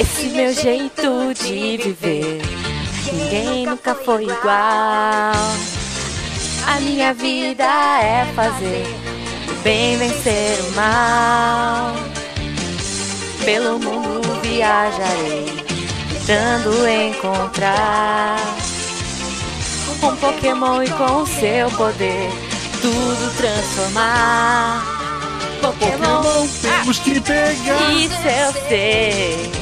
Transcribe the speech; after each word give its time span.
Esse 0.00 0.28
meu 0.28 0.52
jeito 0.54 1.34
de 1.34 1.76
viver, 1.76 2.40
ninguém 3.12 3.66
nunca 3.66 3.94
foi 3.94 4.24
igual. 4.24 5.32
A 6.66 6.80
minha 6.80 7.12
vida 7.12 7.64
é 7.64 8.24
fazer 8.34 8.86
o 9.48 9.54
bem 9.62 9.96
vencer 9.98 10.58
o 10.60 10.72
mal. 10.74 11.94
Pelo 13.44 13.78
mundo 13.78 14.40
viajarei, 14.42 15.46
tentando 16.26 16.88
encontrar 16.88 18.38
um 20.02 20.16
Pokémon 20.16 20.82
e 20.82 20.90
com 20.90 21.26
seu 21.26 21.70
poder 21.72 22.30
tudo 22.80 23.36
transformar. 23.36 24.84
Pokémon, 25.60 26.22
Pokémon 26.22 26.48
temos 26.60 26.98
que 26.98 27.20
pegar. 27.20 27.92
isso 27.92 28.28
eu 28.28 28.68
sei. 28.68 29.61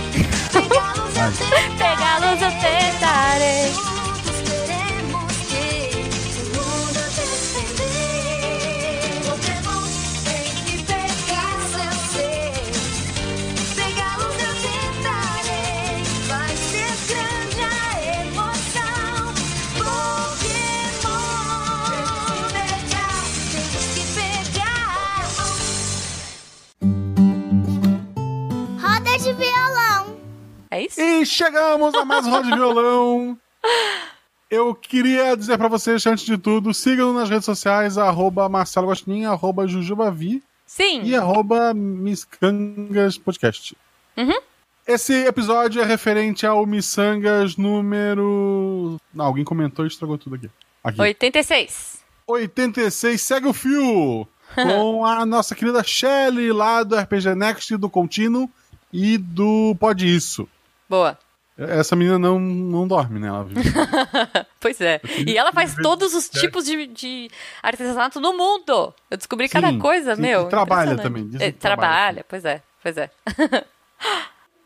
Pegá-los 1.78 2.42
eu 2.42 2.50
tentarei. 2.60 3.89
10. 30.80 30.96
E 30.96 31.26
chegamos 31.26 31.94
a 31.94 32.06
mais 32.06 32.26
um 32.26 32.30
round 32.30 32.48
de 32.48 32.54
violão. 32.54 33.38
Eu 34.50 34.74
queria 34.74 35.36
dizer 35.36 35.58
para 35.58 35.68
vocês, 35.68 36.06
antes 36.06 36.24
de 36.24 36.38
tudo, 36.38 36.72
sigam 36.72 37.12
nas 37.12 37.28
redes 37.28 37.44
sociais, 37.44 37.98
arroba 37.98 38.48
Marcelo 38.48 38.86
Gostinho, 38.86 39.30
arroba 39.30 39.66
Jujubavi. 39.66 40.42
Sim. 40.66 41.02
E 41.02 41.14
arroba 41.14 41.74
Miscangas 41.74 43.18
Podcast. 43.18 43.76
Uhum. 44.16 44.40
Esse 44.86 45.26
episódio 45.26 45.82
é 45.82 45.84
referente 45.84 46.46
ao 46.46 46.64
Missangas 46.64 47.58
número. 47.58 48.96
Não, 49.12 49.26
alguém 49.26 49.44
comentou 49.44 49.84
e 49.84 49.88
estragou 49.88 50.16
tudo 50.16 50.36
aqui. 50.36 50.50
aqui. 50.82 51.00
86. 51.00 52.00
86, 52.26 53.20
segue 53.20 53.48
o 53.48 53.52
fio! 53.52 54.26
com 54.54 55.04
a 55.04 55.26
nossa 55.26 55.54
querida 55.54 55.84
Shelly 55.84 56.50
lá 56.50 56.82
do 56.82 56.96
RPG 56.96 57.34
Next, 57.34 57.76
do 57.76 57.90
Contínuo 57.90 58.50
e 58.92 59.18
do 59.18 59.76
Pode 59.78 60.12
Isso. 60.12 60.48
Boa. 60.90 61.16
Essa 61.56 61.94
menina 61.94 62.18
não, 62.18 62.40
não 62.40 62.88
dorme, 62.88 63.20
né? 63.20 63.28
Ela 63.28 63.44
vive. 63.44 63.60
Pois 64.58 64.78
é. 64.80 65.00
E 65.26 65.38
ela 65.38 65.52
faz 65.52 65.74
todos 65.74 66.14
os 66.14 66.28
tipos 66.28 66.66
de, 66.66 66.86
de 66.88 67.30
artesanato 67.62 68.20
no 68.20 68.36
mundo. 68.36 68.92
Eu 69.10 69.16
descobri 69.16 69.48
cada 69.48 69.68
Sim, 69.68 69.78
coisa, 69.78 70.16
sim, 70.16 70.20
meu. 70.20 70.42
e 70.46 70.48
trabalha 70.50 70.96
também, 70.98 71.26
dizem 71.28 71.46
É, 71.48 71.52
trabalha. 71.52 71.88
trabalha, 71.88 72.26
pois 72.28 72.44
é, 72.44 72.62
pois 72.82 72.96
é. 72.98 73.10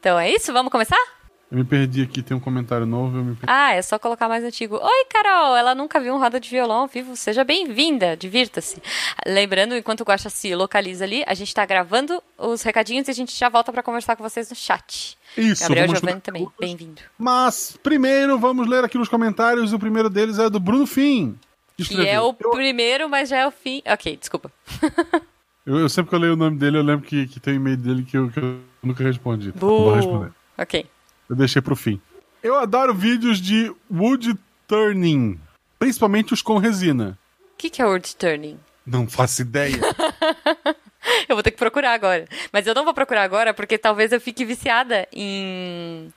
então 0.01 0.19
é 0.19 0.31
isso? 0.31 0.53
Vamos 0.53 0.73
começar? 0.73 0.97
Eu 1.55 1.59
me 1.59 1.65
perdi 1.65 2.03
aqui, 2.03 2.21
tem 2.21 2.37
um 2.37 2.41
comentário 2.41 2.85
novo, 2.85 3.17
eu 3.17 3.23
me 3.23 3.37
perdi. 3.37 3.47
Ah, 3.47 3.73
é 3.73 3.81
só 3.81 3.97
colocar 3.97 4.29
mais 4.29 4.43
antigo. 4.43 4.75
Oi, 4.75 5.05
Carol! 5.09 5.55
Ela 5.55 5.73
nunca 5.73 6.01
viu 6.01 6.13
um 6.13 6.19
roda 6.19 6.41
de 6.41 6.51
violão 6.51 6.79
ao 6.79 6.89
vivo. 6.89 7.15
Seja 7.15 7.45
bem-vinda, 7.45 8.17
divirta-se. 8.17 8.83
Lembrando, 9.25 9.77
enquanto 9.77 10.01
o 10.01 10.05
Guaxa 10.05 10.29
se 10.29 10.53
localiza 10.53 11.05
ali, 11.05 11.23
a 11.25 11.33
gente 11.33 11.55
tá 11.55 11.65
gravando 11.65 12.21
os 12.37 12.61
recadinhos 12.63 13.07
e 13.07 13.13
a 13.13 13.15
gente 13.15 13.39
já 13.39 13.49
volta 13.49 13.73
pra 13.73 13.85
conversar 13.85 14.17
com 14.17 14.25
vocês 14.25 14.51
no 14.51 14.57
chat. 14.57 15.17
Isso, 15.39 15.63
Gabriel 15.63 15.95
Giovanni 15.95 16.21
também, 16.21 16.49
bem-vindo. 16.59 17.01
Mas, 17.17 17.79
primeiro, 17.81 18.37
vamos 18.37 18.67
ler 18.67 18.83
aqui 18.83 18.99
nos 18.99 19.09
comentários. 19.09 19.73
O 19.73 19.79
primeiro 19.79 20.11
deles 20.11 20.41
é 20.41 20.51
do 20.51 20.59
Bruno 20.59 20.89
Fim. 20.89 21.39
que 21.77 22.05
é 22.05 22.21
o 22.21 22.35
primeiro, 22.35 23.09
mas 23.09 23.29
já 23.29 23.37
é 23.39 23.47
o 23.47 23.53
fim. 23.53 23.81
Ok, 23.87 24.17
desculpa. 24.17 24.51
Eu, 25.67 25.79
eu 25.79 25.89
sempre 25.89 26.11
que 26.11 26.15
eu 26.15 26.19
leio 26.19 26.35
o 26.35 26.37
nome 26.37 26.59
dele, 26.59 26.77
eu 26.77 26.83
lembro 26.83 27.07
que, 27.07 27.27
que 27.27 27.41
tem 27.41 27.55
um 27.55 27.57
e-mail 27.57 27.79
dele 27.79 28.03
que 28.03 28.19
eu, 28.19 28.29
que 28.29 28.39
eu 28.39 28.61
nunca 28.83 29.03
respondi. 29.03 29.47
Não 29.47 29.67
vou 29.67 29.95
responder. 29.95 30.31
Ok. 30.59 30.87
Eu 31.29 31.37
deixei 31.37 31.63
pro 31.63 31.77
fim. 31.77 32.01
Eu 32.43 32.57
adoro 32.57 32.95
vídeos 32.95 33.41
de 33.41 33.75
wood 33.91 34.37
turning, 34.67 35.41
principalmente 35.79 36.35
os 36.35 36.43
com 36.43 36.59
resina. 36.59 37.19
O 37.55 37.57
que, 37.57 37.71
que 37.71 37.81
é 37.81 37.87
word 37.87 38.15
turning? 38.17 38.59
Não 38.87 39.09
faço 39.09 39.43
ideia. 39.43 39.81
Eu 41.29 41.37
vou 41.37 41.43
ter 41.43 41.51
que 41.51 41.59
procurar 41.59 41.93
agora. 41.93 42.27
Mas 42.53 42.67
eu 42.67 42.75
não 42.75 42.85
vou 42.85 42.95
procurar 42.95 43.23
agora 43.23 43.53
porque 43.53 43.77
talvez 43.77 44.11
eu 44.11 44.21
fique 44.21 44.45
viciada 44.45 45.07
em. 45.13 46.11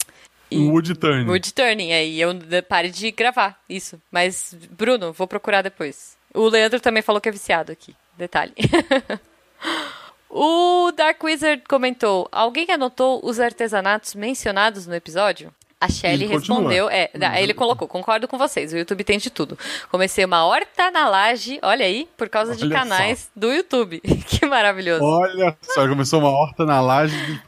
em 0.50 0.70
wood 0.70 0.96
turning. 0.96 1.30
Wood 1.30 1.54
turning. 1.54 1.92
Aí 1.92 2.22
eu 2.22 2.32
pare 2.68 2.90
de 2.90 3.12
gravar 3.12 3.60
isso. 3.68 4.02
Mas, 4.10 4.56
Bruno, 4.72 5.12
vou 5.12 5.28
procurar 5.28 5.62
depois. 5.62 6.18
O 6.34 6.48
Leandro 6.48 6.80
também 6.80 7.04
falou 7.04 7.20
que 7.20 7.28
é 7.28 7.32
viciado 7.32 7.72
aqui. 7.72 7.94
Detalhe. 8.18 8.54
o 10.30 10.92
Dark 10.92 11.24
Wizard 11.24 11.64
comentou: 11.68 12.28
Alguém 12.32 12.68
anotou 12.72 13.20
os 13.24 13.40
artesanatos 13.40 14.16
mencionados 14.16 14.88
no 14.88 14.96
episódio? 14.96 15.52
A 15.80 15.88
Shelly 15.90 16.26
respondeu, 16.26 16.90
é, 16.90 17.12
ele 17.40 17.54
colocou, 17.54 17.88
concordo 17.88 18.28
com 18.28 18.36
vocês, 18.36 18.74
o 18.74 18.78
YouTube 18.78 19.04
tem 19.04 19.20
de 19.20 19.30
tudo. 19.30 19.56
Comecei 19.92 20.26
uma 20.26 20.44
horta 20.44 20.90
na 20.90 21.08
laje, 21.08 21.60
olha 21.62 21.86
aí, 21.86 22.10
por 22.18 22.28
causa 22.30 22.56
de 22.56 22.64
Olha 22.64 22.76
canais 22.76 23.30
do 23.36 23.54
YouTube. 23.54 24.02
que 24.26 24.44
maravilhoso. 24.48 25.04
Olha 25.04 25.56
só, 25.62 25.88
começou 25.88 26.20
uma 26.20 26.32
horta 26.32 26.66
na 26.66 26.82
laje. 26.82 27.40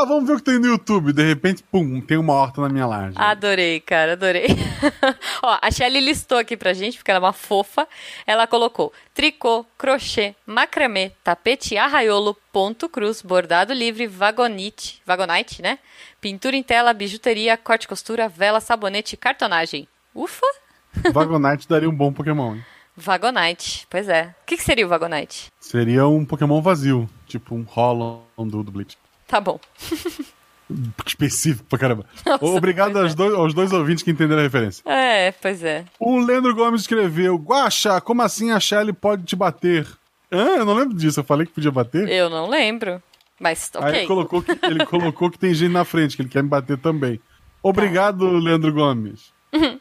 Ah, 0.00 0.04
vamos 0.04 0.28
ver 0.28 0.34
o 0.34 0.36
que 0.36 0.44
tem 0.44 0.60
no 0.60 0.66
YouTube. 0.68 1.12
De 1.12 1.24
repente, 1.26 1.60
pum, 1.60 2.00
tem 2.00 2.16
uma 2.16 2.32
horta 2.32 2.60
na 2.60 2.68
minha 2.68 2.86
laje. 2.86 3.16
Adorei, 3.18 3.80
cara, 3.80 4.12
adorei. 4.12 4.46
Ó, 5.42 5.58
a 5.60 5.70
Shelly 5.72 5.98
listou 6.00 6.38
aqui 6.38 6.56
pra 6.56 6.72
gente, 6.72 6.98
porque 6.98 7.10
ela 7.10 7.18
é 7.18 7.22
uma 7.26 7.32
fofa. 7.32 7.84
Ela 8.24 8.46
colocou 8.46 8.92
tricô, 9.12 9.66
crochê, 9.76 10.36
macramê, 10.46 11.10
tapete 11.24 11.76
arraiolo, 11.76 12.36
ponto 12.52 12.88
cruz, 12.88 13.20
bordado 13.22 13.72
livre, 13.72 14.06
vagonite, 14.06 15.02
vagonite, 15.04 15.60
né? 15.62 15.80
Pintura 16.20 16.54
em 16.54 16.62
tela, 16.62 16.92
bijuteria, 16.92 17.56
corte 17.56 17.82
e 17.82 17.88
costura, 17.88 18.28
vela, 18.28 18.60
sabonete 18.60 19.16
cartonagem. 19.16 19.88
Ufa! 20.14 20.46
Vagonite 21.12 21.68
daria 21.68 21.90
um 21.90 21.94
bom 21.94 22.12
Pokémon. 22.12 22.54
hein? 22.54 22.64
Vagonite, 22.96 23.84
pois 23.90 24.08
é. 24.08 24.34
O 24.42 24.46
que, 24.46 24.56
que 24.56 24.62
seria 24.62 24.86
o 24.86 24.88
Vagonite? 24.88 25.46
Seria 25.58 26.06
um 26.06 26.24
Pokémon 26.24 26.62
vazio. 26.62 27.08
Tipo 27.26 27.54
um 27.56 27.62
Hollow 27.62 28.24
do, 28.36 28.62
do 28.62 28.70
Bleach. 28.72 28.96
Tá 29.28 29.40
bom. 29.40 29.60
Específico 31.06 31.64
pra 31.68 31.78
caramba. 31.78 32.04
Nossa, 32.26 32.44
Obrigado 32.44 32.98
aos 32.98 33.14
dois, 33.14 33.32
aos 33.34 33.54
dois 33.54 33.72
ouvintes 33.72 34.02
que 34.02 34.10
entenderam 34.10 34.40
a 34.40 34.42
referência. 34.44 34.82
É, 34.84 35.32
pois 35.32 35.62
é. 35.62 35.84
O 35.98 36.18
Leandro 36.18 36.54
Gomes 36.54 36.82
escreveu: 36.82 37.36
Guaxa, 37.36 38.00
como 38.00 38.22
assim 38.22 38.50
a 38.50 38.60
Shelly 38.60 38.92
pode 38.92 39.22
te 39.24 39.36
bater? 39.36 39.86
Hã? 40.30 40.56
Eu 40.56 40.66
não 40.66 40.74
lembro 40.74 40.96
disso. 40.96 41.20
Eu 41.20 41.24
falei 41.24 41.46
que 41.46 41.52
podia 41.52 41.70
bater? 41.70 42.08
Eu 42.08 42.28
não 42.28 42.48
lembro. 42.48 43.02
Mas, 43.40 43.70
Aí 43.76 43.82
ok. 43.82 43.98
ele 44.00 44.06
colocou, 44.06 44.42
que, 44.42 44.50
ele 44.62 44.84
colocou 44.86 45.30
que 45.30 45.38
tem 45.38 45.54
gente 45.54 45.72
na 45.72 45.84
frente, 45.84 46.16
que 46.16 46.22
ele 46.22 46.28
quer 46.28 46.42
me 46.42 46.48
bater 46.48 46.76
também. 46.76 47.20
Obrigado, 47.62 48.28
Leandro 48.38 48.72
Gomes. 48.72 49.32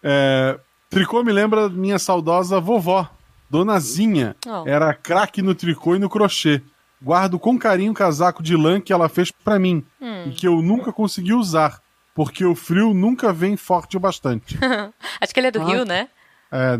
É, 0.00 0.56
tricô 0.88 1.24
me 1.24 1.32
lembra 1.32 1.68
minha 1.68 1.98
saudosa 1.98 2.60
vovó, 2.60 3.10
Dona 3.50 3.80
Zinha. 3.80 4.36
Oh. 4.46 4.62
Era 4.64 4.94
craque 4.94 5.42
no 5.42 5.56
tricô 5.56 5.96
e 5.96 5.98
no 5.98 6.08
crochê. 6.08 6.62
Guardo 7.02 7.38
com 7.38 7.58
carinho 7.58 7.92
o 7.92 7.94
casaco 7.94 8.42
de 8.42 8.56
lã 8.56 8.80
que 8.80 8.92
ela 8.92 9.08
fez 9.08 9.30
pra 9.30 9.58
mim 9.58 9.84
e 10.26 10.30
que 10.30 10.46
eu 10.48 10.60
nunca 10.60 10.92
consegui 10.92 11.32
usar, 11.32 11.80
porque 12.14 12.44
o 12.44 12.54
frio 12.54 12.92
nunca 12.92 13.32
vem 13.32 13.56
forte 13.56 13.96
o 13.96 14.00
bastante. 14.00 14.58
Acho 15.20 15.32
que 15.32 15.38
ele 15.40 15.46
é 15.46 15.50
do 15.52 15.60
Ah. 15.62 15.64
Rio, 15.64 15.84
né? 15.84 16.08
É, 16.50 16.78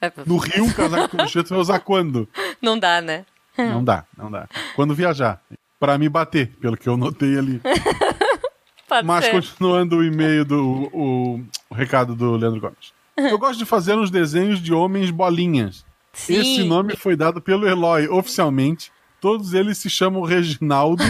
É, 0.00 0.12
no 0.26 0.36
Rio, 0.38 0.64
um 0.64 0.72
casaco 0.72 1.16
tu 1.16 1.48
vai 1.50 1.58
usar 1.58 1.78
quando? 1.80 2.28
Não 2.60 2.78
dá, 2.78 3.00
né? 3.00 3.24
Não 3.56 3.84
dá, 3.84 4.04
não 4.18 4.30
dá. 4.30 4.48
Quando 4.74 4.94
viajar. 4.94 5.40
Pra 5.78 5.98
me 5.98 6.08
bater, 6.08 6.48
pelo 6.60 6.76
que 6.76 6.88
eu 6.88 6.96
notei 6.96 7.38
ali. 7.38 7.60
Pode 8.88 9.06
Mas 9.06 9.24
ser. 9.24 9.30
continuando 9.32 9.96
o 9.98 10.04
e-mail 10.04 10.44
do 10.44 10.88
o, 10.92 11.44
o 11.70 11.74
recado 11.74 12.14
do 12.14 12.36
Leandro 12.36 12.60
Gomes. 12.60 12.92
Eu 13.16 13.38
gosto 13.38 13.58
de 13.58 13.64
fazer 13.64 13.94
uns 13.96 14.10
desenhos 14.10 14.60
de 14.60 14.72
homens 14.74 15.10
bolinhas. 15.10 15.84
Sim. 16.12 16.34
Esse 16.40 16.64
nome 16.64 16.96
foi 16.96 17.16
dado 17.16 17.40
pelo 17.40 17.66
Eloy 17.68 18.08
oficialmente. 18.08 18.92
Todos 19.24 19.54
eles 19.54 19.78
se 19.78 19.88
chamam 19.88 20.20
Reginaldo. 20.20 21.02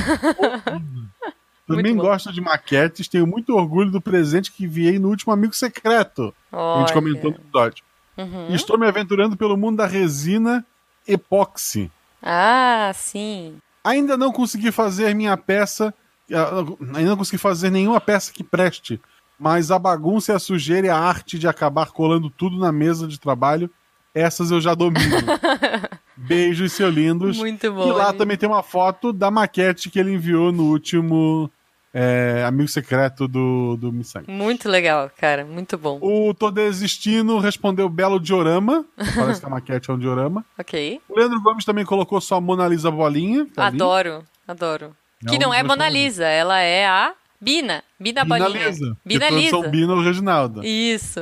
Também 1.66 1.96
gosto 1.96 2.32
de 2.32 2.40
maquetes, 2.40 3.08
tenho 3.08 3.26
muito 3.26 3.56
orgulho 3.56 3.90
do 3.90 4.00
presente 4.00 4.52
que 4.52 4.66
enviei 4.66 5.00
no 5.00 5.08
último 5.08 5.32
Amigo 5.32 5.52
Secreto. 5.52 6.32
A 6.52 6.78
gente 6.78 6.90
Olha. 6.90 6.92
comentou 6.92 7.32
no 7.32 7.36
episódio. 7.38 7.84
Uhum. 8.16 8.50
E 8.50 8.54
estou 8.54 8.78
me 8.78 8.86
aventurando 8.86 9.36
pelo 9.36 9.56
mundo 9.56 9.78
da 9.78 9.86
resina 9.86 10.64
epóxi. 11.08 11.90
Ah, 12.22 12.92
sim. 12.94 13.56
Ainda 13.82 14.16
não 14.16 14.30
consegui 14.30 14.70
fazer 14.70 15.12
minha 15.12 15.36
peça. 15.36 15.92
Ainda 16.30 17.10
não 17.10 17.16
consegui 17.16 17.38
fazer 17.38 17.68
nenhuma 17.68 18.00
peça 18.00 18.32
que 18.32 18.44
preste. 18.44 19.00
Mas 19.36 19.72
a 19.72 19.78
bagunça 19.80 20.30
e 20.30 20.36
a 20.36 20.38
sujeira 20.38 20.86
e 20.86 20.90
a 20.90 20.96
arte 20.96 21.36
de 21.36 21.48
acabar 21.48 21.90
colando 21.90 22.30
tudo 22.30 22.60
na 22.60 22.70
mesa 22.70 23.08
de 23.08 23.18
trabalho, 23.18 23.68
essas 24.14 24.52
eu 24.52 24.60
já 24.60 24.72
domino. 24.72 25.16
Beijos, 26.16 26.72
seu 26.72 26.88
lindos. 26.88 27.36
Muito 27.38 27.72
bom. 27.72 27.88
E 27.88 27.92
lá 27.92 28.08
ele- 28.10 28.18
também 28.18 28.36
tem 28.36 28.48
uma 28.48 28.62
foto 28.62 29.12
da 29.12 29.30
maquete 29.30 29.90
que 29.90 29.98
ele 29.98 30.12
enviou 30.12 30.52
no 30.52 30.64
último 30.70 31.50
é, 31.92 32.44
amigo 32.46 32.68
secreto 32.68 33.28
do, 33.28 33.76
do 33.76 33.92
Missanga. 33.92 34.24
Muito 34.30 34.68
legal, 34.68 35.10
cara. 35.16 35.44
Muito 35.44 35.78
bom. 35.78 35.98
O 36.02 36.34
Tô 36.34 36.50
Desistindo 36.50 37.38
respondeu 37.38 37.88
belo 37.88 38.18
diorama. 38.18 38.84
Parece 39.14 39.40
que 39.40 39.46
a 39.46 39.50
maquete 39.50 39.90
é 39.90 39.94
um 39.94 39.98
diorama. 39.98 40.44
Ok. 40.58 41.00
O 41.08 41.16
Leandro 41.18 41.40
Gomes 41.40 41.64
também 41.64 41.84
colocou 41.84 42.20
só 42.20 42.36
a 42.36 42.40
Mona 42.40 42.66
Lisa 42.66 42.90
Bolinha. 42.90 43.46
tá 43.54 43.66
ali. 43.66 43.76
Adoro, 43.76 44.24
adoro. 44.46 44.96
É 45.24 45.30
que 45.30 45.36
um 45.36 45.38
não 45.38 45.54
é 45.54 45.62
Mona. 45.62 45.88
Lisa, 45.88 46.24
ela 46.26 46.58
é 46.60 46.86
a 46.86 47.12
Bina. 47.40 47.82
Bina, 48.00 48.24
Bina 48.24 48.38
Bolinha. 48.38 48.68
Lisa. 48.68 48.96
Bina 49.04 49.30
Lisa. 49.30 49.68
Bina 49.68 50.02
Reginaldo. 50.02 50.64
Isso. 50.64 51.20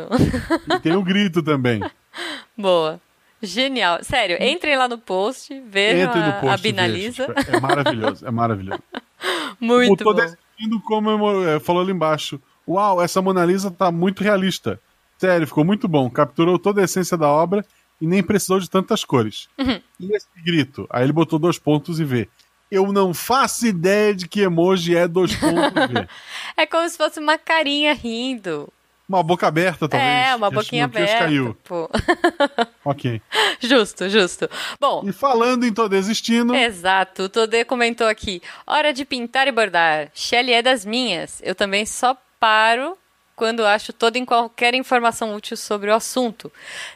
E 0.74 0.78
tem 0.80 0.94
o 0.96 1.02
grito 1.02 1.42
também. 1.42 1.80
Boa. 2.56 2.98
Genial. 3.42 4.02
Sério, 4.04 4.36
entrem 4.40 4.76
lá 4.76 4.86
no 4.86 4.98
post, 4.98 5.52
vejam 5.66 6.08
Entre 6.08 6.20
no 6.20 6.28
a, 6.28 6.32
post. 6.32 6.54
a 6.54 6.56
Bina 6.56 6.82
veja. 6.88 6.94
Lisa. 6.96 7.26
Tipo, 7.34 7.56
É 7.56 7.60
maravilhoso, 7.60 8.26
é 8.26 8.30
maravilhoso. 8.30 8.82
Muito 9.60 9.92
o 9.92 9.96
Tô 10.04 10.14
bom. 10.14 10.20
Desistindo 10.20 10.80
comemorou, 10.80 11.48
é, 11.48 11.58
falou 11.60 11.82
ali 11.82 11.92
embaixo. 11.92 12.40
Uau, 12.66 13.02
essa 13.02 13.20
Mona 13.20 13.44
Lisa 13.44 13.70
tá 13.70 13.90
muito 13.90 14.22
realista. 14.22 14.80
Sério, 15.18 15.46
ficou 15.46 15.64
muito 15.64 15.86
bom. 15.88 16.08
Capturou 16.10 16.58
toda 16.58 16.80
a 16.80 16.84
essência 16.84 17.16
da 17.16 17.28
obra 17.28 17.64
e 18.00 18.06
nem 18.06 18.22
precisou 18.22 18.58
de 18.60 18.68
tantas 18.70 19.04
cores. 19.04 19.48
Uhum. 19.58 19.80
E 20.00 20.16
esse 20.16 20.26
grito? 20.44 20.86
Aí 20.90 21.04
ele 21.04 21.12
botou 21.12 21.38
dois 21.38 21.58
pontos 21.58 21.98
e 22.00 22.04
vê. 22.04 22.28
Eu 22.70 22.92
não 22.92 23.12
faço 23.12 23.66
ideia 23.66 24.14
de 24.14 24.26
que 24.26 24.40
emoji 24.40 24.96
é 24.96 25.06
dois 25.06 25.34
pontos 25.36 25.82
e 25.82 25.86
vê. 25.92 26.08
É 26.56 26.66
como 26.66 26.88
se 26.88 26.96
fosse 26.96 27.20
uma 27.20 27.36
carinha 27.38 27.92
rindo. 27.94 28.72
Uma 29.12 29.22
boca 29.22 29.46
aberta, 29.46 29.86
talvez. 29.86 30.10
é, 30.10 30.34
uma 30.34 30.48
que 30.48 30.54
boquinha 30.54 30.84
aberta. 30.86 31.18
caiu. 31.18 31.54
Pô. 31.64 31.90
Ok. 32.84 33.20
justo, 33.60 34.08
justo. 34.08 34.48
Bom, 34.80 35.02
E 35.06 35.12
falando 35.12 35.64
em 35.64 35.72
Tô 35.72 35.86
Desistindo, 35.88 36.54
Exato, 36.54 37.24
o 37.24 37.28
Todê 37.28 37.64
comentou 37.64 38.06
aqui. 38.08 38.40
Hora 38.66 38.92
de 38.92 39.04
pintar 39.04 39.46
e 39.46 39.52
bordar. 39.52 40.08
Shelly 40.14 40.52
é 40.52 40.62
das 40.62 40.84
minhas. 40.84 41.40
Eu 41.44 41.54
também 41.54 41.84
só 41.86 42.16
paro 42.40 42.96
quando 43.36 43.64
acho 43.66 43.92
toda 43.92 44.18
em 44.18 44.24
qualquer 44.24 44.74
informação 44.74 45.34
útil 45.34 45.56
sobre 45.56 45.90
o 45.90 45.94
assunto. 45.94 46.50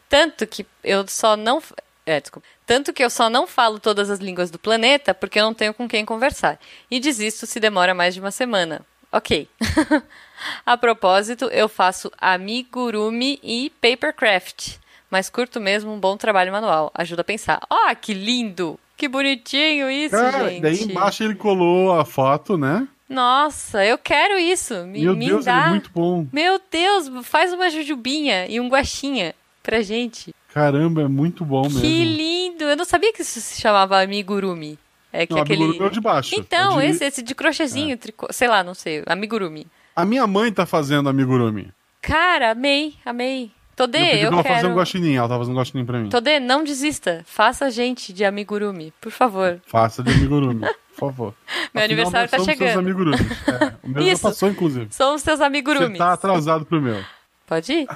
Tanto 0.09 0.47
que 0.47 0.67
eu 0.83 1.07
só 1.07 1.37
não. 1.37 1.63
É, 2.07 2.21
desculpa. 2.21 2.49
Tanto 2.65 2.93
que 2.93 3.05
eu 3.05 3.11
só 3.11 3.29
não 3.29 3.47
falo 3.47 3.79
todas 3.79 4.09
as 4.11 4.19
línguas 4.21 4.51
do 4.51 4.59
planeta 4.59 5.13
porque 5.15 5.39
eu 5.39 5.45
não 5.45 5.55
tenho 5.55 5.75
com 5.75 5.87
quem 5.87 6.05
conversar. 6.05 6.59
E 6.91 6.99
desisto 6.99 7.47
se 7.47 7.61
demora 7.61 7.95
mais 7.95 8.15
de 8.15 8.21
uma 8.21 8.31
semana. 8.31 8.81
Ok. 9.13 9.49
A 10.65 10.77
propósito, 10.77 11.47
eu 11.47 11.69
faço 11.69 12.11
amigurumi 12.19 13.39
e 13.43 13.71
papercraft. 13.81 14.77
Mas 15.11 15.31
curto 15.31 15.61
mesmo 15.61 15.93
um 15.93 16.01
bom 16.01 16.17
trabalho 16.17 16.51
manual. 16.53 16.91
Ajuda 16.95 17.21
a 17.23 17.25
pensar. 17.25 17.61
Ó, 17.71 17.95
que 17.95 18.13
lindo! 18.13 18.79
Que 18.97 19.09
bonitinho 19.09 19.91
isso, 19.91 20.17
cara, 20.17 20.49
gente. 20.49 20.63
daí 20.63 20.83
embaixo 20.83 21.23
ele 21.23 21.35
colou 21.35 21.93
a 21.99 22.05
foto, 22.05 22.57
né? 22.57 22.89
Nossa, 23.09 23.85
eu 23.85 23.99
quero 23.99 24.39
isso. 24.39 24.75
Me, 24.87 25.03
Meu 25.03 25.15
me 25.15 25.27
Deus, 25.27 25.45
dá. 25.45 25.59
ele 25.59 25.67
é 25.67 25.71
muito 25.71 25.91
bom. 25.95 26.27
Meu 26.33 26.59
Deus, 26.71 27.11
faz 27.23 27.53
uma 27.53 27.69
jujubinha 27.71 28.47
e 28.49 28.59
um 28.59 28.69
guaxinha 28.69 29.35
pra 29.63 29.83
gente. 29.83 30.35
Caramba, 30.53 31.03
é 31.03 31.09
muito 31.09 31.45
bom 31.45 31.63
mesmo. 31.65 31.81
Que 31.83 32.05
lindo! 32.05 32.65
Eu 32.65 32.75
não 32.77 32.87
sabia 32.87 33.13
que 33.13 33.21
isso 33.23 33.39
se 33.41 33.61
chamava 33.61 34.01
amigurumi. 34.03 34.79
É 35.13 35.27
que 35.27 35.35
Não, 35.35 35.43
aquele. 35.43 35.63
amigurumi 35.63 35.85
é 35.85 35.89
o 35.89 35.93
de 35.93 36.01
baixo. 36.01 36.35
Então, 36.35 36.81
É 36.81 36.87
de- 36.87 36.93
esse, 36.93 37.05
esse 37.05 37.23
de 37.23 37.35
crochêzinho, 37.35 37.97
tricô, 37.99 38.27
sei 38.33 38.49
lá, 38.49 38.65
não 38.65 38.75
sei, 38.75 39.03
amigurumi. 39.07 39.67
A 39.97 40.05
minha 40.05 40.27
mãe 40.27 40.53
tá 40.53 40.67
fazendo 40.67 41.09
amigurumi. 41.09 41.73
Cara, 42.03 42.51
amei, 42.51 42.95
amei. 43.05 43.51
Todê, 43.75 43.99
eu 43.99 44.19
eu, 44.19 44.33
ela 44.33 44.43
fazer 44.43 44.55
quero. 44.61 44.69
um 44.69 44.75
guaxinim, 44.75 45.15
ela 45.17 45.29
tá 45.29 45.37
fazendo 45.39 45.55
um 45.55 45.59
guaxinim 45.59 45.85
pra 45.85 45.99
mim. 45.99 46.09
Todê, 46.11 46.39
não 46.39 46.63
desista. 46.63 47.23
Faça 47.27 47.65
a 47.67 47.71
gente 47.71 48.13
de 48.13 48.25
amigurumi, 48.25 48.93
por 49.01 49.11
favor. 49.11 49.61
Faça 49.67 50.03
de 50.03 50.11
amigurumi, 50.13 50.61
por 50.97 51.11
favor. 51.11 51.35
Meu 51.75 51.83
Afinal, 51.83 51.85
aniversário 51.85 52.31
tá 52.31 52.37
somos 52.39 52.57
seus 52.57 52.59
chegando. 52.59 52.79
amigurumis. 52.85 53.21
É, 53.49 53.75
o 53.83 53.89
meu 53.89 54.03
Isso. 54.03 54.23
já 54.23 54.29
passou, 54.29 54.49
inclusive. 54.51 54.89
Somos 54.91 55.23
seus 55.23 55.39
Você 55.39 55.45
amigurumis. 55.45 55.99
tá 55.99 56.13
atrasado 56.13 56.65
pro 56.67 56.81
meu. 56.81 57.03
Pode 57.47 57.73
ir? 57.73 57.87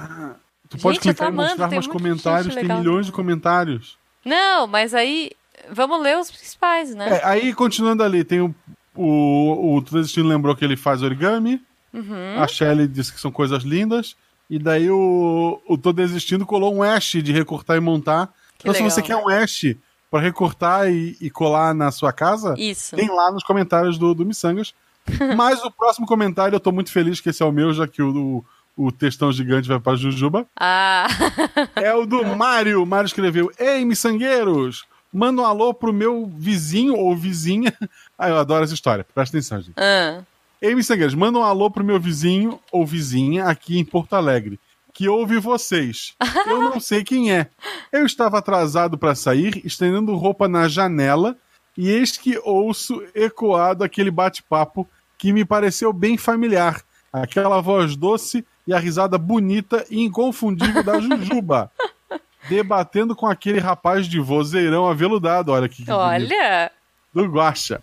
Tu 0.69 0.77
pode 0.77 0.95
Gente, 0.95 1.03
tô 1.03 1.09
clicar 1.09 1.29
e 1.29 1.31
mostrar 1.35 1.67
de 1.67 1.89
comentários, 1.89 2.55
tem 2.55 2.63
milhões 2.63 3.05
de 3.05 3.11
comentários. 3.11 3.97
Não, 4.25 4.65
mas 4.67 4.93
aí. 4.93 5.31
Vamos 5.69 6.01
ler 6.01 6.17
os 6.17 6.31
principais, 6.31 6.95
né? 6.95 7.19
É, 7.19 7.25
aí, 7.25 7.53
continuando 7.53 8.03
ali, 8.03 8.23
tem 8.23 8.39
o. 8.41 8.53
O, 8.93 9.77
o 9.79 10.21
lembrou 10.23 10.55
que 10.55 10.65
ele 10.65 10.75
faz 10.75 11.01
origami. 11.01 11.61
Uhum. 11.93 12.39
A 12.41 12.47
Shelly 12.47 12.87
disse 12.87 13.11
que 13.13 13.19
são 13.19 13.31
coisas 13.31 13.63
lindas. 13.63 14.15
E 14.49 14.59
daí 14.59 14.89
o, 14.89 15.61
o 15.67 15.77
Tô 15.77 15.93
Desistindo 15.93 16.45
colou 16.45 16.75
um 16.75 16.81
hash 16.81 17.11
de 17.23 17.31
recortar 17.31 17.77
e 17.77 17.79
montar. 17.79 18.27
Que 18.57 18.63
então, 18.69 18.73
se 18.73 18.79
legal. 18.81 18.91
você 18.91 19.01
quer 19.01 19.15
um 19.15 19.25
hash 19.27 19.75
pra 20.09 20.19
recortar 20.19 20.89
e, 20.91 21.15
e 21.21 21.29
colar 21.29 21.73
na 21.73 21.89
sua 21.89 22.11
casa, 22.11 22.53
Isso. 22.57 22.95
tem 22.95 23.07
lá 23.09 23.31
nos 23.31 23.43
comentários 23.43 23.97
do, 23.97 24.13
do 24.13 24.25
Missangas. 24.25 24.73
Mas 25.37 25.63
o 25.63 25.71
próximo 25.71 26.05
comentário 26.05 26.55
eu 26.55 26.59
tô 26.59 26.71
muito 26.71 26.91
feliz 26.91 27.21
que 27.21 27.29
esse 27.29 27.41
é 27.41 27.45
o 27.45 27.51
meu, 27.51 27.73
já 27.73 27.87
que 27.87 28.01
o, 28.01 28.43
o, 28.77 28.85
o 28.87 28.91
textão 28.91 29.31
gigante 29.31 29.67
vai 29.69 29.79
pra 29.79 29.95
Jujuba. 29.95 30.45
Ah, 30.59 31.07
É 31.75 31.93
o 31.95 32.05
do 32.05 32.23
Mário. 32.35 32.83
O 32.83 32.85
Mário 32.85 33.07
escreveu: 33.07 33.49
Ei, 33.57 33.83
miçangueiros! 33.85 34.85
Manda 35.13 35.41
um 35.41 35.45
alô 35.45 35.73
pro 35.73 35.91
meu 35.93 36.29
vizinho 36.37 36.95
ou 36.95 37.15
vizinha. 37.15 37.73
Ah, 38.23 38.29
eu 38.29 38.37
adoro 38.37 38.63
essa 38.63 38.73
história. 38.75 39.03
Presta 39.15 39.35
atenção, 39.35 39.59
gente. 39.61 39.73
ah. 39.77 40.21
Ei, 40.61 40.75
miçangueiros, 40.75 41.15
manda 41.15 41.39
um 41.39 41.43
alô 41.43 41.71
pro 41.71 41.83
meu 41.83 41.99
vizinho 41.99 42.59
ou 42.71 42.85
vizinha 42.85 43.45
aqui 43.45 43.79
em 43.79 43.83
Porto 43.83 44.13
Alegre, 44.13 44.59
que 44.93 45.09
ouve 45.09 45.39
vocês. 45.39 46.13
Eu 46.45 46.61
não 46.61 46.79
sei 46.79 47.03
quem 47.03 47.33
é. 47.33 47.49
Eu 47.91 48.05
estava 48.05 48.37
atrasado 48.37 48.95
para 48.95 49.15
sair, 49.15 49.59
estendendo 49.65 50.15
roupa 50.15 50.47
na 50.47 50.67
janela, 50.67 51.35
e 51.75 51.89
eis 51.89 52.15
que 52.15 52.39
ouço 52.43 53.03
ecoado 53.15 53.83
aquele 53.83 54.11
bate-papo 54.11 54.87
que 55.17 55.33
me 55.33 55.43
pareceu 55.43 55.91
bem 55.91 56.15
familiar. 56.15 56.83
Aquela 57.11 57.59
voz 57.59 57.95
doce 57.95 58.45
e 58.67 58.73
a 58.73 58.77
risada 58.77 59.17
bonita 59.17 59.83
e 59.89 60.03
inconfundível 60.03 60.83
da 60.83 60.99
Jujuba. 61.01 61.71
Debatendo 62.47 63.15
com 63.15 63.25
aquele 63.25 63.59
rapaz 63.59 64.05
de 64.05 64.19
vozeirão 64.19 64.87
aveludado, 64.87 65.51
olha 65.51 65.67
que, 65.67 65.89
Olha, 65.89 66.71
do 67.11 67.25
Guaxa. 67.25 67.81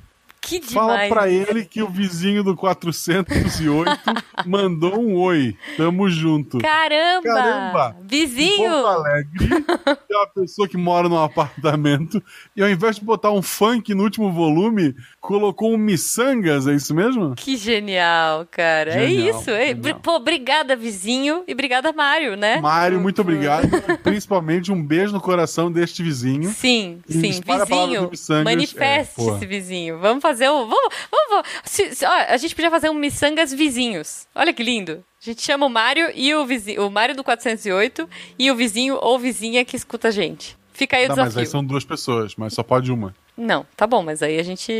Que 0.49 0.61
Fala 0.75 0.93
demais. 0.93 1.09
pra 1.13 1.29
ele 1.29 1.65
que 1.65 1.83
o 1.83 1.89
vizinho 1.89 2.43
do 2.43 2.57
408 2.57 3.91
mandou 4.47 4.99
um 4.99 5.15
oi. 5.17 5.57
Tamo 5.77 6.09
junto. 6.09 6.59
Caramba! 6.59 7.23
Caramba! 7.23 7.97
Em 8.03 8.07
Vizinho! 8.07 8.71
Porto 8.71 8.87
Alegre, 8.87 9.49
é 10.11 10.17
uma 10.17 10.27
pessoa 10.29 10.69
que 10.69 10.77
mora 10.77 11.09
num 11.09 11.19
apartamento 11.23 12.23
e 12.57 12.63
ao 12.63 12.69
invés 12.69 12.97
de 12.97 13.05
botar 13.05 13.31
um 13.31 13.43
funk 13.43 13.95
no 13.95 14.03
último 14.05 14.33
volume, 14.33 14.95
colocou 15.21 15.73
um 15.73 15.77
miçangas, 15.77 16.67
é 16.67 16.75
isso 16.75 16.95
mesmo? 16.95 17.35
Que 17.37 17.57
genial, 17.57 18.47
cara. 18.51 18.93
é 18.93 19.09
Genial, 19.09 19.39
isso. 19.41 19.51
É. 19.51 19.75
Pô, 20.03 20.17
obrigada, 20.17 20.75
vizinho, 20.75 21.45
e 21.47 21.53
obrigada, 21.53 21.93
Mário, 21.93 22.37
né? 22.37 22.61
Mário, 22.61 23.01
muito 23.01 23.21
obrigado. 23.21 23.69
Principalmente 24.03 24.73
um 24.73 24.83
beijo 24.83 25.13
no 25.13 25.21
coração 25.21 25.71
deste 25.71 26.03
vizinho. 26.03 26.51
Sim, 26.51 27.01
E 27.09 27.13
sim, 27.13 27.21
vizinho. 27.21 28.09
Missangas, 28.11 28.45
Manifeste 28.45 29.21
é, 29.21 29.35
esse 29.35 29.47
vizinho. 29.47 29.99
Vamos 29.99 30.23
fazer 30.23 30.38
o. 30.47 30.67
Vamos, 30.67 30.95
vamos, 31.11 31.29
vamos. 31.31 31.47
Se- 31.65 31.95
se- 31.95 32.05
ó, 32.05 32.11
a 32.29 32.37
gente 32.37 32.55
podia 32.55 32.71
fazer 32.71 32.91
um 32.91 32.95
Missangas 32.95 33.53
vizinhos. 33.53 34.27
Olha 34.35 34.53
que 34.53 34.63
lindo. 34.63 35.03
A 35.21 35.25
gente 35.25 35.43
chama 35.43 35.65
o 35.67 35.71
Mário 35.71 36.13
e 36.15 36.35
o 36.35 36.45
vizinho. 36.45 36.87
O 36.87 36.91
Mário 36.91 37.17
do 37.17 37.25
408 37.25 38.09
e 38.39 38.51
o 38.51 38.55
vizinho 38.55 38.97
ou 39.01 39.19
vizinha 39.19 39.65
que 39.65 39.75
escuta 39.75 40.09
a 40.09 40.11
gente. 40.11 40.57
Fica 40.73 40.97
aí 40.97 41.07
o 41.07 41.09
Tá, 41.09 41.17
mas 41.17 41.25
desafio. 41.31 41.41
aí 41.41 41.47
são 41.47 41.65
duas 41.65 41.85
pessoas, 41.85 42.37
mas 42.37 42.53
só 42.53 42.63
pode 42.63 42.93
uma. 42.93 43.13
Não, 43.37 43.67
tá 43.77 43.87
bom, 43.87 44.03
mas 44.03 44.23
aí 44.23 44.39
a 44.39 44.43
gente. 44.43 44.73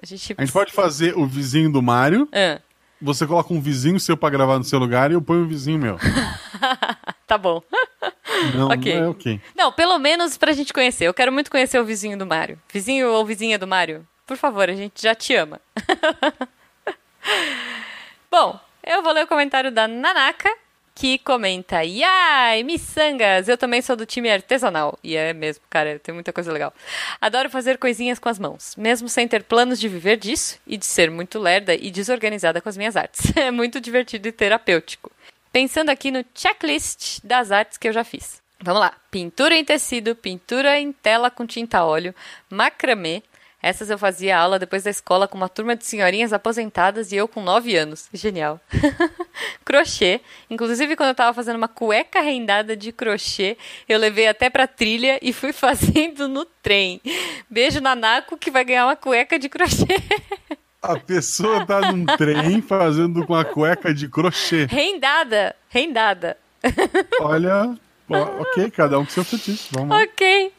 A 0.00 0.06
gente. 0.06 0.34
A 0.38 0.42
gente 0.44 0.52
pode 0.52 0.72
fazer 0.72 1.16
o 1.16 1.26
vizinho 1.26 1.72
do 1.72 1.82
Mário, 1.82 2.28
Ah, 2.32 2.60
você 3.02 3.26
coloca 3.26 3.52
um 3.52 3.60
vizinho 3.60 3.98
seu 3.98 4.16
pra 4.16 4.30
gravar 4.30 4.58
no 4.58 4.64
seu 4.64 4.78
lugar 4.78 5.10
e 5.10 5.14
eu 5.14 5.22
ponho 5.22 5.42
um 5.42 5.48
vizinho 5.48 5.78
meu. 5.78 5.96
tá 7.26 7.36
bom. 7.38 7.60
Não, 8.54 8.68
Ok. 8.68 8.92
é 8.92 9.08
ok. 9.08 9.40
Não, 9.56 9.72
pelo 9.72 9.98
menos 9.98 10.36
pra 10.36 10.52
gente 10.52 10.72
conhecer. 10.72 11.04
Eu 11.06 11.14
quero 11.14 11.32
muito 11.32 11.50
conhecer 11.50 11.78
o 11.80 11.84
vizinho 11.84 12.16
do 12.18 12.26
Mário. 12.26 12.58
Vizinho 12.72 13.08
ou 13.08 13.24
vizinha 13.24 13.58
do 13.58 13.66
Mário, 13.66 14.06
por 14.26 14.36
favor, 14.36 14.68
a 14.68 14.74
gente 14.74 15.02
já 15.02 15.14
te 15.14 15.34
ama. 15.34 15.60
Bom, 18.30 18.58
eu 18.84 19.02
vou 19.02 19.12
ler 19.12 19.24
o 19.24 19.28
comentário 19.28 19.70
da 19.70 19.86
Nanaka, 19.86 20.52
que 20.94 21.18
comenta: 21.18 21.84
Yai, 21.84 22.62
miçangas! 22.62 23.48
Eu 23.48 23.56
também 23.56 23.82
sou 23.82 23.94
do 23.94 24.06
time 24.06 24.30
artesanal. 24.30 24.98
E 25.04 25.14
é 25.14 25.32
mesmo, 25.32 25.62
cara, 25.70 25.98
tem 25.98 26.14
muita 26.14 26.32
coisa 26.32 26.50
legal. 26.50 26.72
Adoro 27.20 27.50
fazer 27.50 27.78
coisinhas 27.78 28.18
com 28.18 28.28
as 28.28 28.38
mãos, 28.38 28.74
mesmo 28.76 29.08
sem 29.08 29.28
ter 29.28 29.44
planos 29.44 29.78
de 29.78 29.88
viver 29.88 30.16
disso 30.16 30.58
e 30.66 30.76
de 30.76 30.86
ser 30.86 31.10
muito 31.10 31.38
lerda 31.38 31.74
e 31.74 31.90
desorganizada 31.90 32.60
com 32.60 32.68
as 32.68 32.76
minhas 32.76 32.96
artes. 32.96 33.32
É 33.36 33.50
muito 33.50 33.80
divertido 33.80 34.26
e 34.26 34.32
terapêutico. 34.32 35.12
Pensando 35.52 35.90
aqui 35.90 36.10
no 36.10 36.24
checklist 36.34 37.20
das 37.22 37.52
artes 37.52 37.78
que 37.78 37.86
eu 37.86 37.92
já 37.92 38.02
fiz. 38.02 38.42
Vamos 38.60 38.80
lá. 38.80 38.94
Pintura 39.10 39.54
em 39.54 39.64
tecido, 39.64 40.16
pintura 40.16 40.78
em 40.78 40.92
tela 40.92 41.30
com 41.30 41.46
tinta 41.46 41.84
óleo, 41.84 42.14
macramê. 42.50 43.22
Essas 43.66 43.90
eu 43.90 43.98
fazia 43.98 44.38
aula 44.38 44.60
depois 44.60 44.84
da 44.84 44.90
escola 44.90 45.26
com 45.26 45.36
uma 45.36 45.48
turma 45.48 45.74
de 45.74 45.84
senhorinhas 45.84 46.32
aposentadas 46.32 47.10
e 47.10 47.16
eu 47.16 47.26
com 47.26 47.42
9 47.42 47.76
anos. 47.76 48.08
Genial. 48.14 48.60
crochê. 49.66 50.20
Inclusive, 50.48 50.94
quando 50.94 51.08
eu 51.08 51.14
tava 51.16 51.34
fazendo 51.34 51.56
uma 51.56 51.66
cueca 51.66 52.20
rendada 52.20 52.76
de 52.76 52.92
crochê, 52.92 53.58
eu 53.88 53.98
levei 53.98 54.28
até 54.28 54.48
pra 54.48 54.68
trilha 54.68 55.18
e 55.20 55.32
fui 55.32 55.50
fazendo 55.52 56.28
no 56.28 56.44
trem. 56.44 57.00
Beijo 57.50 57.80
Nanako 57.80 58.38
que 58.38 58.52
vai 58.52 58.64
ganhar 58.64 58.86
uma 58.86 58.94
cueca 58.94 59.36
de 59.36 59.48
crochê. 59.48 60.00
A 60.80 60.96
pessoa 61.00 61.66
tá 61.66 61.90
num 61.90 62.06
trem 62.06 62.62
fazendo 62.62 63.26
com 63.26 63.34
a 63.34 63.44
cueca 63.44 63.92
de 63.92 64.08
crochê. 64.08 64.66
Rendada, 64.66 65.56
rendada. 65.68 66.36
Olha, 67.20 67.76
ok, 68.08 68.70
cada 68.70 68.96
um 68.96 69.04
com 69.04 69.10
seu 69.10 69.24
fetiche. 69.24 69.66
Vamos 69.72 69.88
lá. 69.88 70.04
Ok. 70.04 70.52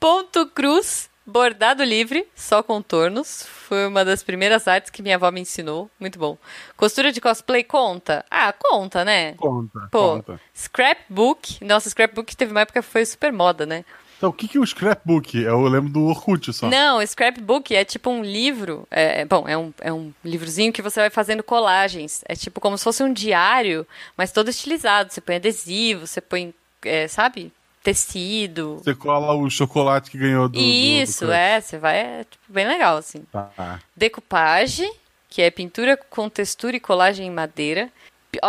Ponto 0.00 0.46
cruz, 0.46 1.07
bordado 1.28 1.84
livre, 1.84 2.26
só 2.34 2.62
contornos. 2.62 3.42
Foi 3.46 3.86
uma 3.86 4.04
das 4.04 4.22
primeiras 4.22 4.66
artes 4.66 4.90
que 4.90 5.02
minha 5.02 5.16
avó 5.16 5.30
me 5.30 5.40
ensinou. 5.42 5.90
Muito 6.00 6.18
bom. 6.18 6.38
Costura 6.76 7.12
de 7.12 7.20
cosplay 7.20 7.62
conta? 7.62 8.24
Ah, 8.30 8.52
conta, 8.52 9.04
né? 9.04 9.34
Conta, 9.34 9.88
Pô, 9.92 10.14
conta. 10.22 10.40
scrapbook. 10.54 11.62
Nossa, 11.64 11.90
scrapbook 11.90 12.34
teve 12.36 12.50
uma 12.52 12.62
época 12.62 12.80
que 12.82 12.88
foi 12.88 13.04
super 13.04 13.32
moda, 13.32 13.66
né? 13.66 13.84
Então, 14.16 14.30
o 14.30 14.32
que, 14.32 14.48
que 14.48 14.58
é 14.58 14.60
o 14.60 14.66
scrapbook? 14.66 15.36
Eu 15.38 15.62
lembro 15.62 15.90
do 15.92 16.06
Orkut 16.06 16.52
só. 16.52 16.68
Não, 16.68 17.00
scrapbook 17.06 17.72
é 17.72 17.84
tipo 17.84 18.10
um 18.10 18.24
livro. 18.24 18.84
É, 18.90 19.20
é- 19.20 19.24
bom, 19.24 19.46
é 19.46 19.56
um, 19.56 19.72
é 19.80 19.92
um 19.92 20.12
livrozinho 20.24 20.72
que 20.72 20.82
você 20.82 20.98
vai 20.98 21.10
fazendo 21.10 21.42
colagens. 21.44 22.24
É 22.26 22.34
tipo 22.34 22.60
como 22.60 22.76
se 22.76 22.82
fosse 22.82 23.02
um 23.04 23.12
diário, 23.12 23.86
mas 24.16 24.32
todo 24.32 24.48
estilizado. 24.50 25.12
Você 25.12 25.20
põe 25.20 25.36
adesivo, 25.36 26.04
você 26.04 26.20
põe, 26.20 26.52
é, 26.84 27.06
sabe? 27.06 27.52
Tecido. 27.92 28.80
Você 28.84 28.94
cola 28.94 29.32
o 29.34 29.48
chocolate 29.48 30.10
que 30.10 30.18
ganhou 30.18 30.48
do. 30.48 30.52
do- 30.52 30.58
do 30.58 30.64
Isso, 30.64 31.20
crush. 31.24 31.32
é. 31.34 31.60
Você 31.60 31.78
vai. 31.78 31.98
É 31.98 32.24
tipo, 32.24 32.44
bem 32.48 32.66
legal, 32.66 32.96
assim. 32.98 33.24
Tá. 33.32 33.80
Decoupage, 33.96 34.88
que 35.28 35.40
é 35.40 35.50
pintura 35.50 35.96
com 35.96 36.28
textura 36.28 36.76
e 36.76 36.80
colagem 36.80 37.26
em 37.26 37.30
madeira. 37.30 37.90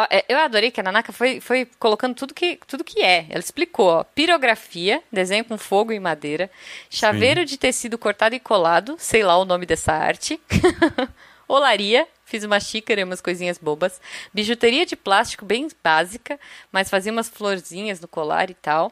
É, 0.10 0.26
Eu 0.28 0.40
adorei 0.40 0.72
que 0.72 0.82
a 0.82 0.84
Nanaka 0.84 1.14
foi, 1.14 1.40
foi 1.40 1.66
colocando 1.80 2.14
tudo 2.14 2.34
que, 2.34 2.60
tudo 2.68 2.84
que 2.84 3.02
é. 3.02 3.26
Ela 3.30 3.40
explicou, 3.40 3.88
ó. 3.88 4.04
Pirografia, 4.04 5.02
desenho 5.12 5.46
com 5.46 5.58
fogo 5.58 5.94
e 5.94 6.00
madeira. 6.02 6.52
Chaveiro 6.90 7.46
de 7.46 7.58
tecido 7.58 7.98
cortado 7.98 8.36
e 8.36 8.40
colado, 8.42 8.98
sei 9.00 9.24
lá 9.24 9.38
o 9.38 9.46
nome 9.46 9.66
dessa 9.66 9.94
arte. 9.94 10.38
Olaria, 11.48 12.06
fiz 12.26 12.44
uma 12.44 12.60
xícara 12.60 13.02
e 13.02 13.04
umas 13.04 13.22
coisinhas 13.22 13.58
bobas. 13.58 14.00
Bijuteria 14.34 14.86
de 14.86 14.96
plástico 14.98 15.46
bem 15.46 15.68
básica, 15.84 16.38
mas 16.72 16.90
fazia 16.90 17.12
umas 17.12 17.30
florzinhas 17.30 18.00
no 18.02 18.08
colar 18.08 18.50
e 18.52 18.54
tal. 18.54 18.92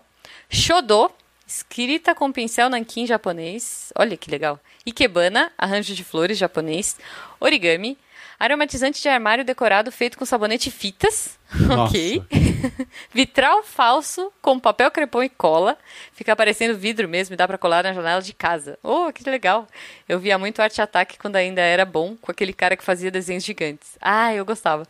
Shodô, 0.49 1.11
escrita 1.45 2.13
com 2.13 2.31
pincel 2.31 2.69
nanquim 2.69 3.05
japonês. 3.05 3.91
Olha 3.97 4.17
que 4.17 4.29
legal. 4.29 4.59
Ikebana, 4.85 5.51
arranjo 5.57 5.93
de 5.93 6.03
flores 6.03 6.37
japonês. 6.37 6.97
Origami, 7.39 7.97
aromatizante 8.39 9.01
de 9.01 9.09
armário 9.09 9.43
decorado 9.43 9.91
feito 9.91 10.17
com 10.17 10.25
sabonete 10.25 10.69
fitas. 10.71 11.37
Ok. 11.87 12.21
Vitral 13.13 13.63
falso 13.63 14.31
com 14.41 14.59
papel 14.59 14.91
crepom 14.91 15.23
e 15.23 15.29
cola. 15.29 15.77
Fica 16.11 16.35
parecendo 16.35 16.77
vidro 16.77 17.07
mesmo 17.07 17.33
e 17.33 17.37
dá 17.37 17.47
pra 17.47 17.57
colar 17.57 17.83
na 17.83 17.93
janela 17.93 18.21
de 18.21 18.33
casa. 18.33 18.77
Oh, 18.83 19.11
que 19.13 19.27
legal. 19.29 19.65
Eu 20.09 20.19
via 20.19 20.37
muito 20.37 20.61
Arte 20.61 20.81
Ataque 20.81 21.17
quando 21.17 21.37
ainda 21.37 21.61
era 21.61 21.85
bom, 21.85 22.17
com 22.17 22.31
aquele 22.31 22.51
cara 22.51 22.75
que 22.75 22.83
fazia 22.83 23.09
desenhos 23.09 23.45
gigantes. 23.45 23.97
Ah, 24.01 24.33
eu 24.33 24.43
gostava. 24.43 24.85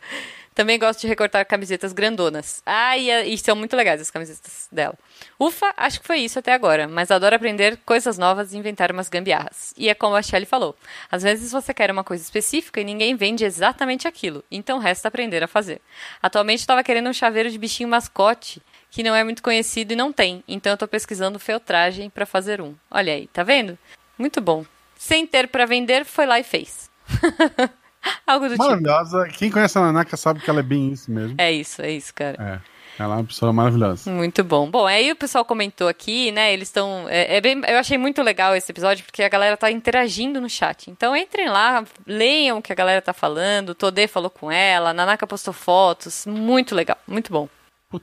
Também 0.58 0.76
gosto 0.76 1.02
de 1.02 1.06
recortar 1.06 1.46
camisetas 1.46 1.92
grandonas. 1.92 2.64
Ah, 2.66 2.98
e, 2.98 3.32
e 3.32 3.38
são 3.38 3.54
muito 3.54 3.76
legais 3.76 4.00
as 4.00 4.10
camisetas 4.10 4.66
dela. 4.72 4.98
Ufa, 5.38 5.72
acho 5.76 6.00
que 6.00 6.06
foi 6.08 6.18
isso 6.18 6.36
até 6.36 6.52
agora, 6.52 6.88
mas 6.88 7.12
adoro 7.12 7.36
aprender 7.36 7.78
coisas 7.86 8.18
novas 8.18 8.52
e 8.52 8.58
inventar 8.58 8.90
umas 8.90 9.08
gambiarras. 9.08 9.72
E 9.76 9.88
é 9.88 9.94
como 9.94 10.16
a 10.16 10.20
Shelly 10.20 10.46
falou: 10.46 10.74
às 11.12 11.22
vezes 11.22 11.52
você 11.52 11.72
quer 11.72 11.92
uma 11.92 12.02
coisa 12.02 12.24
específica 12.24 12.80
e 12.80 12.84
ninguém 12.84 13.14
vende 13.14 13.44
exatamente 13.44 14.08
aquilo, 14.08 14.42
então 14.50 14.80
resta 14.80 15.06
aprender 15.06 15.44
a 15.44 15.46
fazer. 15.46 15.80
Atualmente 16.20 16.58
estava 16.58 16.82
querendo 16.82 17.08
um 17.08 17.14
chaveiro 17.14 17.52
de 17.52 17.56
bichinho 17.56 17.88
mascote, 17.88 18.60
que 18.90 19.04
não 19.04 19.14
é 19.14 19.22
muito 19.22 19.44
conhecido 19.44 19.92
e 19.92 19.96
não 19.96 20.12
tem, 20.12 20.42
então 20.48 20.72
eu 20.72 20.76
tô 20.76 20.88
pesquisando 20.88 21.38
feltragem 21.38 22.10
para 22.10 22.26
fazer 22.26 22.60
um. 22.60 22.74
Olha 22.90 23.12
aí, 23.12 23.28
tá 23.28 23.44
vendo? 23.44 23.78
Muito 24.18 24.40
bom. 24.40 24.66
Sem 24.96 25.24
ter 25.24 25.46
para 25.46 25.66
vender, 25.66 26.04
foi 26.04 26.26
lá 26.26 26.40
e 26.40 26.42
fez. 26.42 26.90
Algo 28.26 28.46
do 28.46 28.52
tipo. 28.52 28.64
Maravilhosa. 28.64 29.28
Quem 29.36 29.50
conhece 29.50 29.78
a 29.78 29.80
Nanaka 29.82 30.16
sabe 30.16 30.40
que 30.40 30.48
ela 30.50 30.60
é 30.60 30.62
bem 30.62 30.92
isso 30.92 31.10
mesmo. 31.10 31.34
É 31.38 31.50
isso, 31.52 31.82
é 31.82 31.90
isso, 31.90 32.12
cara. 32.14 32.62
É. 32.64 32.78
Ela 33.02 33.14
é 33.14 33.18
uma 33.18 33.24
pessoa 33.24 33.52
maravilhosa. 33.52 34.10
Muito 34.10 34.42
bom. 34.42 34.68
Bom, 34.68 34.84
aí 34.84 35.12
o 35.12 35.16
pessoal 35.16 35.44
comentou 35.44 35.86
aqui, 35.86 36.32
né? 36.32 36.52
Eles 36.52 36.66
estão. 36.66 37.06
É, 37.08 37.36
é 37.36 37.40
bem, 37.40 37.62
eu 37.68 37.78
achei 37.78 37.96
muito 37.96 38.20
legal 38.22 38.56
esse 38.56 38.72
episódio 38.72 39.04
porque 39.04 39.22
a 39.22 39.28
galera 39.28 39.56
tá 39.56 39.70
interagindo 39.70 40.40
no 40.40 40.50
chat. 40.50 40.90
Então 40.90 41.14
entrem 41.16 41.48
lá, 41.48 41.84
leiam 42.04 42.58
o 42.58 42.62
que 42.62 42.72
a 42.72 42.74
galera 42.76 43.00
tá 43.00 43.12
falando. 43.12 43.72
Todê 43.72 44.08
falou 44.08 44.28
com 44.30 44.50
ela, 44.50 44.92
Nanaka 44.92 45.28
postou 45.28 45.54
fotos. 45.54 46.26
Muito 46.26 46.74
legal, 46.74 46.98
muito 47.06 47.32
bom. 47.32 47.48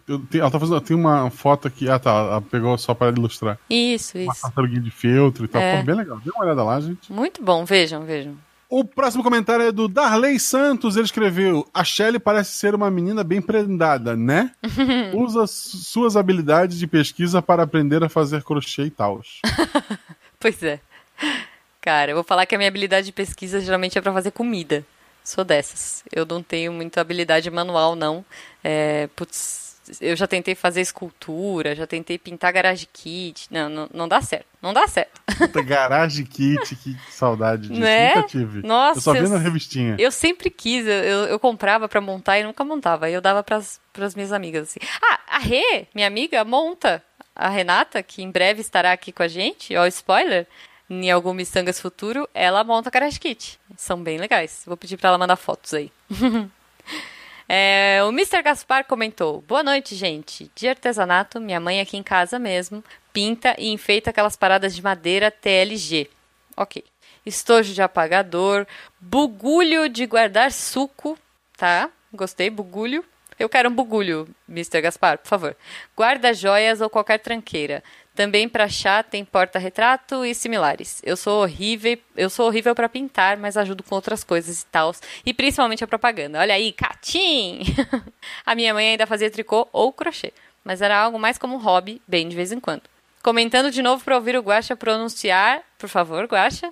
Tenho- 0.06 0.42
ela 0.42 0.50
tá 0.50 0.60
fazendo. 0.60 0.80
Tem 0.82 0.96
uma 0.96 1.30
foto 1.30 1.68
aqui. 1.68 1.90
Ah, 1.90 2.00
tá. 2.00 2.10
Ela 2.12 2.42
pegou 2.42 2.78
só 2.78 2.94
para 2.94 3.12
ilustrar. 3.12 3.60
Isso, 3.70 4.18
Uma 4.18 4.32
isso. 4.32 4.42
tartaruguinha 4.42 4.82
de 4.82 4.92
feltro 4.92 5.44
e 5.46 5.48
tal. 5.50 5.62
É. 5.62 5.78
Pô, 5.78 5.84
bem 5.84 5.96
legal. 5.96 6.18
Dê 6.24 6.32
uma 6.32 6.44
olhada 6.46 6.64
lá, 6.64 6.80
gente. 6.80 7.12
Muito 7.12 7.44
bom, 7.44 7.66
vejam, 7.66 8.04
vejam. 8.06 8.36
O 8.70 8.84
próximo 8.84 9.24
comentário 9.24 9.66
é 9.66 9.72
do 9.72 9.88
Darley 9.88 10.40
Santos. 10.40 10.96
Ele 10.96 11.06
escreveu: 11.06 11.68
A 11.74 11.84
Shelly 11.84 12.18
parece 12.20 12.52
ser 12.54 12.74
uma 12.74 12.90
menina 12.90 13.24
bem 13.24 13.42
prendada, 13.42 14.16
né? 14.16 14.52
Usa 15.14 15.46
su- 15.48 15.78
suas 15.78 16.18
habilidades 16.18 16.78
de 16.78 16.88
pesquisa 16.88 17.42
para 17.42 17.64
aprender 17.64 18.04
a 18.04 18.10
fazer 18.10 18.44
crochê 18.44 18.84
e 18.84 18.90
tal. 18.92 19.22
Pois 20.40 20.62
é. 20.62 20.80
Cara, 21.82 22.12
eu 22.12 22.16
vou 22.16 22.24
falar 22.24 22.46
que 22.46 22.54
a 22.54 22.58
minha 22.58 22.68
habilidade 22.68 23.08
de 23.08 23.12
pesquisa 23.12 23.60
geralmente 23.60 23.98
é 23.98 24.02
pra 24.02 24.14
fazer 24.14 24.30
comida. 24.32 24.86
Sou 25.24 25.44
dessas. 25.44 26.04
Eu 26.12 26.24
não 26.26 26.44
tenho 26.44 26.72
muita 26.72 27.02
habilidade 27.02 27.50
manual, 27.50 27.96
não. 27.96 28.24
É, 28.64 29.08
putz, 29.16 29.65
eu 30.02 30.16
já 30.16 30.26
tentei 30.28 30.56
fazer 30.56 30.82
escultura, 30.82 31.76
já 31.76 31.86
tentei 31.86 32.18
pintar 32.18 32.52
garage 32.52 32.88
kit. 32.92 33.48
Não, 33.52 33.70
não, 33.70 33.90
não 33.94 34.08
dá 34.08 34.22
certo. 34.22 34.46
Não 34.62 34.74
dá 34.74 34.88
certo. 34.88 35.22
Puta, 35.38 35.62
Garage 35.62 36.24
Kit, 36.24 36.76
que 36.76 36.98
saudade 37.12 37.68
disso. 37.68 37.80
Né? 37.80 38.16
Nunca 38.16 38.28
tive. 38.28 38.66
Nossa, 38.66 38.98
eu 38.98 39.02
só 39.02 39.14
vi 39.14 39.20
eu- 39.20 39.30
na 39.30 39.38
revistinha. 39.38 39.96
Eu 40.00 40.10
sempre 40.12 40.50
quis, 40.50 40.88
eu, 40.88 41.26
eu, 41.26 41.40
comprava 41.40 41.88
pra 41.88 42.02
montar 42.02 42.40
e 42.40 42.44
nunca 42.44 42.64
montava. 42.64 43.06
Aí 43.06 43.14
eu 43.14 43.22
dava 43.22 43.44
pras, 43.44 43.80
pras 43.94 44.16
minhas 44.16 44.32
amigas 44.32 44.70
assim. 44.70 44.80
Ah, 45.04 45.20
a 45.28 45.38
Rê, 45.38 45.86
minha 45.94 46.08
amiga, 46.08 46.44
monta. 46.44 47.04
A 47.36 47.48
Renata, 47.50 48.02
que 48.02 48.24
em 48.24 48.32
breve 48.32 48.62
estará 48.62 48.92
aqui 48.92 49.12
com 49.12 49.22
a 49.22 49.28
gente, 49.28 49.76
ó, 49.76 49.86
spoiler, 49.86 50.48
em 50.90 51.12
algum 51.12 51.34
Missangas 51.34 51.80
futuro, 51.80 52.28
ela 52.34 52.64
monta 52.64 52.90
Garage 52.90 53.20
Kit. 53.20 53.60
São 53.78 54.02
bem 54.02 54.18
legais. 54.18 54.64
Vou 54.66 54.78
pedir 54.78 54.98
pra 54.98 55.10
ela 55.10 55.18
mandar 55.20 55.36
fotos 55.36 55.76
aí. 55.76 55.92
É, 57.48 58.00
o 58.04 58.10
Mr. 58.10 58.42
Gaspar 58.42 58.86
comentou: 58.86 59.42
Boa 59.42 59.64
noite, 59.64 59.96
gente. 59.96 60.52
De 60.56 60.68
artesanato, 60.68 61.40
minha 61.40 61.60
mãe 61.60 61.80
aqui 61.80 61.98
em 61.98 62.04
casa 62.04 62.40
mesmo 62.40 62.84
pinta 63.16 63.56
e 63.58 63.70
enfeita 63.70 64.10
aquelas 64.10 64.36
paradas 64.36 64.76
de 64.76 64.84
madeira 64.84 65.32
TLG. 65.32 66.10
Ok. 66.58 66.84
Estojo 67.26 67.74
de 67.74 67.82
apagador, 67.82 68.68
bugulho 69.00 69.88
de 69.88 70.06
guardar 70.06 70.52
suco, 70.52 71.18
tá? 71.56 71.90
Gostei, 72.14 72.50
bugulho. 72.50 73.06
Eu 73.40 73.48
quero 73.48 73.70
um 73.70 73.74
bugulho, 73.74 74.28
Mr. 74.50 74.82
Gaspar, 74.82 75.18
por 75.18 75.28
favor. 75.30 75.56
Guarda-joias 75.98 76.82
ou 76.82 76.90
qualquer 76.90 77.20
tranqueira. 77.20 77.82
Também 78.16 78.48
para 78.48 78.70
chá 78.70 79.04
tem 79.04 79.26
porta-retrato 79.26 80.24
e 80.24 80.34
similares. 80.34 81.02
Eu 81.04 81.18
sou 81.18 81.44
horrível, 81.44 81.98
eu 82.16 82.30
sou 82.30 82.48
horrível 82.48 82.74
para 82.74 82.88
pintar, 82.88 83.36
mas 83.36 83.58
ajudo 83.58 83.84
com 83.84 83.94
outras 83.94 84.24
coisas 84.24 84.62
e 84.62 84.66
tal, 84.68 84.96
e 85.26 85.34
principalmente 85.34 85.84
a 85.84 85.88
propaganda. 85.88 86.40
Olha 86.40 86.56
aí, 86.56 86.72
catim. 86.72 87.60
a 88.46 88.56
minha 88.56 88.74
mãe 88.74 88.90
ainda 88.90 89.06
fazia 89.06 89.30
tricô 89.30 89.68
ou 89.74 89.92
crochê, 89.92 90.32
mas 90.64 90.82
era 90.82 90.98
algo 90.98 91.20
mais 91.20 91.38
como 91.38 91.56
um 91.56 91.60
hobby, 91.60 92.02
bem 92.08 92.30
de 92.30 92.36
vez 92.38 92.54
em 92.54 92.60
quando. 92.60 92.84
Comentando 93.22 93.70
de 93.70 93.82
novo 93.82 94.04
para 94.04 94.16
ouvir 94.16 94.38
o 94.38 94.42
Guaxa 94.42 94.78
pronunciar, 94.78 95.62
por 95.78 95.90
favor, 95.90 96.26
Guaxa. 96.26 96.72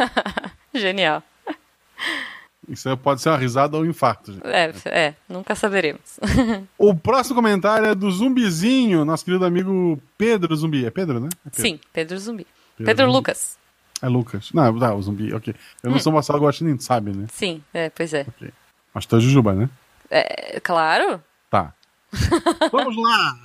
Genial. 0.74 1.22
Isso 2.68 2.94
pode 2.98 3.22
ser 3.22 3.30
uma 3.30 3.38
risada 3.38 3.76
ou 3.76 3.82
um 3.82 3.86
infarto. 3.86 4.32
gente. 4.32 4.46
É, 4.46 4.72
é, 4.86 5.14
nunca 5.28 5.54
saberemos. 5.54 6.18
O 6.76 6.94
próximo 6.94 7.36
comentário 7.36 7.86
é 7.86 7.94
do 7.94 8.10
Zumbizinho, 8.10 9.04
nosso 9.04 9.24
querido 9.24 9.44
amigo 9.44 10.00
Pedro 10.16 10.54
Zumbi. 10.54 10.84
É 10.84 10.90
Pedro, 10.90 11.18
né? 11.20 11.28
É 11.46 11.50
Pedro. 11.50 11.62
Sim, 11.62 11.80
Pedro 11.92 12.18
Zumbi. 12.18 12.46
Pedro 12.76 12.86
Pedro. 12.94 13.10
Lucas. 13.10 13.58
É 14.00 14.08
Lucas. 14.08 14.52
Não, 14.52 14.78
tá, 14.78 14.94
o 14.94 15.02
Zumbi, 15.02 15.34
ok. 15.34 15.54
Eu 15.82 15.90
não 15.90 15.98
sou 15.98 16.12
Marcelo 16.12 16.40
Guaxinim, 16.40 16.78
sabe, 16.78 17.16
né? 17.16 17.26
Sim, 17.32 17.62
é, 17.74 17.90
pois 17.90 18.14
é. 18.14 18.26
Ok. 18.28 18.50
Mas 18.94 19.06
tu 19.06 19.16
é 19.16 19.20
Jujuba, 19.20 19.54
né? 19.54 19.68
É, 20.10 20.60
Claro. 20.60 21.22
Tá. 21.50 21.72
Vamos 22.70 22.96
lá! 22.96 23.36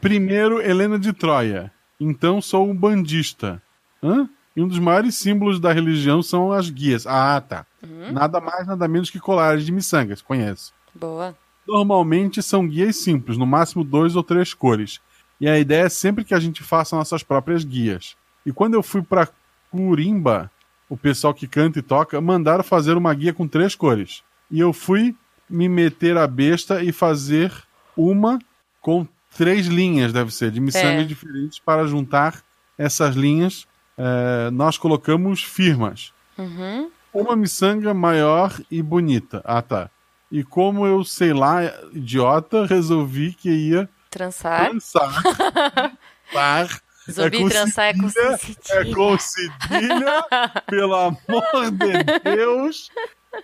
Primeiro, 0.00 0.62
Helena 0.62 0.98
de 0.98 1.12
Troia. 1.12 1.70
Então 2.00 2.40
sou 2.40 2.68
um 2.68 2.74
bandista. 2.74 3.60
Hã? 4.02 4.28
E 4.56 4.62
um 4.62 4.68
dos 4.68 4.78
maiores 4.78 5.14
símbolos 5.16 5.60
da 5.60 5.72
religião 5.72 6.22
são 6.22 6.52
as 6.52 6.70
guias. 6.70 7.06
Ah, 7.06 7.40
tá. 7.40 7.66
Nada 8.12 8.40
mais, 8.40 8.66
nada 8.66 8.88
menos 8.88 9.10
que 9.10 9.20
colares 9.20 9.64
de 9.64 9.72
miçangas. 9.72 10.20
Conheço. 10.22 10.72
Boa. 10.94 11.36
Normalmente 11.66 12.42
são 12.42 12.66
guias 12.66 12.96
simples, 12.96 13.36
no 13.36 13.46
máximo 13.46 13.84
dois 13.84 14.16
ou 14.16 14.22
três 14.22 14.54
cores. 14.54 15.00
E 15.40 15.48
a 15.48 15.58
ideia 15.58 15.82
é 15.84 15.88
sempre 15.88 16.24
que 16.24 16.34
a 16.34 16.40
gente 16.40 16.62
faça 16.62 16.96
nossas 16.96 17.22
próprias 17.22 17.62
guias. 17.64 18.16
E 18.44 18.52
quando 18.52 18.74
eu 18.74 18.82
fui 18.82 19.02
pra 19.02 19.28
Curimba, 19.70 20.50
o 20.88 20.96
pessoal 20.96 21.32
que 21.34 21.46
canta 21.46 21.78
e 21.78 21.82
toca 21.82 22.20
mandaram 22.20 22.64
fazer 22.64 22.96
uma 22.96 23.12
guia 23.14 23.32
com 23.32 23.46
três 23.46 23.74
cores. 23.74 24.22
E 24.50 24.58
eu 24.58 24.72
fui 24.72 25.14
me 25.48 25.68
meter 25.68 26.16
a 26.16 26.26
besta 26.26 26.82
e 26.82 26.90
fazer 26.90 27.52
uma 27.96 28.38
com 28.80 29.06
três 29.36 29.66
linhas, 29.66 30.12
deve 30.12 30.32
ser, 30.34 30.50
de 30.50 30.60
miçangas 30.60 31.02
É. 31.02 31.04
diferentes 31.04 31.58
para 31.58 31.86
juntar 31.86 32.42
essas 32.76 33.14
linhas. 33.14 33.66
eh, 34.00 34.50
nós 34.52 34.78
colocamos 34.78 35.42
firmas. 35.42 36.12
Uhum. 36.38 36.88
Uma 37.20 37.36
miçanga 37.36 37.92
maior 37.92 38.52
e 38.70 38.82
bonita. 38.82 39.42
Ah, 39.44 39.60
tá. 39.62 39.90
E 40.30 40.44
como 40.44 40.86
eu, 40.86 41.02
sei 41.04 41.32
lá, 41.32 41.62
idiota, 41.92 42.66
resolvi 42.66 43.32
que 43.32 43.50
ia 43.50 43.88
Trançar. 44.10 44.68
trançar. 44.70 45.22
Par. 46.32 46.68
Zumbi 47.10 47.38
com 47.38 47.48
trançar 47.48 47.86
é 47.86 47.94
com 47.94 48.08
cedilha, 48.10 48.36
cedilha. 48.36 48.90
É 48.90 48.94
com 48.94 49.18
cedilha. 49.18 50.24
pelo 50.68 50.94
amor 50.94 51.70
de 51.72 52.20
Deus. 52.22 52.90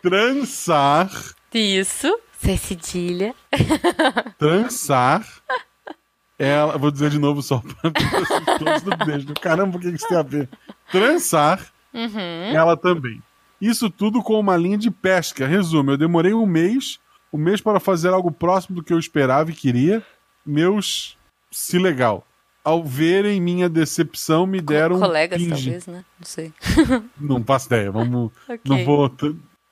Trançar. 0.03 1.11
Isso. 1.53 2.19
Sem 2.39 2.57
cedilha. 2.59 3.35
Trançar. 4.39 5.27
Ela, 6.39 6.77
vou 6.77 6.91
dizer 6.91 7.09
de 7.11 7.19
novo 7.19 7.41
só 7.43 7.63
para 7.81 7.91
todos 8.59 8.83
do 8.83 8.97
beijo. 9.07 9.33
Caramba, 9.41 9.79
o 9.79 9.81
que 9.81 9.89
que 9.89 9.97
isso 9.97 10.09
tem 10.09 10.19
a 10.19 10.23
ver? 10.23 10.49
Trançar. 10.91 11.61
Uhum. 11.95 12.53
Ela 12.53 12.77
também. 12.77 13.23
Isso 13.61 13.89
tudo 13.91 14.23
com 14.23 14.39
uma 14.39 14.57
linha 14.57 14.77
de 14.79 14.91
pesca. 14.91 15.47
Resumo, 15.47 15.93
eu 15.93 15.97
demorei 15.97 16.35
um 16.35 16.47
mês, 16.47 16.99
um 17.33 17.39
mês 17.39 17.61
para 17.61 17.81
fazer 17.81 18.09
algo 18.09 18.31
próximo 18.31 18.77
do 18.77 18.83
que 18.83 18.93
eu 18.93 18.99
esperava 18.99 19.51
e 19.51 19.55
queria. 19.55 20.03
Meus 20.45 21.17
se 21.51 21.79
legal. 21.79 22.27
Ao 22.63 22.83
verem 22.83 23.41
minha 23.41 23.69
decepção, 23.69 24.47
me 24.47 24.61
deram 24.61 24.97
um 24.97 25.01
Colegas, 25.01 25.39
pingi- 25.39 25.51
talvez, 25.55 25.87
né? 25.87 26.05
Não 26.19 26.27
sei. 26.27 26.53
Não 27.21 27.45
faço 27.45 27.67
ideia, 27.67 27.91
vamos. 27.91 28.31
Ok. 28.49 28.61
Não 28.65 28.85
vou. 28.85 29.11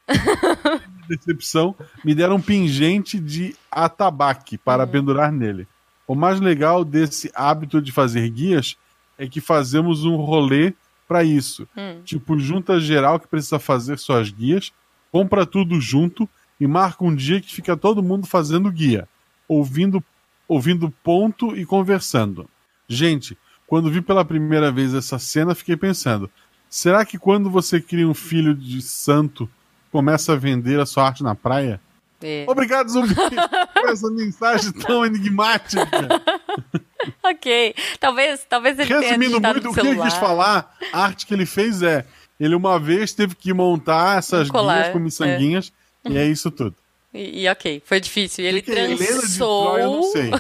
decepção, 1.08 1.74
me 2.04 2.14
deram 2.14 2.36
um 2.36 2.40
pingente 2.40 3.18
de 3.18 3.54
atabaque 3.70 4.56
para 4.58 4.86
pendurar 4.86 5.32
nele. 5.32 5.66
O 6.06 6.14
mais 6.14 6.40
legal 6.40 6.84
desse 6.84 7.30
hábito 7.34 7.80
de 7.80 7.92
fazer 7.92 8.28
guias 8.30 8.76
é 9.18 9.26
que 9.26 9.40
fazemos 9.40 10.04
um 10.04 10.16
rolê 10.16 10.74
para 11.06 11.24
isso. 11.24 11.68
Hum. 11.76 12.00
Tipo, 12.04 12.38
junta 12.38 12.80
geral 12.80 13.18
que 13.18 13.28
precisa 13.28 13.58
fazer 13.58 13.98
suas 13.98 14.30
guias, 14.30 14.72
compra 15.10 15.44
tudo 15.44 15.80
junto 15.80 16.28
e 16.58 16.66
marca 16.66 17.04
um 17.04 17.14
dia 17.14 17.40
que 17.40 17.52
fica 17.52 17.76
todo 17.76 18.02
mundo 18.02 18.26
fazendo 18.26 18.70
guia, 18.70 19.08
ouvindo, 19.48 20.02
ouvindo 20.48 20.90
ponto 21.02 21.56
e 21.56 21.66
conversando. 21.66 22.48
Gente, 22.88 23.36
quando 23.66 23.90
vi 23.90 24.00
pela 24.00 24.24
primeira 24.24 24.70
vez 24.70 24.94
essa 24.94 25.18
cena, 25.18 25.54
fiquei 25.54 25.76
pensando: 25.76 26.30
será 26.68 27.04
que 27.04 27.18
quando 27.18 27.50
você 27.50 27.80
cria 27.80 28.08
um 28.08 28.14
filho 28.14 28.54
de 28.54 28.80
santo, 28.82 29.48
começa 29.90 30.32
a 30.32 30.36
vender 30.36 30.78
a 30.80 30.86
sua 30.86 31.06
arte 31.06 31.22
na 31.22 31.34
praia? 31.34 31.80
É. 32.22 32.44
Obrigado, 32.48 32.88
Zumbi, 32.88 33.14
por 33.14 33.88
essa 33.88 34.10
mensagem 34.10 34.72
tão 34.72 35.04
enigmática. 35.04 35.88
Ok. 37.22 37.74
Talvez, 37.98 38.46
talvez 38.48 38.78
ele 38.78 38.86
tenha 38.86 39.00
Resumindo 39.00 39.30
digitado 39.30 39.54
muito, 39.54 39.70
o 39.70 39.74
que 39.74 39.80
ele 39.88 40.00
quis 40.00 40.14
falar, 40.14 40.76
a 40.92 41.02
arte 41.02 41.26
que 41.26 41.34
ele 41.34 41.46
fez 41.46 41.82
é: 41.82 42.06
ele 42.38 42.54
uma 42.54 42.78
vez 42.78 43.12
teve 43.12 43.34
que 43.34 43.52
montar 43.52 44.18
essas 44.18 44.48
Um 44.48 44.52
colar, 44.52 44.82
guias 44.82 44.92
com 44.92 44.98
miçanguinhas, 45.00 45.72
e 46.08 46.16
é 46.16 46.24
isso 46.26 46.50
tudo. 46.50 46.76
E, 47.12 47.42
e 47.42 47.48
ok, 47.48 47.82
foi 47.84 48.00
difícil. 48.00 48.44
E 48.44 48.48
ele 48.48 48.62
Que 48.62 48.72
que 48.72 48.78
é. 48.78 48.96
Troia, 49.36 49.82
eu 49.82 49.90
não 49.90 50.02
sei. 50.04 50.30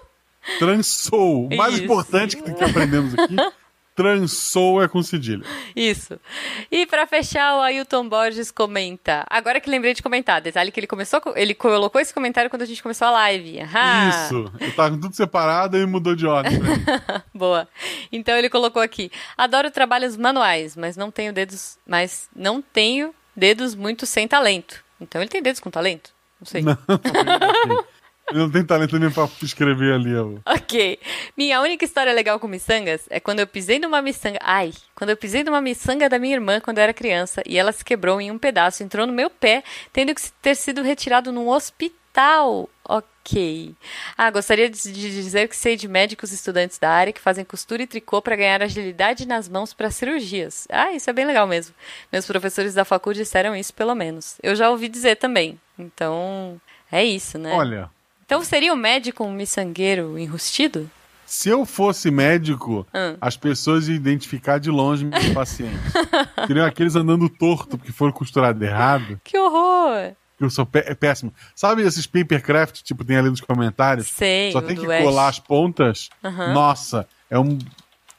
Trançou. 0.58 1.46
O 1.46 1.56
mais 1.56 1.74
Isso. 1.74 1.84
importante 1.84 2.36
que, 2.36 2.52
que 2.52 2.64
aprendemos 2.64 3.14
aqui: 3.18 3.36
trançou 4.02 4.82
é 4.82 4.88
com 4.88 5.02
cedilha. 5.02 5.44
Isso. 5.76 6.18
E 6.70 6.84
pra 6.86 7.06
fechar, 7.06 7.56
o 7.56 7.60
Ailton 7.60 8.08
Borges 8.08 8.50
comenta. 8.50 9.24
Agora 9.30 9.60
que 9.60 9.70
lembrei 9.70 9.94
de 9.94 10.02
comentar, 10.02 10.40
detalhe 10.40 10.70
que 10.70 10.80
ele 10.80 10.86
começou, 10.86 11.20
co- 11.20 11.32
ele 11.36 11.54
colocou 11.54 12.00
esse 12.00 12.12
comentário 12.12 12.50
quando 12.50 12.62
a 12.62 12.66
gente 12.66 12.82
começou 12.82 13.08
a 13.08 13.10
live. 13.12 13.58
Isso. 14.08 14.52
Eu 14.60 14.74
tava 14.74 14.90
tudo 14.98 15.14
separado 15.14 15.76
e 15.78 15.86
mudou 15.86 16.14
de 16.14 16.26
ordem. 16.26 16.58
Boa. 17.34 17.68
Então 18.10 18.36
ele 18.36 18.50
colocou 18.50 18.82
aqui: 18.82 19.10
adoro 19.38 19.70
trabalhos 19.70 20.16
manuais, 20.16 20.76
mas 20.76 20.96
não 20.96 21.10
tenho 21.10 21.32
dedos, 21.32 21.78
mas 21.86 22.28
não 22.34 22.60
tenho 22.60 23.14
dedos 23.36 23.74
muito 23.74 24.04
sem 24.06 24.26
talento. 24.28 24.82
Então 25.00 25.20
ele 25.20 25.30
tem 25.30 25.42
dedos 25.42 25.60
com 25.60 25.70
talento? 25.70 26.10
Não 26.40 26.46
sei. 26.46 26.62
Não, 26.62 26.76
ele 28.30 28.38
não 28.38 28.50
tem 28.50 28.64
talento 28.64 28.98
nem 28.98 29.10
pra 29.10 29.28
escrever 29.42 29.94
ali. 29.94 30.14
ó. 30.16 30.54
Ok. 30.54 30.98
Minha 31.36 31.60
única 31.60 31.84
história 31.84 32.12
legal 32.12 32.38
com 32.40 32.48
miçangas 32.48 33.02
é 33.10 33.20
quando 33.20 33.40
eu 33.40 33.46
pisei 33.46 33.78
numa 33.78 34.00
miçanga. 34.00 34.38
Ai, 34.42 34.72
quando 34.94 35.10
eu 35.10 35.16
pisei 35.16 35.44
numa 35.44 35.60
miçanga 35.60 36.08
da 36.08 36.18
minha 36.18 36.34
irmã 36.34 36.60
quando 36.60 36.78
eu 36.78 36.84
era 36.84 36.94
criança 36.94 37.42
e 37.46 37.58
ela 37.58 37.72
se 37.72 37.84
quebrou 37.84 38.20
em 38.20 38.30
um 38.30 38.38
pedaço, 38.38 38.82
entrou 38.82 39.06
no 39.06 39.12
meu 39.12 39.28
pé, 39.28 39.62
tendo 39.92 40.14
que 40.14 40.22
ter 40.40 40.54
sido 40.54 40.82
retirado 40.82 41.30
num 41.32 41.48
hospital. 41.48 42.68
Ok. 42.84 43.74
Ah, 44.18 44.30
gostaria 44.30 44.68
de 44.68 44.78
de 44.80 45.10
dizer 45.10 45.48
que 45.48 45.56
sei 45.56 45.76
de 45.76 45.86
médicos 45.88 46.32
estudantes 46.32 46.78
da 46.78 46.90
área 46.90 47.12
que 47.12 47.20
fazem 47.20 47.44
costura 47.44 47.82
e 47.82 47.86
tricô 47.86 48.20
para 48.20 48.36
ganhar 48.36 48.62
agilidade 48.62 49.26
nas 49.26 49.48
mãos 49.48 49.72
para 49.72 49.90
cirurgias. 49.90 50.66
Ah, 50.70 50.92
isso 50.92 51.08
é 51.08 51.12
bem 51.12 51.24
legal 51.24 51.46
mesmo. 51.46 51.74
Meus 52.10 52.26
professores 52.26 52.74
da 52.74 52.84
faculdade 52.84 53.22
disseram 53.24 53.54
isso, 53.54 53.72
pelo 53.74 53.94
menos. 53.94 54.36
Eu 54.42 54.54
já 54.56 54.70
ouvi 54.70 54.88
dizer 54.88 55.16
também. 55.16 55.58
Então, 55.78 56.60
é 56.90 57.04
isso, 57.04 57.38
né? 57.38 57.54
Olha, 57.54 57.88
Então 58.32 58.42
seria 58.42 58.72
o 58.72 58.76
médico 58.76 59.22
um 59.24 59.30
miçangueiro 59.30 60.18
enrustido? 60.18 60.90
se 61.26 61.50
eu 61.50 61.66
fosse 61.66 62.10
médico, 62.10 62.86
Hum. 62.94 63.14
as 63.20 63.36
pessoas 63.36 63.88
iam 63.88 63.94
identificar 63.96 64.56
de 64.58 64.70
longe 64.70 65.04
meus 65.04 65.28
pacientes. 65.34 65.92
Seriam 66.46 66.64
aqueles 66.64 66.96
andando 66.96 67.28
torto 67.28 67.76
porque 67.76 67.92
foram 67.92 68.10
costurados 68.10 68.60
errado. 68.62 69.20
Que 69.22 69.36
horror! 69.36 70.12
eu 70.40 70.48
sou 70.50 70.64
pé- 70.64 70.94
péssimo. 70.94 71.32
Sabe 71.54 71.82
esses 71.82 72.06
papercraft, 72.06 72.80
tipo, 72.82 73.04
tem 73.04 73.16
ali 73.18 73.28
nos 73.28 73.40
comentários? 73.42 74.06
Sei, 74.08 74.50
Só 74.50 74.62
tem 74.62 74.76
que 74.76 74.86
colar 74.86 75.28
as 75.28 75.38
pontas. 75.38 76.08
Aham. 76.24 76.54
Nossa, 76.54 77.06
é 77.30 77.38
um. 77.38 77.58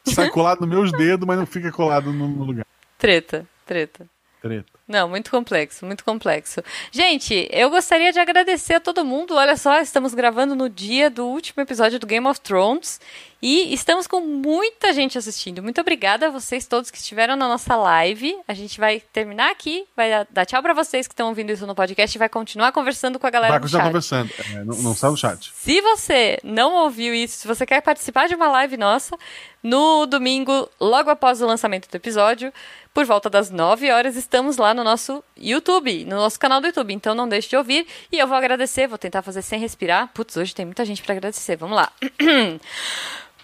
Sai 0.05 0.29
colado 0.31 0.61
nos 0.61 0.69
meus 0.69 0.91
dedos, 0.91 1.25
mas 1.27 1.39
não 1.39 1.45
fica 1.47 1.71
colado 1.71 2.13
no, 2.13 2.27
no 2.27 2.43
lugar. 2.43 2.65
Treta, 2.99 3.47
treta. 3.65 4.05
Treta. 4.41 4.65
Não, 4.93 5.09
muito 5.09 5.31
complexo, 5.31 5.85
muito 5.85 6.03
complexo. 6.05 6.61
Gente, 6.91 7.47
eu 7.51 7.69
gostaria 7.71 8.13
de 8.13 8.19
agradecer 8.19 8.75
a 8.75 8.79
todo 8.79 9.03
mundo. 9.03 9.33
Olha 9.35 9.57
só, 9.57 9.79
estamos 9.81 10.13
gravando 10.13 10.53
no 10.55 10.69
dia 10.69 11.09
do 11.09 11.25
último 11.25 11.63
episódio 11.63 11.97
do 11.99 12.05
Game 12.05 12.27
of 12.27 12.39
Thrones 12.39 13.01
e 13.41 13.73
estamos 13.73 14.05
com 14.07 14.21
muita 14.21 14.93
gente 14.93 15.17
assistindo. 15.17 15.63
Muito 15.63 15.81
obrigada 15.81 16.27
a 16.27 16.29
vocês 16.29 16.65
todos 16.67 16.91
que 16.91 16.97
estiveram 16.97 17.35
na 17.35 17.47
nossa 17.47 17.75
live. 17.75 18.37
A 18.47 18.53
gente 18.53 18.79
vai 18.79 19.01
terminar 19.11 19.49
aqui, 19.51 19.85
vai 19.97 20.25
dar- 20.29 20.45
tchau 20.45 20.61
pra 20.61 20.73
vocês 20.73 21.07
que 21.07 21.13
estão 21.13 21.27
ouvindo 21.29 21.51
isso 21.51 21.65
no 21.67 21.73
podcast 21.75 22.15
e 22.15 22.19
vai 22.19 22.29
continuar 22.29 22.71
conversando 22.71 23.17
com 23.19 23.25
a 23.27 23.29
galera 23.31 23.51
Vai 23.53 23.59
do 23.59 23.63
continuar 23.63 23.83
chat. 23.83 23.89
conversando. 23.91 24.31
É, 24.55 24.63
não, 24.63 24.77
não 24.77 24.95
sai 24.95 25.09
do 25.09 25.17
chat. 25.17 25.51
Se 25.55 25.81
você 25.81 26.39
não 26.43 26.75
ouviu 26.75 27.13
isso, 27.15 27.39
se 27.39 27.47
você 27.47 27.65
quer 27.65 27.81
participar 27.81 28.27
de 28.27 28.35
uma 28.35 28.47
live 28.47 28.77
nossa, 28.77 29.17
no 29.61 30.05
domingo, 30.05 30.69
logo 30.79 31.09
após 31.09 31.41
o 31.41 31.45
lançamento 31.45 31.89
do 31.89 31.95
episódio, 31.95 32.53
por 32.93 33.05
volta 33.05 33.29
das 33.29 33.49
9 33.49 33.89
horas, 33.91 34.15
estamos 34.15 34.57
lá 34.57 34.73
no 34.73 34.82
nosso 34.83 35.23
YouTube, 35.37 36.05
no 36.05 36.15
nosso 36.15 36.39
canal 36.39 36.59
do 36.59 36.67
YouTube. 36.67 36.93
Então 36.93 37.15
não 37.15 37.27
deixe 37.27 37.49
de 37.49 37.55
ouvir. 37.55 37.87
E 38.11 38.19
eu 38.19 38.27
vou 38.27 38.37
agradecer, 38.37 38.87
vou 38.87 38.97
tentar 38.97 39.21
fazer 39.21 39.41
sem 39.41 39.59
respirar. 39.59 40.09
Putz, 40.13 40.37
hoje 40.37 40.53
tem 40.53 40.65
muita 40.65 40.85
gente 40.85 41.01
para 41.01 41.13
agradecer. 41.13 41.55
Vamos 41.55 41.75
lá. 41.75 41.91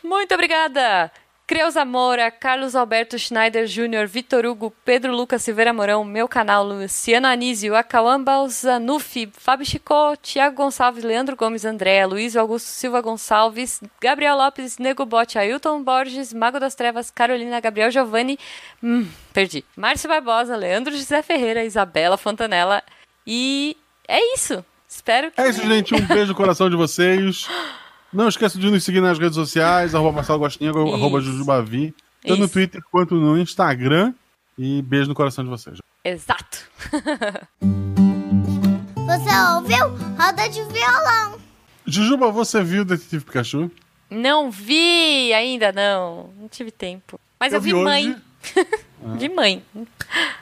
Muito 0.03 0.33
obrigada! 0.33 1.11
Creuza 1.49 1.83
Moura, 1.83 2.29
Carlos 2.29 2.75
Alberto 2.75 3.17
Schneider 3.17 3.65
Júnior, 3.65 4.05
Vitor 4.05 4.45
Hugo, 4.45 4.71
Pedro 4.85 5.11
Lucas 5.11 5.41
Silveira 5.41 5.73
Mourão, 5.73 6.05
meu 6.05 6.27
canal, 6.27 6.63
Luciano 6.63 7.25
Anísio, 7.25 7.75
Acauã 7.75 8.23
Balzanufi, 8.23 9.27
Fábio 9.35 9.65
Chicó, 9.65 10.15
Tiago 10.15 10.57
Gonçalves, 10.57 11.03
Leandro 11.03 11.35
Gomes, 11.35 11.65
André, 11.65 12.05
Luiz 12.05 12.35
Augusto 12.35 12.67
Silva 12.67 13.01
Gonçalves, 13.01 13.81
Gabriel 13.99 14.37
Lopes, 14.37 14.77
Nego 14.77 15.07
Bote, 15.07 15.39
Ailton 15.39 15.81
Borges, 15.81 16.31
Mago 16.35 16.59
das 16.59 16.75
Trevas, 16.75 17.09
Carolina, 17.09 17.59
Gabriel 17.59 17.89
Giovanni, 17.89 18.37
hum, 18.83 19.07
perdi, 19.33 19.65
Márcio 19.75 20.07
Barbosa, 20.07 20.55
Leandro 20.55 20.95
José 20.95 21.23
Ferreira, 21.23 21.65
Isabela 21.65 22.15
Fontanella 22.15 22.83
e 23.25 23.75
é 24.07 24.35
isso. 24.35 24.63
Espero 24.87 25.31
que... 25.31 25.41
É 25.41 25.49
isso, 25.49 25.67
gente. 25.67 25.95
Um 25.95 26.05
beijo 26.05 26.27
no 26.27 26.35
coração 26.35 26.69
de 26.69 26.75
vocês. 26.75 27.47
Não 28.11 28.27
esqueça 28.27 28.57
de 28.57 28.69
nos 28.69 28.83
seguir 28.83 29.01
nas 29.01 29.19
redes 29.19 29.35
sociais, 29.35 29.93
arroba 29.93 30.13
Marcelo 30.17 30.39
Gostinho, 30.39 30.71
arroba. 30.71 31.21
Jujubavi, 31.21 31.93
tanto 32.23 32.39
no 32.39 32.45
Isso. 32.45 32.53
Twitter 32.53 32.81
quanto 32.91 33.15
no 33.15 33.37
Instagram. 33.37 34.13
E 34.57 34.81
beijo 34.81 35.07
no 35.07 35.15
coração 35.15 35.43
de 35.43 35.49
vocês. 35.49 35.79
Exato. 36.03 36.69
Você 37.61 39.55
ouviu? 39.55 39.87
Roda 40.17 40.47
de 40.49 40.61
violão. 40.65 41.39
Jujuba, 41.85 42.29
você 42.29 42.63
viu 42.63 42.83
o 42.83 42.85
Detetive 42.85 43.25
Pikachu? 43.25 43.71
Não 44.09 44.51
vi 44.51 45.33
ainda, 45.33 45.71
não. 45.71 46.29
Não 46.39 46.47
tive 46.47 46.69
tempo. 46.69 47.19
Mas 47.39 47.51
eu, 47.53 47.59
vi, 47.59 47.73
hoje. 47.73 47.83
mãe. 47.83 48.15
Vi 49.17 49.29
mãe. 49.29 49.63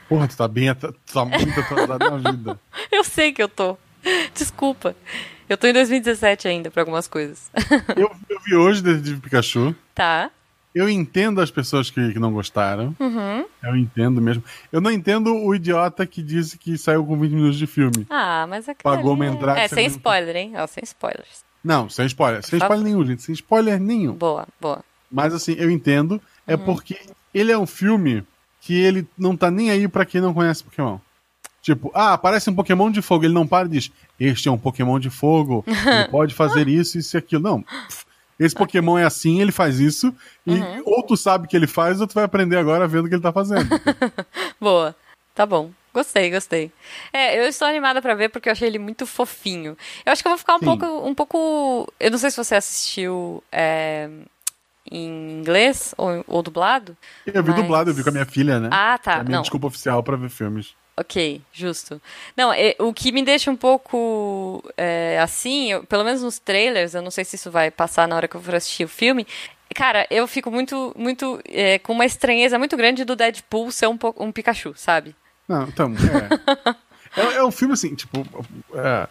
Porra, 0.09 0.27
tu 0.27 0.35
tá 0.35 0.47
bem, 0.47 0.73
tu 0.75 0.93
tá 1.13 1.23
muito 1.23 1.59
atrasado 1.59 2.09
na 2.19 2.31
vida. 2.31 2.59
Eu 2.91 3.03
sei 3.03 3.31
que 3.31 3.41
eu 3.41 3.47
tô. 3.47 3.77
Desculpa. 4.33 4.95
Eu 5.49 5.57
tô 5.57 5.67
em 5.67 5.73
2017 5.73 6.47
ainda 6.47 6.69
pra 6.71 6.81
algumas 6.81 7.07
coisas. 7.07 7.49
Eu, 7.95 8.11
eu 8.29 8.39
vi 8.45 8.55
hoje 8.55 8.81
Detetive 8.83 9.19
Pikachu. 9.21 9.75
tá. 9.95 10.29
Eu 10.75 10.87
entendo 10.87 11.41
as 11.41 11.49
pessoas 11.49 11.89
que, 11.89 12.13
que 12.13 12.19
não 12.19 12.31
gostaram. 12.31 12.95
Uhum. 12.99 13.45
Eu 13.63 13.75
entendo 13.75 14.21
mesmo. 14.21 14.43
Eu 14.71 14.79
não 14.79 14.91
entendo 14.91 15.33
o 15.35 15.55
idiota 15.55 16.05
que 16.05 16.21
disse 16.21 16.55
que 16.55 16.77
saiu 16.77 17.03
com 17.03 17.17
20 17.19 17.31
minutos 17.31 17.57
de 17.57 17.65
filme. 17.65 18.05
Ah, 18.11 18.45
mas 18.47 18.69
aquilo 18.69 18.83
Pagou 18.95 19.13
ali 19.13 19.21
uma 19.21 19.25
é- 19.25 19.29
entrada, 19.29 19.59
É, 19.59 19.67
sem 19.67 19.87
não- 19.87 19.95
spoiler, 19.95 20.35
hein? 20.35 20.53
Ó, 20.55 20.67
sem 20.67 20.83
spoilers. 20.83 21.43
Não, 21.63 21.89
sem 21.89 22.05
spoiler. 22.05 22.45
Sem 22.45 22.59
spoiler 22.59 22.83
nenhum, 22.85 23.03
gente. 23.03 23.23
Sem 23.23 23.33
spoiler 23.33 23.79
nenhum. 23.79 24.13
Boa, 24.13 24.47
boa. 24.61 24.83
Mas 25.11 25.33
assim, 25.33 25.55
eu 25.57 25.71
entendo. 25.71 26.21
É 26.45 26.53
Uhum. 26.55 26.65
porque 26.65 26.95
ele 27.33 27.51
é 27.51 27.57
um 27.57 27.65
filme 27.65 28.23
que 28.61 28.75
ele 28.79 29.07
não 29.17 29.35
tá 29.35 29.49
nem 29.49 29.71
aí 29.71 29.87
pra 29.87 30.05
quem 30.05 30.21
não 30.21 30.33
conhece 30.33 30.63
Pokémon. 30.63 30.99
Tipo, 31.67 31.91
ah, 31.93 32.13
aparece 32.13 32.49
um 32.49 32.55
Pokémon 32.55 32.89
de 32.89 33.01
fogo, 33.01 33.25
ele 33.25 33.33
não 33.33 33.45
para 33.45 33.67
e 33.67 33.71
diz: 33.71 33.91
Este 34.17 34.47
é 34.47 34.51
um 34.53 34.57
Pokémon 34.57 34.97
de 35.01 35.09
fogo, 35.09 35.65
ele 35.67 35.75
pode 36.07 36.33
fazer 36.33 36.65
isso, 36.69 36.97
isso 36.97 37.17
e 37.17 37.19
aquilo. 37.19 37.43
Não. 37.43 37.65
Esse 38.39 38.55
Pokémon 38.55 38.97
é 38.97 39.03
assim, 39.03 39.41
ele 39.41 39.51
faz 39.51 39.77
isso, 39.77 40.15
e 40.45 40.53
ou 40.85 41.03
tu 41.03 41.17
sabe 41.17 41.45
que 41.45 41.57
ele 41.57 41.67
faz, 41.67 41.99
ou 41.99 42.07
tu 42.07 42.13
vai 42.13 42.23
aprender 42.23 42.55
agora 42.55 42.87
vendo 42.87 43.03
o 43.07 43.09
que 43.09 43.15
ele 43.15 43.21
tá 43.21 43.33
fazendo. 43.33 43.67
Boa. 44.61 44.95
Tá 45.35 45.45
bom. 45.45 45.71
Gostei, 45.93 46.31
gostei. 46.31 46.71
É, 47.11 47.37
eu 47.37 47.43
estou 47.49 47.67
animada 47.67 48.01
pra 48.01 48.15
ver 48.15 48.29
porque 48.29 48.47
eu 48.47 48.53
achei 48.53 48.69
ele 48.69 48.79
muito 48.79 49.05
fofinho. 49.05 49.77
Eu 50.05 50.13
acho 50.13 50.21
que 50.21 50.27
eu 50.29 50.31
vou 50.31 50.37
ficar 50.37 50.55
um 50.55 50.59
Sim. 50.59 50.65
pouco, 50.67 50.85
um 50.85 51.13
pouco. 51.13 51.91
Eu 51.99 52.11
não 52.11 52.17
sei 52.17 52.31
se 52.31 52.37
você 52.37 52.55
assistiu 52.55 53.43
é, 53.51 54.07
em 54.89 55.39
inglês 55.39 55.93
ou, 55.97 56.23
ou 56.29 56.41
dublado. 56.41 56.95
Eu 57.25 57.43
vi 57.43 57.49
Mas- 57.51 57.59
dublado, 57.61 57.89
eu 57.89 57.93
vi 57.93 58.03
com 58.03 58.09
a 58.09 58.13
minha 58.13 58.25
filha, 58.25 58.57
né? 58.57 58.69
Ah, 58.71 58.97
tá. 58.97 59.15
É 59.15 59.19
a 59.19 59.23
minha 59.25 59.35
Não. 59.35 59.41
desculpa 59.41 59.67
oficial 59.67 60.01
pra 60.01 60.15
ver 60.15 60.29
filmes. 60.29 60.73
Ok, 60.99 61.41
justo. 61.53 62.01
Não, 62.35 62.51
é, 62.51 62.75
o 62.79 62.91
que 62.91 63.11
me 63.11 63.21
deixa 63.23 63.51
um 63.51 63.55
pouco 63.55 64.63
é, 64.75 65.19
assim, 65.21 65.71
eu- 65.71 65.83
pelo 65.83 66.03
menos 66.03 66.23
nos 66.23 66.39
trailers, 66.39 66.95
eu 66.95 67.03
não 67.03 67.11
sei 67.11 67.23
se 67.23 67.35
isso 67.35 67.51
vai 67.51 67.69
passar 67.69 68.07
na 68.07 68.15
hora 68.15 68.27
que 68.27 68.35
eu 68.35 68.41
for 68.41 68.55
assistir 68.55 68.83
o 68.83 68.87
filme. 68.89 69.27
Cara, 69.75 70.07
eu 70.09 70.27
fico 70.27 70.49
muito, 70.49 70.91
muito 70.97 71.39
é, 71.45 71.77
com 71.79 71.93
uma 71.93 72.05
estranheza 72.05 72.57
muito 72.57 72.75
grande 72.75 73.05
do 73.05 73.15
Deadpool 73.15 73.69
ser 73.71 73.87
um, 73.87 73.97
um 74.17 74.31
Pikachu, 74.31 74.73
sabe? 74.75 75.15
Não, 75.47 75.63
então, 75.63 75.93
é. 77.15 77.21
é, 77.21 77.35
é 77.37 77.43
um 77.43 77.51
filme 77.51 77.75
assim, 77.75 77.93
tipo. 77.93 78.25
Ah, 78.75 79.07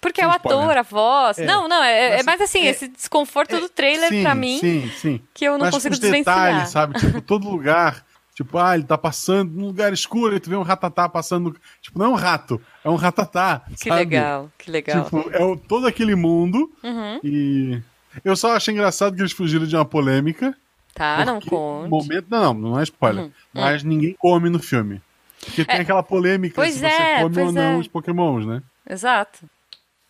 Porque 0.00 0.20
é 0.20 0.26
o 0.26 0.30
spoiler. 0.30 0.62
ator, 0.62 0.76
a 0.78 0.82
voz. 0.82 1.38
É. 1.38 1.44
Não, 1.44 1.66
não, 1.68 1.82
é, 1.82 2.20
é 2.20 2.22
mais 2.22 2.40
assim, 2.40 2.60
é- 2.66 2.70
esse 2.70 2.86
desconforto 2.88 3.58
do 3.58 3.68
trailer 3.68 4.08
sim, 4.10 4.22
pra 4.22 4.34
mim, 4.34 4.58
Sim, 4.58 4.90
sim. 4.96 5.20
que 5.32 5.44
eu 5.44 5.52
não 5.58 5.66
Mas 5.66 5.74
consigo 5.74 5.94
os 5.94 6.00
desvencilhar. 6.00 6.44
detalhes, 6.46 6.68
sabe? 6.70 6.98
Tipo, 7.00 7.20
todo 7.20 7.48
lugar. 7.48 8.04
Tipo, 8.34 8.58
ah, 8.58 8.74
ele 8.74 8.82
tá 8.84 8.98
passando 8.98 9.52
num 9.52 9.66
lugar 9.66 9.92
escuro 9.92 10.34
e 10.34 10.40
tu 10.40 10.50
vê 10.50 10.56
um 10.56 10.62
ratatá 10.62 11.08
passando. 11.08 11.50
no- 11.50 11.56
Tipo, 11.80 11.98
não 11.98 12.06
é 12.06 12.08
um 12.08 12.14
rato, 12.14 12.60
é 12.84 12.90
um 12.90 12.96
ratatá. 12.96 13.62
Que 13.78 13.88
sabe? 13.88 14.00
legal, 14.00 14.50
que 14.58 14.70
legal. 14.70 15.04
Tipo, 15.04 15.30
é 15.30 15.44
o- 15.44 15.56
todo 15.56 15.86
aquele 15.86 16.14
mundo. 16.16 16.70
Uhum. 16.82 17.20
E. 17.22 17.80
Eu 18.24 18.36
só 18.36 18.54
achei 18.56 18.72
engraçado 18.74 19.14
que 19.14 19.22
eles 19.22 19.32
fugiram 19.32 19.66
de 19.66 19.74
uma 19.76 19.84
polêmica. 19.84 20.56
tá, 20.94 21.24
não 21.24 21.40
no 21.40 21.88
momento, 21.88 22.26
não, 22.28 22.54
não 22.54 22.78
é 22.78 22.82
spoiler. 22.84 23.24
Uhum, 23.24 23.30
Mas 23.52 23.82
ninguém 23.82 24.14
come 24.18 24.48
no 24.50 24.58
filme. 24.60 25.00
Porque 25.44 25.64
tem 25.64 25.76
É. 25.78 25.80
aquela 25.80 26.02
polêmica 26.02 26.54
Pois 26.54 26.74
se 26.74 26.80
você 26.80 26.86
é, 26.86 27.20
come 27.22 27.40
ou 27.42 27.52
não 27.52 27.62
é. 27.62 27.76
os 27.76 27.88
pokémons, 27.88 28.46
né? 28.46 28.62
Exato. 28.88 29.40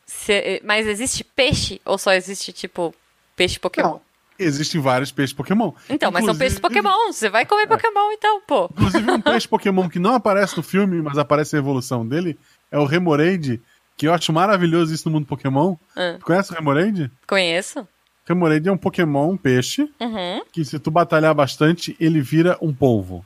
Se- 0.06 0.60
mas 0.64 0.87
existe 0.87 1.24
peixe 1.24 1.80
ou 1.84 1.96
só 1.98 2.12
existe, 2.12 2.52
tipo, 2.52 2.94
peixe 3.34 3.58
Pokémon? 3.58 3.88
Não, 3.92 4.00
existem 4.38 4.80
vários 4.80 5.10
peixes 5.12 5.32
Pokémon. 5.34 5.72
Então, 5.88 6.10
mas 6.10 6.24
são 6.24 6.36
peixes 6.36 6.58
Inclusive- 6.58 6.82
Pokémon. 6.82 7.12
Você 7.12 7.28
vai 7.28 7.44
comer 7.46 7.66
Pokémon, 7.66 8.12
então, 8.12 8.40
pô. 8.46 8.68
Inclusive, 8.72 9.10
um 9.10 9.20
peixe 9.20 9.48
Pokémon 9.48 9.88
que 9.88 9.98
não 9.98 10.14
aparece 10.14 10.56
no 10.56 10.62
filme, 10.62 11.00
mas 11.02 11.18
aparece 11.18 11.56
a 11.56 11.58
evolução 11.58 12.06
dele, 12.06 12.38
é 12.70 12.78
o 12.78 12.84
Remoraid, 12.84 13.60
que 13.96 14.06
eu 14.08 14.12
acho 14.14 14.32
maravilhoso 14.32 14.92
isso 14.94 15.08
no 15.08 15.14
mundo 15.16 15.26
Pokémon. 15.26 15.76
Ah. 15.96 16.18
Conhece 16.22 16.52
o 16.52 16.54
Remoraid? 16.54 17.10
Conheço. 17.26 17.86
Remoraid 18.26 18.66
é 18.68 18.72
um 18.72 18.76
Pokémon, 18.78 19.30
um 19.32 19.36
peixe, 19.36 19.82
Uhum. 20.00 20.42
que 20.50 20.64
se 20.64 20.78
tu 20.78 20.90
batalhar 20.90 21.34
bastante, 21.34 21.94
ele 22.00 22.20
vira 22.20 22.56
um 22.60 22.72
polvo. 22.72 23.24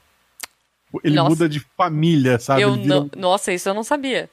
Ele 1.04 1.16
Nossa. 1.16 1.28
muda 1.28 1.48
de 1.48 1.60
família, 1.76 2.38
sabe? 2.38 2.62
eu 2.62 2.74
não... 2.74 3.10
Nossa, 3.14 3.52
isso 3.52 3.68
eu 3.68 3.74
não 3.74 3.84
sabia. 3.84 4.28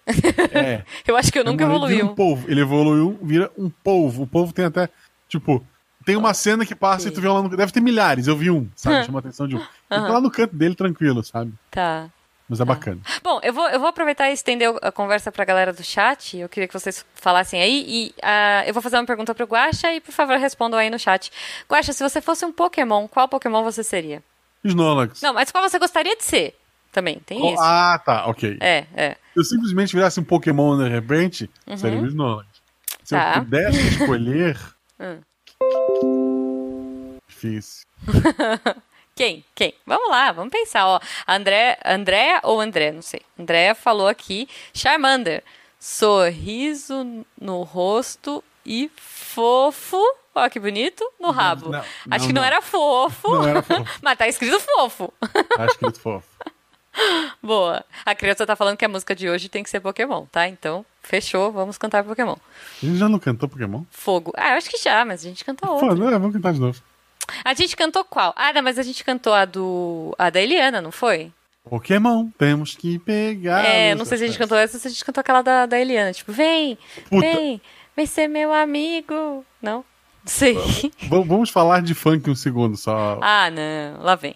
É. 0.54 0.84
eu 1.06 1.18
acho 1.18 1.30
que 1.32 1.38
eu 1.38 1.44
nunca 1.44 1.66
evoluí. 1.66 2.02
um 2.02 2.16
polvo. 2.16 2.50
Ele 2.50 2.62
evoluiu, 2.62 3.20
vira 3.22 3.52
um 3.58 3.70
polvo. 3.70 4.24
O 4.24 4.28
polvo 4.28 4.54
tem 4.54 4.64
até, 4.66 4.90
tipo... 5.28 5.66
Tem 6.06 6.16
uma 6.16 6.34
cena 6.34 6.66
que 6.66 6.76
passa 6.76 7.08
e 7.08 7.12
tu 7.12 7.20
vê 7.20 7.28
lá 7.28 7.42
no... 7.42 7.50
Deve 7.50 7.72
ter 7.72 7.82
milhares, 7.82 8.28
eu 8.28 8.38
vi 8.38 8.52
um, 8.52 8.70
sabe? 8.76 9.04
Chama 9.06 9.18
a 9.18 9.22
atenção 9.22 9.48
de 9.48 9.56
um. 9.56 9.60
Ele 9.90 10.02
tá 10.02 10.08
lá 10.08 10.22
no 10.22 10.30
canto 10.32 10.56
dele, 10.56 10.76
tranquilo, 10.76 11.24
sabe? 11.24 11.52
Tá. 11.72 12.10
Mas 12.48 12.60
é 12.62 12.66
bacana. 12.66 13.02
Bom, 13.24 13.40
eu 13.42 13.52
vou, 13.52 13.68
eu 13.70 13.80
vou 13.80 13.90
aproveitar 13.90 14.30
e 14.30 14.34
estender 14.34 14.72
a 14.84 14.92
conversa 14.92 15.32
pra 15.32 15.44
galera 15.44 15.74
do 15.74 15.84
chat. 15.84 16.38
Eu 16.38 16.48
queria 16.48 16.68
que 16.68 16.74
vocês 16.76 17.04
falassem 17.16 17.60
aí. 17.60 17.84
E 17.88 18.14
ah, 18.22 18.64
eu 18.68 18.74
vou 18.74 18.84
fazer 18.84 18.98
uma 18.98 19.06
pergunta 19.06 19.34
pro 19.34 19.48
Guaxa 19.48 19.92
e, 19.94 20.00
por 20.00 20.12
favor, 20.12 20.38
respondam 20.38 20.78
aí 20.80 20.92
no 20.92 21.00
chat. 21.00 21.32
Guaxa, 21.68 21.92
se 21.92 22.04
você 22.04 22.22
fosse 22.22 22.46
um 22.46 22.52
Pokémon, 22.52 23.08
qual 23.08 23.28
Pokémon 23.28 23.64
você 23.64 23.84
seria? 23.84 24.22
Snorlax. 24.64 25.22
Não, 25.24 25.34
mas 25.34 25.52
qual 25.52 25.68
você 25.68 25.80
gostaria 25.80 26.16
de 26.16 26.24
ser? 26.24 26.56
Também, 26.92 27.20
tem 27.26 27.42
Oh, 27.42 27.52
isso. 27.54 27.64
Ah, 27.64 28.00
tá, 28.06 28.28
ok. 28.28 28.58
É, 28.62 28.86
é. 28.96 29.10
Se 29.34 29.40
eu 29.40 29.44
simplesmente 29.44 29.96
virasse 29.96 30.20
um 30.20 30.24
Pokémon 30.24 30.78
de 30.78 30.88
repente, 30.88 31.50
seria 31.78 32.00
o 32.00 32.06
Snorlax. 32.06 32.48
Se 33.04 33.16
Uhum. 33.16 33.22
Tá. 33.22 33.34
eu 33.38 33.44
pudesse 33.44 33.80
escolher. 33.90 34.58
Difícil. 37.50 37.86
Quem? 39.16 39.46
Quem? 39.56 39.74
Vamos 39.86 40.10
lá, 40.10 40.32
vamos 40.34 40.52
pensar. 40.52 40.86
Ó, 40.88 41.00
André, 41.28 41.78
Andréa 41.86 42.42
ou 42.44 42.60
André, 42.60 42.92
não 42.92 43.02
sei. 43.02 43.22
Andréa 43.40 43.74
falou 43.74 44.08
aqui, 44.08 44.48
Charmander. 44.74 45.42
Sorriso 45.80 47.26
no 47.40 47.64
rosto 47.64 48.44
e 48.66 48.92
fofo. 48.98 50.02
Ó, 50.34 50.50
que 50.50 50.60
bonito, 50.60 51.04
no 51.20 51.32
rabo. 51.32 51.70
não, 51.70 51.80
Acho 51.80 51.88
não, 52.08 52.28
que 52.28 52.34
não, 52.34 52.42
não. 52.42 52.48
era 52.48 52.62
fofo. 52.62 53.30
Não 53.30 53.48
era 53.48 53.62
fofo. 53.62 53.86
Mas 54.02 54.18
tá 54.18 54.28
escrito 54.28 54.60
fofo. 54.60 55.14
Acho 55.58 55.78
que 55.80 55.86
é 55.86 55.92
fofo. 55.92 56.28
Boa. 57.42 57.86
A 58.06 58.14
criança 58.16 58.46
tá 58.46 58.56
falando 58.56 58.78
que 58.78 58.84
a 58.86 58.90
música 58.90 59.16
de 59.16 59.30
hoje 59.30 59.48
tem 59.48 59.64
que 59.64 59.70
ser 59.70 59.80
Pokémon, 59.80 60.26
tá? 60.26 60.48
Então, 60.48 60.86
fechou, 61.02 61.52
vamos 61.52 61.78
cantar 61.78 62.04
Pokémon. 62.04 62.36
A 62.82 62.86
gente 62.86 62.98
já 62.98 63.08
não 63.08 63.20
cantou 63.20 63.48
Pokémon? 63.48 63.84
Fogo. 63.92 64.34
Ah, 64.36 64.52
eu 64.52 64.58
acho 64.58 64.70
que 64.70 64.78
já, 64.78 65.06
mas 65.06 65.22
a 65.22 65.24
gente 65.30 65.46
canta 65.46 65.66
Pô, 65.66 65.74
outra. 65.74 65.96
não, 65.96 66.12
vamos 66.20 66.34
cantar 66.34 66.54
de 66.54 66.60
novo. 66.60 66.82
A 67.44 67.54
gente 67.54 67.76
cantou 67.76 68.04
qual? 68.06 68.34
Ah, 68.36 68.54
não, 68.54 68.62
mas 68.62 68.78
a 68.80 68.84
gente 68.84 69.04
cantou 69.04 69.34
a 69.34 69.46
do. 69.46 70.14
a 70.18 70.30
da 70.30 70.42
Eliana, 70.42 70.82
não 70.82 70.92
foi? 70.92 71.32
Pokémon, 71.68 72.28
temos 72.38 72.76
que 72.76 73.00
pegar. 73.00 73.66
É, 73.66 73.96
não 73.96 74.06
sei 74.06 74.18
se 74.20 74.24
a 74.24 74.28
gente 74.28 74.38
cantou 74.38 74.58
essa 74.58 74.78
ou 74.78 74.80
se 74.82 74.88
a 74.88 74.92
gente 74.92 75.04
cantou 75.04 75.22
aquela 75.22 75.42
da, 75.42 75.66
da 75.66 75.80
Eliana. 75.80 76.14
Tipo, 76.14 76.32
vem, 76.32 76.78
Puta. 77.10 77.22
vem, 77.22 77.60
vem 77.96 78.06
ser 78.06 78.28
meu 78.28 78.54
amigo. 78.54 79.44
Não? 79.62 79.78
Não 79.78 79.84
sei. 80.26 80.54
V- 80.54 80.92
Vamos 81.26 81.50
falar 81.50 81.82
de 81.82 81.96
funk 81.96 82.30
um 82.30 82.36
segundo 82.36 82.78
só. 82.78 83.20
ah, 83.22 83.50
não. 83.50 84.04
Lá 84.04 84.16
vem. 84.16 84.36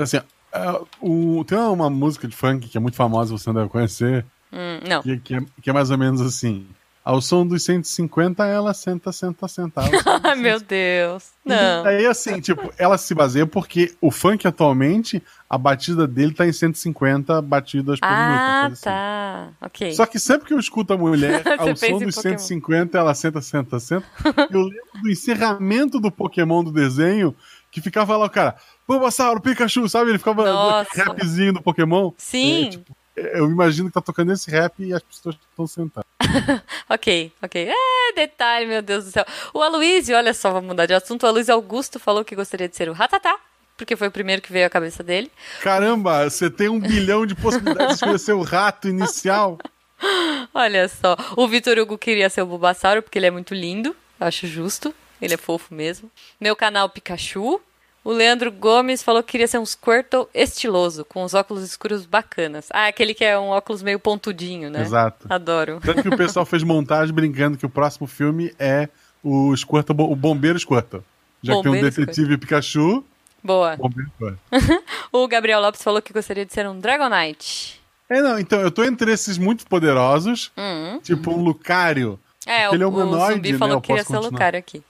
Assim, 0.00 0.16
é, 0.16 0.80
o, 1.00 1.44
tem 1.46 1.56
uma 1.58 1.88
música 1.88 2.26
de 2.26 2.34
funk 2.34 2.68
que 2.68 2.76
é 2.76 2.80
muito 2.80 2.96
famosa, 2.96 3.36
você 3.36 3.48
não 3.48 3.54
deve 3.54 3.68
conhecer, 3.68 4.24
Hum, 4.52 4.80
não. 4.88 5.02
que, 5.02 5.18
que 5.18 5.34
é, 5.34 5.40
que 5.62 5.70
é 5.70 5.72
mais 5.72 5.90
ou 5.90 5.98
menos 5.98 6.20
assim. 6.20 6.66
Ao 7.06 7.20
som 7.20 7.46
dos 7.46 7.62
150, 7.62 8.44
ela 8.44 8.74
senta, 8.74 9.12
senta, 9.12 9.46
senta. 9.46 9.80
Ai, 10.24 10.34
meu 10.34 10.58
Deus. 10.58 11.30
Não. 11.44 11.84
Daí, 11.84 12.04
assim, 12.04 12.40
tipo, 12.40 12.72
ela 12.76 12.98
se 12.98 13.14
baseia 13.14 13.46
porque 13.46 13.94
o 14.00 14.10
funk 14.10 14.44
atualmente, 14.44 15.22
a 15.48 15.56
batida 15.56 16.04
dele 16.04 16.34
tá 16.34 16.44
em 16.48 16.52
150 16.52 17.40
batidas 17.42 18.00
por 18.00 18.08
minuto. 18.08 18.26
uma 18.28 18.36
Ah, 18.36 18.60
coisa 18.62 18.72
assim. 18.74 18.82
tá. 18.82 19.48
Ok. 19.60 19.92
Só 19.94 20.04
que 20.04 20.18
sempre 20.18 20.48
que 20.48 20.52
eu 20.54 20.58
escuto 20.58 20.94
a 20.94 20.96
mulher 20.98 21.44
ao 21.60 21.76
som 21.76 21.98
dos 22.00 22.16
Pokémon. 22.16 22.38
150, 22.38 22.98
ela 22.98 23.14
senta, 23.14 23.40
senta, 23.40 23.78
senta, 23.78 24.04
eu 24.50 24.62
lembro 24.62 25.02
do 25.02 25.08
encerramento 25.08 26.00
do 26.00 26.10
Pokémon 26.10 26.64
do 26.64 26.72
desenho, 26.72 27.32
que 27.70 27.80
ficava 27.80 28.16
lá 28.16 28.26
o 28.26 28.30
cara, 28.30 28.56
Bulbasauro, 28.88 29.40
Pikachu, 29.40 29.88
sabe? 29.88 30.10
Ele 30.10 30.18
ficava 30.18 30.44
Nossa. 30.44 31.04
rapzinho 31.04 31.52
do 31.52 31.62
Pokémon. 31.62 32.10
Sim. 32.18 32.66
É, 32.66 32.70
tipo, 32.70 32.96
eu 33.16 33.48
imagino 33.48 33.86
que 33.88 33.94
tá 33.94 34.00
tocando 34.00 34.32
esse 34.32 34.50
rap 34.50 34.74
e 34.82 34.92
as 34.92 35.02
pessoas 35.02 35.36
estão 35.50 35.68
sentadas. 35.68 36.05
Ok, 36.88 37.32
ok. 37.42 37.68
É, 37.68 38.12
detalhe, 38.14 38.66
meu 38.66 38.80
Deus 38.80 39.06
do 39.06 39.10
céu. 39.10 39.24
O 39.52 39.60
Aloysio, 39.60 40.16
olha 40.16 40.32
só, 40.32 40.52
vamos 40.52 40.68
mudar 40.68 40.86
de 40.86 40.94
assunto. 40.94 41.24
O 41.24 41.26
Aloysio 41.26 41.54
Augusto 41.54 41.98
falou 41.98 42.24
que 42.24 42.36
gostaria 42.36 42.68
de 42.68 42.76
ser 42.76 42.88
o 42.88 42.92
Ratatá, 42.92 43.36
porque 43.76 43.96
foi 43.96 44.08
o 44.08 44.10
primeiro 44.12 44.40
que 44.40 44.52
veio 44.52 44.66
à 44.66 44.70
cabeça 44.70 45.02
dele. 45.02 45.30
Caramba, 45.62 46.28
você 46.30 46.48
tem 46.48 46.68
um 46.68 46.78
bilhão 46.78 47.26
de 47.26 47.34
possibilidades 47.34 47.88
de 47.88 47.94
escolher 47.94 48.18
ser 48.18 48.32
o 48.34 48.42
rato 48.42 48.88
inicial. 48.88 49.58
Olha 50.54 50.88
só. 50.88 51.16
O 51.36 51.48
Vitor 51.48 51.78
Hugo 51.78 51.98
queria 51.98 52.30
ser 52.30 52.42
o 52.42 52.46
Bulbasauro, 52.46 53.02
porque 53.02 53.18
ele 53.18 53.26
é 53.26 53.30
muito 53.30 53.54
lindo. 53.54 53.94
Acho 54.20 54.46
justo. 54.46 54.94
Ele 55.20 55.34
é 55.34 55.38
fofo 55.38 55.74
mesmo. 55.74 56.10
Meu 56.40 56.54
canal 56.54 56.88
Pikachu. 56.88 57.60
O 58.06 58.12
Leandro 58.12 58.52
Gomes 58.52 59.02
falou 59.02 59.20
que 59.20 59.32
queria 59.32 59.48
ser 59.48 59.58
um 59.58 59.66
Squirtle 59.66 60.28
estiloso, 60.32 61.04
com 61.04 61.24
os 61.24 61.34
óculos 61.34 61.64
escuros 61.64 62.06
bacanas. 62.06 62.68
Ah, 62.70 62.86
aquele 62.86 63.12
que 63.12 63.24
é 63.24 63.36
um 63.36 63.48
óculos 63.48 63.82
meio 63.82 63.98
pontudinho, 63.98 64.70
né? 64.70 64.80
Exato. 64.82 65.26
Adoro. 65.28 65.80
Tanto 65.84 66.04
que 66.04 66.08
o 66.08 66.16
pessoal 66.16 66.46
fez 66.46 66.62
montagem 66.62 67.12
brincando 67.12 67.58
que 67.58 67.66
o 67.66 67.68
próximo 67.68 68.06
filme 68.06 68.54
é 68.60 68.88
o 69.24 69.52
Squirtle, 69.56 69.96
o 69.98 70.14
Bombeiro 70.14 70.56
Squirtle. 70.56 71.02
Já 71.42 71.56
que 71.56 71.62
tem 71.64 71.72
um 71.72 71.80
detetive 71.80 72.38
Pikachu, 72.38 73.04
Boa. 73.42 73.76
Bombeiro 73.76 74.08
Squirtle. 74.14 74.38
O 75.10 75.26
Gabriel 75.26 75.60
Lopes 75.60 75.82
falou 75.82 76.00
que 76.00 76.12
gostaria 76.12 76.46
de 76.46 76.52
ser 76.52 76.68
um 76.68 76.78
Dragonite. 76.78 77.82
É, 78.08 78.22
não, 78.22 78.38
então, 78.38 78.60
eu 78.60 78.70
tô 78.70 78.84
entre 78.84 79.10
esses 79.12 79.36
muito 79.36 79.66
poderosos, 79.66 80.52
Hum. 80.56 81.00
tipo 81.02 81.32
um 81.32 81.42
Lucario. 81.42 82.20
É, 82.46 82.72
Ele 82.72 82.84
é 82.84 82.86
o, 82.86 82.90
o 82.90 82.92
humanoide, 82.92 83.34
zumbi 83.34 83.52
né? 83.52 83.58
falou 83.58 83.80
que 83.80 83.88
queria 83.88 84.04
ser 84.04 84.16
o. 84.16 84.20
Lucario 84.20 84.60
aqui. 84.60 84.80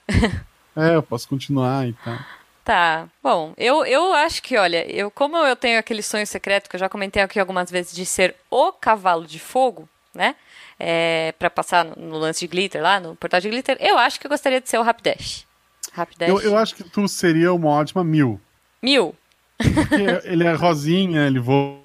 É, 0.76 0.94
eu 0.94 1.02
posso 1.02 1.26
continuar 1.26 1.88
e 1.88 1.94
tal. 2.04 2.18
Tá. 2.66 3.08
Bom, 3.22 3.54
eu, 3.56 3.86
eu 3.86 4.12
acho 4.12 4.42
que, 4.42 4.56
olha, 4.56 4.84
eu 4.90 5.08
como 5.08 5.36
eu 5.36 5.54
tenho 5.54 5.78
aquele 5.78 6.02
sonho 6.02 6.26
secreto 6.26 6.68
que 6.68 6.74
eu 6.74 6.80
já 6.80 6.88
comentei 6.88 7.22
aqui 7.22 7.38
algumas 7.38 7.70
vezes 7.70 7.94
de 7.94 8.04
ser 8.04 8.34
o 8.50 8.72
cavalo 8.72 9.24
de 9.24 9.38
fogo, 9.38 9.88
né? 10.12 10.34
É, 10.76 11.32
para 11.38 11.48
passar 11.48 11.84
no, 11.84 11.94
no 11.94 12.18
lance 12.18 12.40
de 12.40 12.48
glitter 12.48 12.82
lá, 12.82 12.98
no 12.98 13.14
portal 13.14 13.40
de 13.40 13.48
glitter, 13.48 13.76
eu 13.78 13.96
acho 13.96 14.18
que 14.18 14.26
eu 14.26 14.28
gostaria 14.28 14.60
de 14.60 14.68
ser 14.68 14.78
o 14.78 14.82
Rapidash. 14.82 15.46
Rapidash. 15.92 16.28
Eu, 16.28 16.40
eu 16.40 16.58
acho 16.58 16.74
que 16.74 16.82
tu 16.82 17.06
seria 17.06 17.52
uma 17.52 17.68
ótima 17.68 18.02
mil. 18.02 18.40
Mil. 18.82 19.14
Porque 19.58 20.28
ele 20.28 20.42
é 20.42 20.52
rosinha, 20.52 21.24
ele 21.24 21.38
voa 21.38 21.78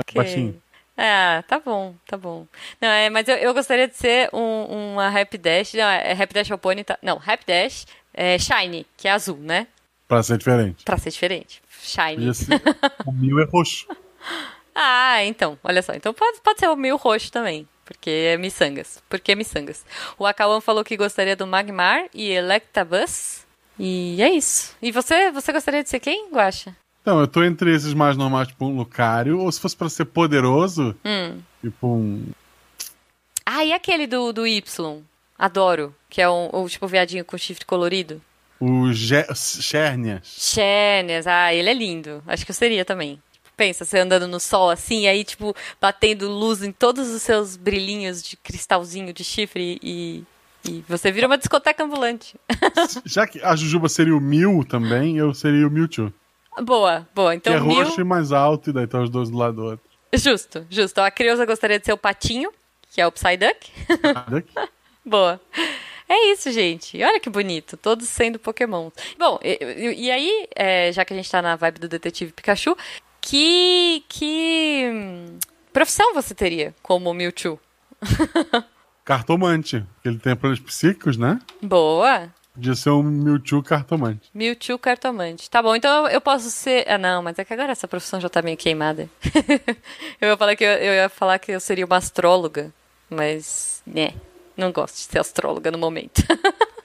Ok. 0.00 0.14
baixinho. 0.14 0.62
Ah, 0.98 1.42
tá 1.48 1.58
bom, 1.58 1.94
tá 2.06 2.18
bom. 2.18 2.46
Não, 2.78 2.88
é, 2.90 3.08
mas 3.08 3.26
eu, 3.26 3.36
eu 3.36 3.54
gostaria 3.54 3.88
de 3.88 3.96
ser 3.96 4.28
um, 4.34 4.92
uma 4.92 5.08
Rap 5.08 5.38
Dash. 5.38 5.72
Não, 5.72 5.88
é 5.88 6.12
Rap 6.12 6.34
Dash 6.34 6.50
é 6.50 6.54
o 6.54 6.84
tá? 6.84 6.98
Não, 7.00 7.16
Rap 7.16 7.42
Dash 7.46 7.86
é 8.12 8.38
Shiny, 8.38 8.86
que 8.98 9.08
é 9.08 9.12
azul, 9.12 9.38
né? 9.38 9.66
Pra 10.08 10.22
ser 10.22 10.38
diferente. 10.38 10.84
Pra 10.84 10.96
ser 10.98 11.10
diferente. 11.10 11.62
Shiny. 11.80 12.34
Ser- 12.34 12.62
o 13.06 13.12
mil 13.12 13.38
é 13.40 13.44
roxo. 13.44 13.86
Ah, 14.78 15.24
então, 15.24 15.58
olha 15.64 15.80
só. 15.80 15.94
Então 15.94 16.12
pode, 16.12 16.38
pode 16.42 16.60
ser 16.60 16.68
o 16.68 16.76
meio 16.76 16.96
roxo 16.96 17.32
também. 17.32 17.66
Porque 17.82 18.10
é 18.10 18.36
miçangas. 18.36 19.02
Porque 19.08 19.32
é 19.32 19.34
miçangas. 19.34 19.86
O 20.18 20.26
Akawan 20.26 20.60
falou 20.60 20.84
que 20.84 20.98
gostaria 20.98 21.34
do 21.34 21.46
Magmar 21.46 22.04
e 22.12 22.30
Electabuzz. 22.30 23.46
E 23.78 24.20
é 24.20 24.28
isso. 24.28 24.76
E 24.82 24.92
você, 24.92 25.30
você 25.30 25.50
gostaria 25.50 25.82
de 25.82 25.88
ser 25.88 25.98
quem, 25.98 26.28
Guaxa? 26.30 26.76
Então, 27.00 27.18
eu 27.20 27.26
tô 27.26 27.42
entre 27.42 27.74
esses 27.74 27.94
mais 27.94 28.18
normais, 28.18 28.48
tipo 28.48 28.66
um 28.66 28.76
Lucario, 28.76 29.38
ou 29.40 29.50
se 29.50 29.58
fosse 29.60 29.74
pra 29.74 29.88
ser 29.88 30.04
poderoso, 30.04 30.94
Hum. 31.02 31.40
tipo 31.62 31.86
um. 31.86 32.26
Ah, 33.46 33.64
e 33.64 33.72
aquele 33.72 34.06
do, 34.06 34.30
do 34.30 34.46
Y? 34.46 35.02
Adoro. 35.38 35.94
Que 36.10 36.20
é 36.20 36.28
um, 36.28 36.50
o 36.52 36.68
tipo 36.68 36.86
viadinho 36.86 37.24
com 37.24 37.38
chifre 37.38 37.64
colorido. 37.64 38.20
O 38.60 38.92
Ge- 38.92 39.26
Chernias. 39.34 40.22
Xerneas, 40.38 41.26
ah, 41.26 41.52
ele 41.52 41.68
é 41.68 41.74
lindo. 41.74 42.22
Acho 42.26 42.44
que 42.44 42.50
eu 42.50 42.54
seria 42.54 42.84
também. 42.84 43.20
Tipo, 43.32 43.46
Pensa, 43.56 43.84
você 43.84 43.98
andando 43.98 44.26
no 44.26 44.40
sol 44.40 44.70
assim, 44.70 45.06
aí, 45.06 45.24
tipo, 45.24 45.54
batendo 45.80 46.28
luz 46.28 46.62
em 46.62 46.72
todos 46.72 47.08
os 47.10 47.22
seus 47.22 47.56
brilhinhos 47.56 48.22
de 48.22 48.36
cristalzinho 48.36 49.12
de 49.12 49.22
chifre 49.24 49.78
e, 49.82 50.24
e 50.66 50.84
você 50.88 51.10
vira 51.12 51.26
uma 51.26 51.38
discoteca 51.38 51.84
ambulante. 51.84 52.34
Já 53.04 53.26
que 53.26 53.42
a 53.42 53.54
Jujuba 53.56 53.88
seria 53.88 54.16
o 54.16 54.20
Mil 54.20 54.64
também, 54.68 55.16
eu 55.18 55.32
seria 55.34 55.66
o 55.66 55.70
Mewtwo. 55.70 56.12
boa, 56.62 57.06
boa. 57.14 57.34
Então, 57.34 57.52
que 57.52 57.58
é 57.58 57.62
mil... 57.62 57.84
roxo 57.84 58.00
e 58.00 58.04
mais 58.04 58.32
alto, 58.32 58.70
e 58.70 58.72
daí 58.72 58.86
tá 58.86 59.00
os 59.00 59.10
dois 59.10 59.28
do 59.30 59.36
lado 59.36 59.56
do 59.56 59.64
outro. 59.64 59.86
Justo, 60.14 60.66
justo. 60.70 60.98
A 61.00 61.10
criança 61.10 61.44
gostaria 61.44 61.78
de 61.78 61.84
ser 61.84 61.92
o 61.92 61.98
patinho, 61.98 62.50
que 62.90 63.00
é 63.00 63.06
o 63.06 63.12
Psyduck. 63.12 63.70
Boa. 65.04 65.40
É 66.08 66.32
isso, 66.32 66.50
gente. 66.52 67.02
Olha 67.02 67.18
que 67.20 67.28
bonito. 67.30 67.76
Todos 67.76 68.08
sendo 68.08 68.38
Pokémon. 68.38 68.90
Bom, 69.18 69.38
e, 69.42 69.94
e- 69.96 70.10
aí, 70.10 70.48
é, 70.54 70.92
já 70.92 71.04
que 71.04 71.12
a 71.12 71.16
gente 71.16 71.30
tá 71.30 71.42
na 71.42 71.56
vibe 71.56 71.80
do 71.80 71.88
Detetive 71.88 72.32
Pikachu, 72.32 72.76
que, 73.20 74.04
que 74.08 74.88
hum, 74.92 75.38
profissão 75.72 76.14
você 76.14 76.34
teria 76.34 76.74
como 76.82 77.12
Mewtwo? 77.12 77.58
Cartomante, 79.04 79.84
que 80.02 80.08
ele 80.08 80.18
tem 80.18 80.34
planos 80.34 80.58
psíquicos, 80.58 81.16
né? 81.16 81.38
Boa. 81.62 82.28
Podia 82.54 82.74
ser 82.74 82.90
um 82.90 83.02
Mewtwo 83.02 83.62
cartomante. 83.62 84.28
Mewtwo 84.34 84.78
cartomante. 84.78 85.48
Tá 85.50 85.62
bom, 85.62 85.76
então 85.76 86.04
eu- 86.06 86.12
eu 86.14 86.20
posso 86.20 86.50
ser. 86.50 86.88
Ah, 86.88 86.96
não, 86.98 87.22
mas 87.22 87.38
é 87.38 87.44
que 87.44 87.52
agora 87.52 87.70
essa 87.72 87.86
profissão 87.86 88.20
já 88.20 88.28
tá 88.28 88.40
meio 88.42 88.56
queimada. 88.56 89.08
eu, 90.20 90.28
ia 90.30 90.36
falar 90.36 90.56
que 90.56 90.64
eu, 90.64 90.68
eu 90.70 90.94
ia 90.94 91.08
falar 91.08 91.38
que 91.38 91.52
eu 91.52 91.60
seria 91.60 91.84
uma 91.84 91.96
astróloga, 91.98 92.72
mas. 93.10 93.82
né, 93.86 94.14
não 94.56 94.72
gosto 94.72 94.94
de 94.96 95.00
ser 95.02 95.18
astróloga 95.18 95.70
no 95.70 95.78
momento. 95.78 96.22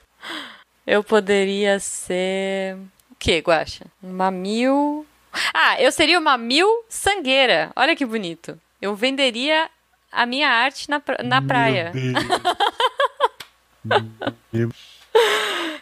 eu 0.86 1.02
poderia 1.02 1.78
ser. 1.80 2.76
O 3.10 3.14
que, 3.18 3.38
Guaxa? 3.38 3.86
Uma 4.02 4.30
mil. 4.30 5.06
Ah, 5.54 5.80
eu 5.80 5.90
seria 5.92 6.18
uma 6.18 6.36
mil 6.36 6.68
sangueira. 6.88 7.70
Olha 7.74 7.96
que 7.96 8.04
bonito. 8.04 8.58
Eu 8.80 8.94
venderia 8.94 9.70
a 10.10 10.26
minha 10.26 10.48
arte 10.48 10.90
na, 10.90 11.00
pra- 11.00 11.22
na 11.22 11.40
praia. 11.40 11.92
Meu 13.84 14.00
Deus. 14.52 14.74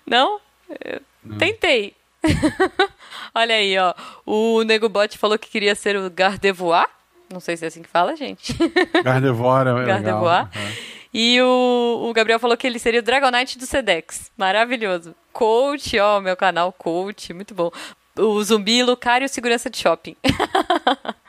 Não? 0.07 0.41
Eu 0.85 1.01
Tentei. 1.39 1.95
Olha 3.35 3.55
aí, 3.55 3.77
ó. 3.79 3.95
O 4.25 4.63
Negobot 4.63 5.17
falou 5.19 5.39
que 5.39 5.49
queria 5.51 5.75
ser 5.75 5.97
o 5.97 6.11
Gardevoir. 6.11 6.87
Não 7.31 7.41
sei 7.41 7.57
se 7.57 7.65
é 7.65 7.69
assim 7.69 7.83
que 7.83 7.89
fala, 7.89 8.17
gente. 8.17 8.55
Gardevoir 9.05 9.67
é 9.67 9.73
legal. 9.73 9.87
Gardevoir. 9.87 10.45
Uhum. 10.57 11.00
E 11.13 11.41
o, 11.41 12.07
o 12.09 12.13
Gabriel 12.13 12.39
falou 12.39 12.57
que 12.57 12.67
ele 12.67 12.79
seria 12.79 13.01
o 13.01 13.03
Dragonite 13.03 13.59
do 13.59 13.67
Sedex. 13.67 14.31
Maravilhoso. 14.37 15.15
Coach, 15.33 15.99
ó, 15.99 16.21
meu 16.21 16.37
canal 16.37 16.73
Coach, 16.73 17.33
muito 17.33 17.55
bom. 17.55 17.71
O 18.17 18.43
zumbi, 18.45 18.83
Lucario, 18.83 19.29
segurança 19.29 19.69
de 19.71 19.79
shopping. 19.79 20.17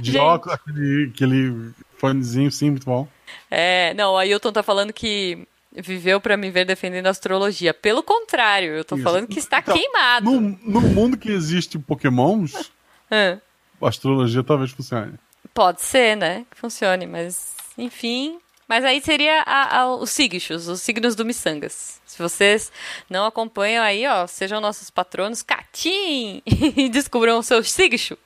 De 0.00 0.16
óculos, 0.18 0.54
aquele, 0.58 1.10
aquele 1.12 1.72
fonezinho, 1.98 2.50
sim, 2.52 2.70
muito 2.70 2.84
bom. 2.84 3.08
É, 3.50 3.92
não, 3.94 4.12
o 4.12 4.16
Ailton 4.16 4.52
tá 4.52 4.62
falando 4.62 4.92
que 4.92 5.46
viveu 5.72 6.20
pra 6.20 6.36
me 6.36 6.50
ver 6.50 6.64
defendendo 6.64 7.06
a 7.06 7.10
astrologia. 7.10 7.74
Pelo 7.74 8.02
contrário, 8.02 8.70
eu 8.76 8.84
tô 8.84 8.94
Isso. 8.94 9.04
falando 9.04 9.26
que 9.26 9.38
está 9.38 9.58
Então, 9.58 9.74
queimado. 9.74 10.30
No, 10.30 10.40
no 10.40 10.80
mundo 10.80 11.16
que 11.16 11.30
existe 11.30 11.78
pokémons, 11.78 12.70
a 13.10 13.88
astrologia 13.88 14.42
talvez 14.44 14.70
funcione. 14.70 15.14
Pode 15.52 15.82
ser, 15.82 16.16
né? 16.16 16.46
Que 16.50 16.58
funcione, 16.58 17.06
mas 17.06 17.54
enfim. 17.76 18.38
Mas 18.68 18.84
aí 18.84 19.00
seria 19.00 19.42
a- 19.46 19.78
a- 19.80 19.94
os 19.94 20.10
signos, 20.10 20.66
os 20.68 20.82
signos 20.82 21.14
do 21.14 21.24
Missangas. 21.24 22.00
Se 22.04 22.20
vocês 22.20 22.72
não 23.08 23.24
acompanham 23.24 23.84
aí, 23.84 24.06
ó, 24.08 24.26
sejam 24.26 24.60
nossos 24.60 24.90
patronos, 24.90 25.42
catim! 25.42 26.42
E 26.76 26.88
descubram 26.88 27.38
o 27.38 27.42
seu 27.42 27.62
signo. 27.62 28.18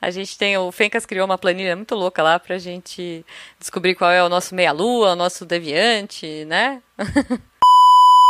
A 0.00 0.10
gente 0.10 0.38
tem, 0.38 0.56
o 0.56 0.70
Fencas 0.72 1.04
criou 1.04 1.26
uma 1.26 1.36
planilha 1.36 1.74
muito 1.76 1.94
louca 1.94 2.22
lá 2.22 2.38
pra 2.38 2.56
gente 2.58 3.24
descobrir 3.58 3.94
qual 3.94 4.10
é 4.10 4.22
o 4.22 4.28
nosso 4.28 4.54
meia-lua, 4.54 5.12
o 5.12 5.16
nosso 5.16 5.44
deviante, 5.44 6.44
né? 6.46 6.80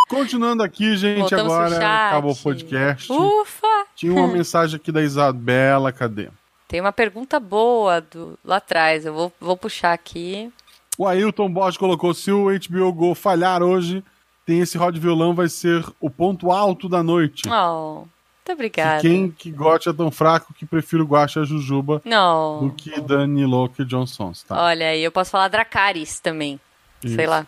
Continuando 0.08 0.62
aqui, 0.64 0.96
gente, 0.96 1.20
Voltamos 1.20 1.52
agora 1.52 2.08
acabou 2.08 2.32
o 2.32 2.36
podcast. 2.36 3.12
Ufa! 3.12 3.86
Tinha 3.94 4.12
uma 4.12 4.26
mensagem 4.26 4.74
aqui 4.76 4.90
da 4.90 5.02
Isabela, 5.02 5.92
cadê? 5.92 6.28
Tem 6.66 6.80
uma 6.80 6.92
pergunta 6.92 7.38
boa 7.38 8.00
do, 8.00 8.36
lá 8.44 8.56
atrás, 8.56 9.06
eu 9.06 9.14
vou, 9.14 9.32
vou 9.40 9.56
puxar 9.56 9.92
aqui. 9.92 10.50
O 11.00 11.08
Ailton 11.08 11.50
Borges 11.50 11.78
colocou: 11.78 12.12
se 12.12 12.30
o 12.30 12.48
HBO 12.50 12.92
Go 12.92 13.14
falhar 13.14 13.62
hoje, 13.62 14.04
tem 14.44 14.60
esse 14.60 14.76
rod 14.76 14.94
violão, 14.98 15.34
vai 15.34 15.48
ser 15.48 15.82
o 15.98 16.10
ponto 16.10 16.52
alto 16.52 16.90
da 16.90 17.02
noite. 17.02 17.48
Oh, 17.48 18.00
muito 18.00 18.52
obrigada. 18.52 19.00
quem 19.00 19.30
que 19.30 19.50
gosta 19.50 19.88
é 19.88 19.92
tão 19.94 20.10
fraco 20.10 20.52
que 20.52 20.66
prefiro 20.66 21.06
Guaxa 21.06 21.42
Jujuba 21.42 22.02
Não. 22.04 22.68
do 22.68 22.74
que 22.74 23.00
Dani 23.00 23.46
Locke 23.46 23.80
e 23.80 23.84
John 23.86 24.04
Sons, 24.06 24.42
tá? 24.42 24.62
Olha 24.62 24.88
aí, 24.88 25.02
eu 25.02 25.10
posso 25.10 25.30
falar 25.30 25.48
Dracarys 25.48 26.20
também. 26.20 26.60
Isso. 27.02 27.14
Sei 27.14 27.26
lá. 27.26 27.46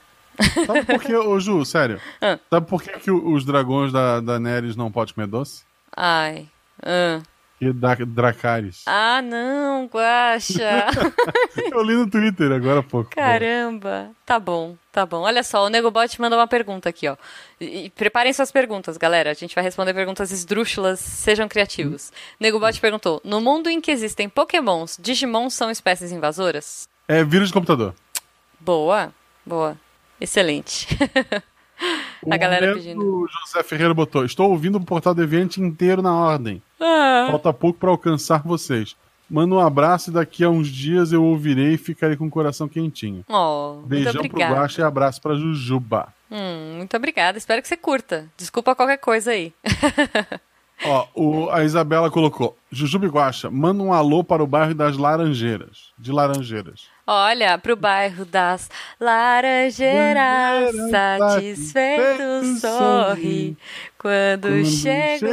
Sabe 0.66 0.86
por 0.86 1.02
que, 1.02 1.14
ô 1.14 1.38
Ju, 1.38 1.62
sério? 1.66 2.00
Ah. 2.22 2.38
Sabe 2.48 2.66
por 2.66 2.82
que, 2.82 2.90
que 3.00 3.10
os 3.10 3.44
dragões 3.44 3.92
da, 3.92 4.18
da 4.20 4.40
Neres 4.40 4.76
não 4.76 4.90
podem 4.90 5.12
comer 5.12 5.26
doce? 5.26 5.62
Ai. 5.94 6.48
ah. 6.82 7.20
E 7.62 7.72
da 7.72 7.94
Dracarys. 7.94 8.82
Ah, 8.86 9.22
não, 9.22 9.86
Guaxa. 9.86 10.88
Eu 11.70 11.80
li 11.84 11.94
no 11.94 12.10
Twitter 12.10 12.50
agora 12.50 12.80
há 12.80 12.82
pouco. 12.82 13.10
Caramba. 13.10 14.10
Tá 14.26 14.40
bom, 14.40 14.76
tá 14.90 15.06
bom. 15.06 15.20
Olha 15.20 15.44
só, 15.44 15.64
o 15.64 15.68
Negobot 15.68 16.20
mandou 16.20 16.40
uma 16.40 16.48
pergunta 16.48 16.88
aqui, 16.88 17.06
ó. 17.06 17.16
E, 17.60 17.84
e 17.84 17.90
preparem 17.90 18.32
suas 18.32 18.50
perguntas, 18.50 18.96
galera. 18.96 19.30
A 19.30 19.34
gente 19.34 19.54
vai 19.54 19.62
responder 19.62 19.94
perguntas 19.94 20.32
esdrúxulas, 20.32 20.98
sejam 20.98 21.46
criativos. 21.46 22.08
O 22.08 22.42
Negobot 22.42 22.80
perguntou: 22.80 23.20
No 23.22 23.40
mundo 23.40 23.70
em 23.70 23.80
que 23.80 23.92
existem 23.92 24.28
pokémons, 24.28 24.98
Digimons 25.00 25.54
são 25.54 25.70
espécies 25.70 26.10
invasoras? 26.10 26.88
É 27.06 27.22
vírus 27.22 27.50
de 27.50 27.54
computador. 27.54 27.94
Boa, 28.58 29.14
boa. 29.46 29.78
Excelente. 30.20 30.88
O 32.24 32.32
A 32.32 32.36
galera 32.36 32.74
pedindo. 32.74 33.26
José 33.46 33.62
Ferreira 33.62 33.92
botou: 33.94 34.24
Estou 34.24 34.50
ouvindo 34.50 34.78
o 34.78 34.84
portal 34.84 35.14
Deviante 35.14 35.60
inteiro 35.60 36.00
na 36.02 36.14
ordem. 36.14 36.62
Ah, 36.80 37.28
Falta 37.30 37.52
pouco 37.52 37.78
para 37.78 37.90
alcançar 37.90 38.42
vocês. 38.42 38.96
Manda 39.28 39.54
um 39.54 39.60
abraço 39.60 40.10
e 40.10 40.12
daqui 40.12 40.44
a 40.44 40.50
uns 40.50 40.68
dias 40.68 41.10
eu 41.12 41.24
ouvirei 41.24 41.74
e 41.74 41.78
ficarei 41.78 42.16
com 42.16 42.26
o 42.26 42.30
coração 42.30 42.68
quentinho. 42.68 43.24
oh, 43.28 43.80
Beijão 43.86 44.12
pro. 44.12 44.38
Guaxa 44.38 44.82
e 44.82 44.84
abraço 44.84 45.22
pra 45.22 45.34
Jujuba. 45.34 46.08
Hum, 46.30 46.76
muito 46.76 46.96
obrigada. 46.96 47.38
Espero 47.38 47.60
que 47.62 47.68
você 47.68 47.76
curta. 47.76 48.28
Desculpa 48.36 48.74
qualquer 48.74 48.98
coisa 48.98 49.30
aí. 49.30 49.52
Ó, 50.84 51.06
o- 51.14 51.50
a 51.50 51.62
Isabela 51.64 52.10
colocou: 52.10 52.56
Jujuba 52.70 53.06
e 53.06 53.08
Guaxa, 53.08 53.50
manda 53.50 53.82
um 53.82 53.92
alô 53.92 54.24
para 54.24 54.42
o 54.42 54.46
bairro 54.46 54.74
das 54.74 54.96
Laranjeiras. 54.96 55.92
De 55.98 56.10
Laranjeiras. 56.10 56.90
Olha, 57.06 57.56
pro 57.58 57.76
bairro 57.76 58.24
das 58.24 58.68
Laranjeiras, 59.00 60.74
satisfeito 60.90 62.58
sorri 62.60 63.56
quando, 63.98 64.42
Quando 64.48 64.64
chego, 64.66 65.26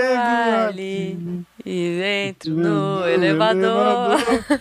ali 0.68 1.44
e 1.66 2.02
entro 2.30 2.52
no 2.54 3.08
elevador. 3.08 4.18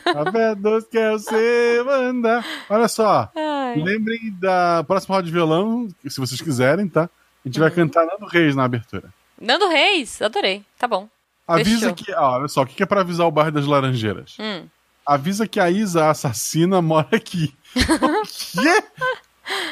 A 0.06 0.24
B2 0.24 0.84
quer 0.90 1.12
você 1.12 1.82
mandar. 1.84 2.44
Olha 2.68 2.88
só. 2.88 3.30
Ai. 3.34 3.76
Lembrem 3.82 4.34
da 4.40 4.82
próxima 4.84 5.16
roda 5.16 5.26
de 5.26 5.32
violão, 5.32 5.88
se 6.06 6.18
vocês 6.20 6.40
quiserem, 6.40 6.88
tá? 6.88 7.04
A 7.44 7.48
gente 7.48 7.60
vai 7.60 7.70
cantar 7.70 8.04
Nando 8.06 8.26
Reis 8.26 8.54
na 8.56 8.64
abertura. 8.64 9.12
Nando 9.40 9.68
Reis, 9.68 10.20
adorei. 10.22 10.64
Tá 10.78 10.86
bom. 10.88 11.08
Avisa 11.46 11.90
Fechou. 11.90 11.94
que. 11.94 12.12
ó, 12.14 12.36
olha 12.38 12.48
só, 12.48 12.62
o 12.62 12.66
que 12.66 12.82
é 12.82 12.86
pra 12.86 13.00
avisar 13.00 13.26
o 13.26 13.30
bairro 13.30 13.52
das 13.52 13.66
Laranjeiras? 13.66 14.36
Hum. 14.38 14.66
Avisa 15.06 15.46
que 15.48 15.58
a 15.58 15.70
Isa 15.70 16.04
a 16.04 16.10
assassina 16.10 16.80
mora 16.82 17.08
aqui. 17.12 17.54
o 17.74 18.22
quê? 18.26 18.82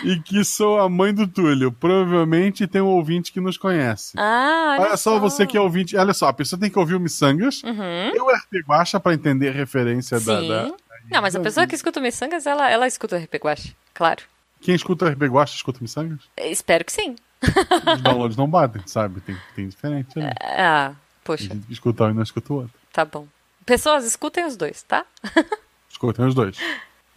e 0.04 0.18
que 0.20 0.42
sou 0.42 0.80
a 0.80 0.88
mãe 0.88 1.12
do 1.12 1.26
Túlio. 1.26 1.70
Provavelmente 1.70 2.66
tem 2.66 2.80
um 2.80 2.86
ouvinte 2.86 3.30
que 3.30 3.40
nos 3.40 3.58
conhece. 3.58 4.14
Ah, 4.16 4.76
olha, 4.78 4.88
Olha 4.88 4.96
só 4.96 5.18
você 5.18 5.46
que 5.46 5.56
é 5.56 5.60
ouvinte. 5.60 5.94
Olha 5.96 6.14
só, 6.14 6.28
a 6.28 6.32
pessoa 6.32 6.58
tem 6.58 6.70
que 6.70 6.78
ouvir 6.78 6.94
o 6.94 7.00
Missangas. 7.00 7.62
Uhum. 7.62 8.10
Eu 8.14 8.26
RP 8.30 8.64
Guacha 8.66 8.98
pra 8.98 9.12
entender 9.12 9.48
a 9.50 9.52
referência 9.52 10.18
da, 10.18 10.40
Sim. 10.40 10.48
da- 10.48 10.72
Não, 11.10 11.20
mas 11.20 11.36
a 11.36 11.40
pessoa 11.40 11.66
que 11.66 11.74
escuta 11.74 12.00
o 12.00 12.02
Missangas, 12.02 12.46
ela, 12.46 12.70
ela 12.70 12.86
escuta 12.86 13.16
o 13.16 13.18
RP 13.18 13.34
Guache, 13.36 13.76
claro. 13.92 14.22
Quem 14.62 14.74
escuta 14.74 15.04
o 15.04 15.08
RP 15.08 15.24
Guacha 15.26 15.54
escuta 15.54 15.78
o 15.78 15.82
Missangas? 15.82 16.20
Espero 16.38 16.82
que 16.84 16.92
sim. 16.92 17.14
Os 17.94 18.00
downloads 18.02 18.36
não 18.36 18.48
batem, 18.48 18.82
sabe? 18.86 19.20
Tem, 19.20 19.36
tem 19.54 19.68
diferente 19.68 20.18
ali. 20.18 20.32
Ah, 20.42 20.88
Tem 20.88 20.96
poxa, 21.24 21.44
gente 21.44 21.66
que 21.66 21.72
escuta 21.72 22.04
um 22.04 22.10
e 22.10 22.14
não 22.14 22.22
escuta 22.22 22.52
o 22.52 22.56
outro. 22.56 22.72
tá 22.92 23.04
bom. 23.04 23.26
Pessoas, 23.64 24.04
escutem 24.04 24.44
os 24.46 24.56
dois, 24.56 24.82
tá? 24.82 25.04
Escutem 25.90 26.24
os 26.26 26.34
dois. 26.34 26.56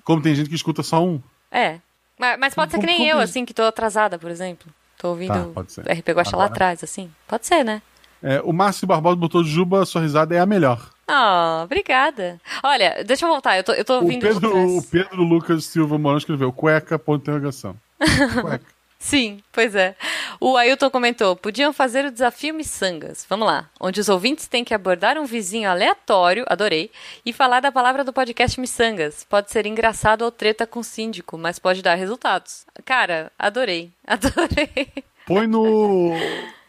Como 0.04 0.22
tem 0.22 0.34
gente 0.34 0.50
que 0.50 0.56
escuta 0.56 0.82
só 0.82 1.04
um. 1.06 1.22
É. 1.52 1.80
Mas, 2.18 2.40
mas 2.40 2.56
pode 2.56 2.72
ser 2.72 2.80
que 2.80 2.86
nem 2.86 2.98
Como- 2.98 3.10
eu, 3.10 3.14
como- 3.16 3.24
assim, 3.24 3.46
que 3.46 3.54
tô 3.54 3.62
atrasada, 3.64 4.18
por 4.18 4.32
exemplo. 4.32 4.72
Tô 4.98 5.10
ouvindo 5.10 5.54
Tá. 5.54 5.94
RP 5.94 6.10
Guacha 6.14 6.36
lá 6.36 6.46
atrás, 6.46 6.84
assim. 6.84 7.12
Pode 7.28 7.46
ser, 7.46 7.64
né? 7.64 7.82
É, 8.22 8.42
o 8.42 8.52
Márcio 8.52 8.86
Barbosa 8.88 9.16
botou 9.16 9.44
Juba, 9.44 9.86
sua 9.86 10.02
risada 10.02 10.36
é 10.36 10.40
a 10.40 10.46
melhor. 10.46 10.90
Ah, 11.08 11.62
obrigada. 11.64 12.40
Olha, 12.64 13.04
deixa 13.06 13.26
eu 13.26 13.30
voltar, 13.30 13.58
eu 13.58 13.64
tô, 13.64 13.72
eu 13.74 13.86
tô 13.86 13.94
O 13.94 14.02
ouvindo 14.04 14.22
de 14.28 14.34
Pedro, 14.34 14.78
o 14.78 14.84
Pedro 14.84 15.24
Lucas 15.24 15.66
Silva 15.66 15.98
Morão 15.98 16.18
escreveu 16.18 16.52
cueca, 16.52 16.98
ponto 17.00 17.22
interrogação. 17.22 17.76
Cueca. 18.42 18.66
Sim, 19.00 19.42
pois 19.54 19.76
é. 19.76 19.96
O 20.42 20.58
Ailton 20.58 20.90
comentou: 20.90 21.36
podiam 21.36 21.72
fazer 21.72 22.06
o 22.06 22.12
desafio 22.12 22.54
Missangas. 22.54 23.26
Vamos 23.30 23.48
lá. 23.48 23.70
Onde 23.80 24.02
os 24.02 24.10
ouvintes 24.10 24.46
têm 24.48 24.64
que 24.64 24.74
abordar 24.74 25.18
um 25.18 25.26
vizinho 25.26 25.70
aleatório, 25.70 26.46
adorei, 26.48 26.92
e 27.26 27.32
falar 27.32 27.62
da 27.62 27.72
palavra 27.72 28.04
do 28.04 28.12
podcast 28.12 28.60
Missangas. 28.60 29.24
Pode 29.24 29.52
ser 29.52 29.66
engraçado 29.66 30.24
ou 30.24 30.32
treta 30.32 30.68
com 30.68 30.82
o 30.82 30.84
síndico, 30.84 31.38
mas 31.38 31.58
pode 31.58 31.82
dar 31.82 31.96
resultados. 31.96 32.66
Cara, 32.84 33.32
adorei. 33.40 33.90
Adorei. 34.06 34.92
Põe 35.26 35.48
no, 35.48 36.14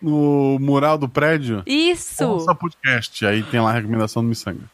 no 0.01 0.59
mural 0.61 0.99
do 0.99 1.09
prédio. 1.09 1.63
Isso! 1.67 2.25
Ouça 2.25 2.55
podcast. 2.55 3.27
Aí 3.27 3.43
tem 3.43 3.61
lá 3.61 3.71
a 3.71 3.75
recomendação 3.75 4.23
do 4.23 4.29
Missanga. 4.29 4.71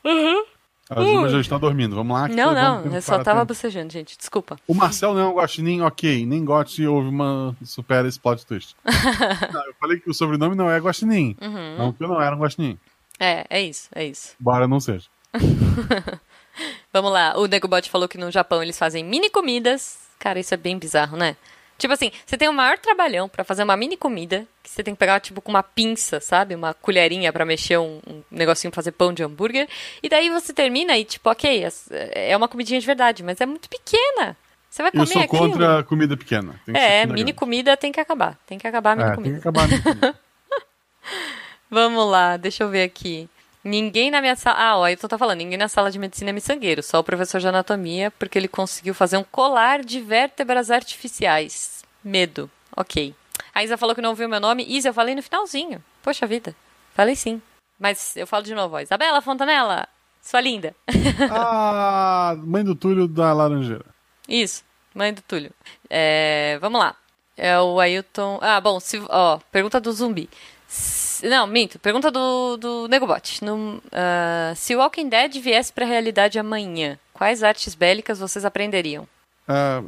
A 0.89 1.03
Juba 1.03 1.29
já 1.29 1.41
está 1.41 1.59
dormindo. 1.59 1.97
Vamos 1.97 2.17
lá. 2.17 2.29
Não, 2.29 2.55
não, 2.55 2.95
eu 2.95 3.03
só 3.03 3.19
tava 3.19 3.41
tempo. 3.41 3.55
bocejando, 3.55 3.93
gente. 3.93 4.17
Desculpa. 4.17 4.57
O 4.69 4.75
Marcel 4.75 5.15
não 5.15 5.21
é 5.21 5.25
um 5.27 5.35
guaxinim, 5.35 5.81
ok. 5.81 6.25
Nem 6.25 6.45
gote 6.45 6.87
houve 6.87 7.09
uma 7.09 7.57
supera 7.65 8.07
esse 8.07 8.21
plot 8.21 8.47
twist. 8.47 8.77
Não, 9.53 9.67
eu 9.67 9.75
falei 9.81 9.99
que 9.99 10.09
o 10.09 10.15
sobrenome 10.15 10.55
não 10.55 10.71
é 10.71 10.79
guaxinim. 10.79 11.37
Uhum. 11.41 11.77
Não 11.77 11.93
que 11.93 12.03
eu 12.03 12.09
não 12.09 12.21
era 12.21 12.37
um 12.37 12.39
guaxinim. 12.39 12.79
É, 13.19 13.47
é 13.51 13.63
isso, 13.63 13.89
é 13.95 14.05
isso. 14.05 14.35
Embora 14.41 14.69
não 14.69 14.79
seja. 14.79 15.07
Vamos 16.93 17.13
lá. 17.13 17.35
O 17.37 17.47
Negobot 17.47 17.91
falou 17.91 18.09
que 18.09 18.19
no 18.19 18.31
Japão 18.31 18.63
eles 18.63 18.79
fazem 18.79 19.05
mini 19.05 19.29
comidas. 19.31 19.99
Cara, 20.19 20.39
isso 20.39 20.55
é 20.55 20.57
bem 20.57 20.79
bizarro, 20.79 21.17
né? 21.17 21.37
Tipo 21.79 21.93
assim, 21.93 22.11
você 22.25 22.37
tem 22.39 22.49
o 22.49 22.53
maior 22.53 22.79
trabalhão 22.79 23.29
pra 23.29 23.45
fazer 23.45 23.63
uma 23.63 23.77
mini 23.77 23.97
comida, 23.97 24.47
que 24.63 24.71
você 24.71 24.83
tem 24.83 24.95
que 24.95 24.99
pegar, 24.99 25.21
tipo, 25.21 25.41
com 25.43 25.51
uma 25.51 25.63
pinça, 25.63 26.21
sabe? 26.21 26.55
Uma 26.55 26.73
colherinha 26.73 27.31
pra 27.33 27.45
mexer 27.45 27.77
um, 27.79 28.01
um 28.07 28.23
negocinho 28.31 28.71
pra 28.71 28.77
fazer 28.77 28.93
pão 28.93 29.13
de 29.13 29.23
hambúrguer. 29.23 29.69
E 30.03 30.09
daí 30.09 30.31
você 30.31 30.53
termina 30.55 30.97
e, 30.97 31.05
tipo, 31.05 31.29
ok, 31.31 31.65
as- 31.65 31.89
é 31.91 32.35
uma 32.37 32.49
comidinha 32.49 32.81
de 32.81 32.87
verdade, 32.87 33.23
mas 33.23 33.41
é 33.41 33.47
muito 33.47 33.69
pequena. 33.69 34.37
Você 34.71 34.83
vai 34.83 34.91
comer 34.91 35.03
Eu 35.03 35.07
sou 35.07 35.23
aquilo? 35.23 35.51
contra 35.51 35.83
comida 35.85 36.17
pequena. 36.17 36.61
É, 36.75 37.07
mini 37.07 37.33
comida 37.33 37.77
tem 37.77 37.93
que 37.93 38.01
acabar. 38.01 38.39
Tem 38.47 38.59
que 38.59 38.67
acabar 38.67 38.93
a 38.93 38.97
mini 38.97 39.11
É, 39.11 39.15
comida. 39.15 39.33
tem 39.35 39.41
que 39.43 39.49
acabar 39.49 39.65
a 39.65 39.69
mini 39.69 39.83
comida. 39.83 40.21
Vamos 41.71 42.09
lá, 42.11 42.37
deixa 42.37 42.63
eu 42.65 42.69
ver 42.69 42.83
aqui. 42.85 43.29
Ninguém 43.67 44.13
na 44.13 44.21
minha 44.21 44.37
sala. 44.37 44.57
Ah, 44.57 44.79
o 44.79 44.85
Ailton 44.85 45.09
tá 45.09 45.19
falando, 45.19 45.39
ninguém 45.39 45.59
na 45.59 45.67
sala 45.67 45.91
de 45.91 45.99
medicina 45.99 46.31
é 46.31 46.33
miçangueiro, 46.33 46.85
só 46.85 47.01
o 47.01 47.05
professor 47.05 47.41
de 47.41 47.49
anatomia, 47.49 48.13
porque 48.13 48.39
ele 48.39 48.47
conseguiu 48.47 48.95
fazer 48.95 49.17
um 49.17 49.25
colar 49.25 49.85
de 49.85 50.01
vértebras 50.01 50.71
artificiais. 50.71 51.83
Medo. 52.03 52.49
Ok. 52.77 53.13
A 53.53 53.65
Isa 53.65 53.77
falou 53.77 53.93
que 53.93 54.01
não 54.01 54.11
ouviu 54.11 54.29
meu 54.29 54.39
nome. 54.39 54.65
Isa, 54.69 54.91
eu 54.91 54.95
falei 54.95 55.17
no 55.17 55.23
finalzinho. 55.23 55.83
Poxa 56.01 56.29
vida. 56.29 56.55
Falei 56.95 57.17
sim. 57.17 57.43
Mas 57.77 58.17
eu 58.17 58.25
falo 58.25 58.45
de 58.45 58.55
novo, 58.55 58.77
ó. 58.77 58.81
Isabela 58.81 59.21
Fontanella, 59.21 59.89
sua 60.23 60.41
linda. 60.41 60.73
Ah, 61.29 62.37
mãe 62.39 62.63
do 62.63 62.77
Túlio 62.77 63.09
da 63.09 63.33
Laranjeira. 63.33 63.87
Isso, 64.29 64.63
mãe 64.95 65.13
do 65.13 65.23
Túlio. 65.23 65.51
É, 65.91 66.57
vamos 66.61 66.79
lá. 66.79 66.95
É 67.37 67.59
o 67.59 67.81
Ailton. 67.81 68.39
Ah, 68.41 68.61
bom, 68.61 68.79
se, 68.79 69.03
ó, 69.09 69.39
pergunta 69.51 69.81
do 69.81 69.93
zumbi. 69.93 70.31
Não, 71.23 71.47
minto. 71.47 71.79
Pergunta 71.79 72.11
do, 72.11 72.57
do 72.57 72.89
Negobot. 72.89 73.45
No, 73.45 73.83
ah, 73.93 74.53
se 74.57 74.75
o 74.75 74.79
Walking 74.79 75.09
Dead 75.09 75.33
viesse 75.41 75.73
pra 75.73 75.85
realidade 75.87 76.39
amanhã, 76.39 76.99
quais 77.13 77.43
artes 77.43 77.75
bélicas 77.75 78.19
vocês 78.19 78.45
aprenderiam? 78.45 79.07
Ah, 79.49 79.83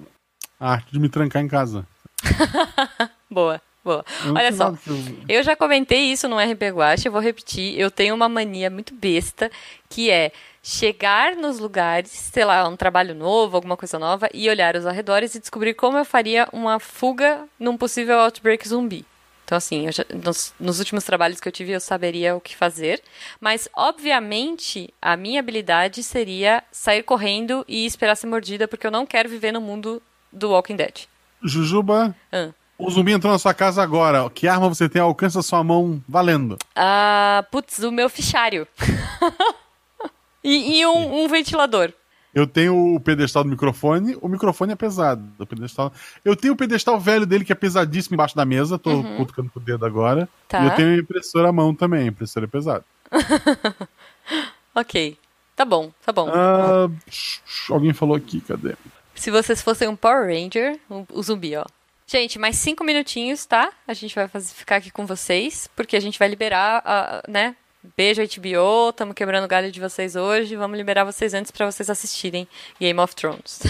a 0.60 0.72
arte 0.72 0.92
de 0.92 0.98
me 0.98 1.08
trancar 1.08 1.42
em 1.42 1.48
casa. 1.48 1.86
Boa, 3.30 3.60
boa. 3.84 4.04
Eu 4.24 4.34
Olha 4.34 4.52
só. 4.52 4.68
eu- 4.86 4.98
Eu 5.28 5.42
já 5.42 5.54
comentei 5.54 6.10
isso 6.12 6.28
no 6.28 6.38
RP 6.38 6.70
Guacha, 6.72 7.08
eu 7.08 7.12
vou 7.12 7.20
repetir. 7.20 7.78
Eu 7.78 7.90
tenho 7.90 8.14
uma 8.14 8.28
mania 8.28 8.70
muito 8.70 8.94
besta, 8.94 9.50
que 9.88 10.10
é 10.10 10.32
chegar 10.62 11.36
nos 11.36 11.58
lugares, 11.58 12.10
sei 12.10 12.44
lá, 12.44 12.66
um 12.68 12.76
trabalho 12.76 13.14
novo, 13.14 13.56
alguma 13.56 13.76
coisa 13.76 13.98
nova, 13.98 14.28
e 14.32 14.48
olhar 14.48 14.76
os 14.76 14.86
arredores 14.86 15.34
e 15.34 15.40
descobrir 15.40 15.74
como 15.74 15.98
eu 15.98 16.04
faria 16.04 16.48
uma 16.52 16.78
fuga 16.80 17.44
num 17.60 17.76
possível 17.76 18.18
outbreak 18.18 18.66
zumbi. 18.66 19.04
Então, 19.48 19.56
assim, 19.56 19.90
já- 19.90 20.04
nos, 20.22 20.52
nos 20.60 20.78
últimos 20.78 21.04
trabalhos 21.04 21.40
que 21.40 21.48
eu 21.48 21.52
tive, 21.52 21.72
eu 21.72 21.80
saberia 21.80 22.36
o 22.36 22.40
que 22.40 22.54
fazer. 22.54 23.02
Mas, 23.40 23.66
obviamente, 23.74 24.92
a 25.00 25.16
minha 25.16 25.40
habilidade 25.40 26.02
seria 26.02 26.62
sair 26.70 27.02
correndo 27.02 27.64
e 27.66 27.86
esperar 27.86 28.14
ser 28.14 28.26
mordida, 28.26 28.68
porque 28.68 28.86
eu 28.86 28.90
não 28.90 29.06
quero 29.06 29.26
viver 29.26 29.50
no 29.50 29.60
mundo 29.62 30.02
do 30.30 30.50
Walking 30.50 30.76
Dead. 30.76 31.06
Jujuba, 31.42 32.14
Ah. 32.30 32.50
o 32.76 32.90
zumbi 32.90 33.12
entrou 33.12 33.32
na 33.32 33.38
sua 33.38 33.54
casa 33.54 33.82
agora. 33.82 34.28
Que 34.28 34.46
arma 34.46 34.68
você 34.68 34.86
tem? 34.86 35.00
Alcança 35.00 35.40
sua 35.40 35.64
mão 35.64 35.98
valendo. 36.06 36.58
Ah, 36.76 37.42
putz, 37.50 37.78
o 37.78 37.90
meu 37.90 38.10
fichário. 38.10 38.68
e 40.44 40.80
e 40.80 40.86
um, 40.86 41.24
um 41.24 41.26
ventilador. 41.28 41.90
Eu 42.34 42.46
tenho 42.46 42.94
o 42.94 43.00
pedestal 43.00 43.42
do 43.42 43.50
microfone. 43.50 44.16
O 44.20 44.28
microfone 44.28 44.72
é 44.72 44.76
pesado. 44.76 45.22
O 45.38 45.46
pedestal... 45.46 45.92
Eu 46.24 46.36
tenho 46.36 46.54
o 46.54 46.56
pedestal 46.56 47.00
velho 47.00 47.26
dele, 47.26 47.44
que 47.44 47.52
é 47.52 47.54
pesadíssimo 47.54 48.14
embaixo 48.14 48.36
da 48.36 48.44
mesa. 48.44 48.78
Tô 48.78 49.02
cutucando 49.16 49.50
com 49.50 49.58
o 49.58 49.62
dedo 49.62 49.84
agora. 49.84 50.22
Uhum. 50.22 50.28
Tá. 50.48 50.62
E 50.62 50.66
eu 50.66 50.74
tenho 50.74 50.94
a 50.94 50.98
impressora 50.98 51.48
à 51.48 51.52
mão 51.52 51.74
também. 51.74 52.04
A 52.04 52.06
impressora 52.06 52.46
é 52.46 52.48
pesada. 52.48 52.84
Ok. 54.78 55.18
Tá 55.56 55.64
bom, 55.64 55.90
tá 56.06 56.12
bom. 56.12 56.30
Ah, 56.32 56.88
alguém 57.68 57.92
falou 57.92 58.16
aqui, 58.16 58.40
cadê? 58.40 58.76
Se 59.12 59.28
vocês 59.28 59.60
fossem 59.60 59.88
um 59.88 59.96
Power 59.96 60.28
Ranger, 60.28 60.78
o, 60.88 61.04
o 61.12 61.20
zumbi, 61.20 61.56
ó. 61.56 61.64
Gente, 62.06 62.38
mais 62.38 62.56
cinco 62.56 62.84
minutinhos, 62.84 63.44
tá? 63.44 63.72
A 63.86 63.92
gente 63.92 64.14
vai 64.14 64.28
fazer, 64.28 64.54
ficar 64.54 64.76
aqui 64.76 64.90
com 64.92 65.04
vocês, 65.04 65.68
porque 65.74 65.96
a 65.96 66.00
gente 66.00 66.16
vai 66.16 66.28
liberar, 66.28 66.80
a, 66.84 67.22
né? 67.28 67.56
Beijo 67.96 68.22
HBO, 68.22 68.92
tamo 68.92 69.14
quebrando 69.14 69.44
o 69.44 69.48
galho 69.48 69.70
de 69.70 69.80
vocês 69.80 70.16
hoje. 70.16 70.56
Vamos 70.56 70.76
liberar 70.76 71.04
vocês 71.04 71.34
antes 71.34 71.50
pra 71.50 71.70
vocês 71.70 71.88
assistirem 71.88 72.46
Game 72.80 72.98
of 73.00 73.14
Thrones. 73.14 73.62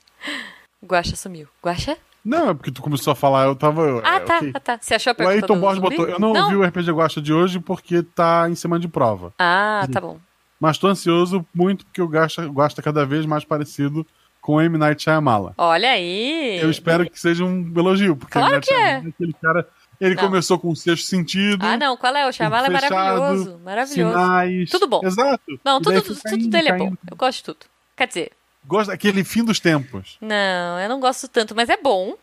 Guaxa 0.84 1.16
sumiu. 1.16 1.48
Guaxa? 1.62 1.96
Não, 2.24 2.50
é 2.50 2.54
porque 2.54 2.72
tu 2.72 2.82
começou 2.82 3.12
a 3.12 3.16
falar, 3.16 3.44
eu 3.44 3.54
tava. 3.54 4.02
Ah, 4.04 4.16
é, 4.16 4.20
tá, 4.20 4.36
ok. 4.38 4.52
tá, 4.52 4.60
tá. 4.60 4.78
Você 4.80 4.94
achou 4.94 5.10
a 5.10 5.12
O 5.12 5.16
pergunta 5.16 5.36
Ayrton 5.36 5.54
do 5.54 5.60
Borges 5.60 5.80
botou. 5.80 6.08
Eu 6.08 6.18
não, 6.18 6.32
ouvi 6.32 6.56
o 6.56 6.64
RPG 6.64 6.90
Guacha 6.90 7.22
de 7.22 7.32
hoje 7.32 7.60
porque 7.60 8.02
tá 8.02 8.48
em 8.50 8.54
semana 8.54 8.80
de 8.80 8.88
prova. 8.88 9.32
Ah, 9.38 9.86
tá 9.92 10.00
bom. 10.00 10.18
Mas 10.58 10.78
tô 10.78 10.88
ansioso 10.88 11.46
muito 11.54 11.84
porque 11.84 12.02
o 12.02 12.06
Guacha 12.06 12.46
gosta 12.46 12.82
cada 12.82 13.06
vez 13.06 13.24
mais 13.26 13.44
parecido 13.44 14.04
com 14.40 14.54
o 14.54 14.60
M. 14.60 14.76
Night 14.76 15.02
Shyamala. 15.02 15.54
Olha 15.56 15.90
aí. 15.90 16.58
Eu 16.60 16.70
espero 16.70 17.08
que 17.08 17.18
seja 17.18 17.44
um 17.44 17.72
elogio, 17.76 18.16
porque 18.16 18.32
Claro 18.32 18.54
M. 18.54 18.54
Night 18.54 18.68
que 18.68 18.74
é. 18.74 18.86
Shyamalan 18.86 19.08
aquele 19.08 19.32
cara. 19.34 19.68
Ele 20.00 20.14
Não. 20.14 20.24
começou 20.24 20.58
com 20.58 20.68
o 20.70 20.76
sexto 20.76 21.06
sentido. 21.06 21.64
Ah, 21.64 21.76
não, 21.76 21.96
qual 21.96 22.14
é? 22.16 22.28
O 22.28 22.32
Shyamala 22.32 22.66
é 22.66 22.70
maravilhoso. 22.70 23.58
Maravilhoso. 23.64 24.12
Sinais. 24.18 24.70
Tudo 24.70 24.86
bom. 24.86 25.00
Exato. 25.04 25.60
Não, 25.64 25.80
tudo, 25.80 26.02
tudo 26.02 26.18
indo, 26.34 26.48
dele 26.48 26.68
é 26.68 26.72
caindo. 26.78 26.90
bom. 26.90 26.96
Eu 27.10 27.16
gosto 27.16 27.38
de 27.38 27.44
tudo. 27.44 27.66
Quer 27.96 28.08
dizer, 28.08 28.32
Gosto 28.66 28.88
daquele 28.90 29.22
fim 29.24 29.44
dos 29.44 29.60
tempos. 29.60 30.16
não, 30.20 30.78
eu 30.80 30.88
não 30.88 30.98
gosto 31.00 31.28
tanto, 31.28 31.54
mas 31.54 31.68
é 31.68 31.76
bom. 31.76 32.14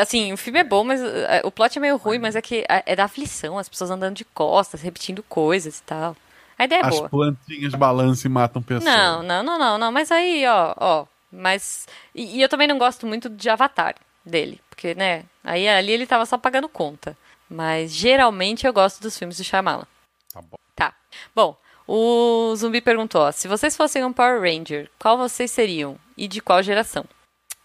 Assim, 0.00 0.32
o 0.32 0.36
filme 0.36 0.58
é 0.60 0.64
bom, 0.64 0.82
mas 0.82 1.00
eh, 1.02 1.42
o 1.44 1.50
plot 1.50 1.76
é 1.76 1.80
meio 1.80 1.96
ruim, 1.98 2.18
mas 2.18 2.34
é 2.34 2.40
que 2.42 2.64
é 2.68 2.96
da 2.96 3.04
aflição, 3.04 3.58
as 3.58 3.68
pessoas 3.68 3.90
andando 3.90 4.16
de 4.16 4.24
costas, 4.24 4.80
repetindo 4.80 5.22
coisas 5.22 5.78
e 5.78 5.82
tal. 5.82 6.16
A 6.58 6.64
ideia 6.64 6.80
é 6.80 6.86
As 6.86 6.96
boa. 6.96 7.08
plantinhas 7.08 7.74
balançam 7.74 8.30
e 8.30 8.32
matam 8.32 8.62
pessoas. 8.62 8.84
Não, 8.84 9.22
não, 9.22 9.42
não, 9.42 9.58
não, 9.58 9.78
não. 9.78 9.92
Mas 9.92 10.10
aí, 10.10 10.44
ó, 10.46 10.74
ó. 10.78 11.06
Mas. 11.30 11.86
E, 12.14 12.38
e 12.38 12.42
eu 12.42 12.48
também 12.48 12.66
não 12.68 12.78
gosto 12.78 13.06
muito 13.06 13.28
de 13.28 13.48
Avatar 13.50 13.94
dele. 14.24 14.60
Porque, 14.74 14.92
né? 14.94 15.22
Aí 15.44 15.68
ali 15.68 15.92
ele 15.92 16.04
tava 16.06 16.26
só 16.26 16.36
pagando 16.36 16.68
conta. 16.68 17.16
Mas 17.48 17.92
geralmente 17.94 18.66
eu 18.66 18.72
gosto 18.72 19.00
dos 19.00 19.16
filmes 19.16 19.36
do 19.36 19.44
Shyamalan. 19.44 19.86
Tá 20.32 20.42
bom. 20.42 20.56
Tá. 20.74 20.92
Bom, 21.34 21.56
o 21.86 22.52
Zumbi 22.56 22.80
perguntou: 22.80 23.22
ó, 23.22 23.30
se 23.30 23.46
vocês 23.46 23.76
fossem 23.76 24.04
um 24.04 24.12
Power 24.12 24.40
Ranger, 24.40 24.90
qual 24.98 25.16
vocês 25.16 25.50
seriam? 25.50 25.96
E 26.16 26.26
de 26.26 26.40
qual 26.40 26.60
geração? 26.62 27.04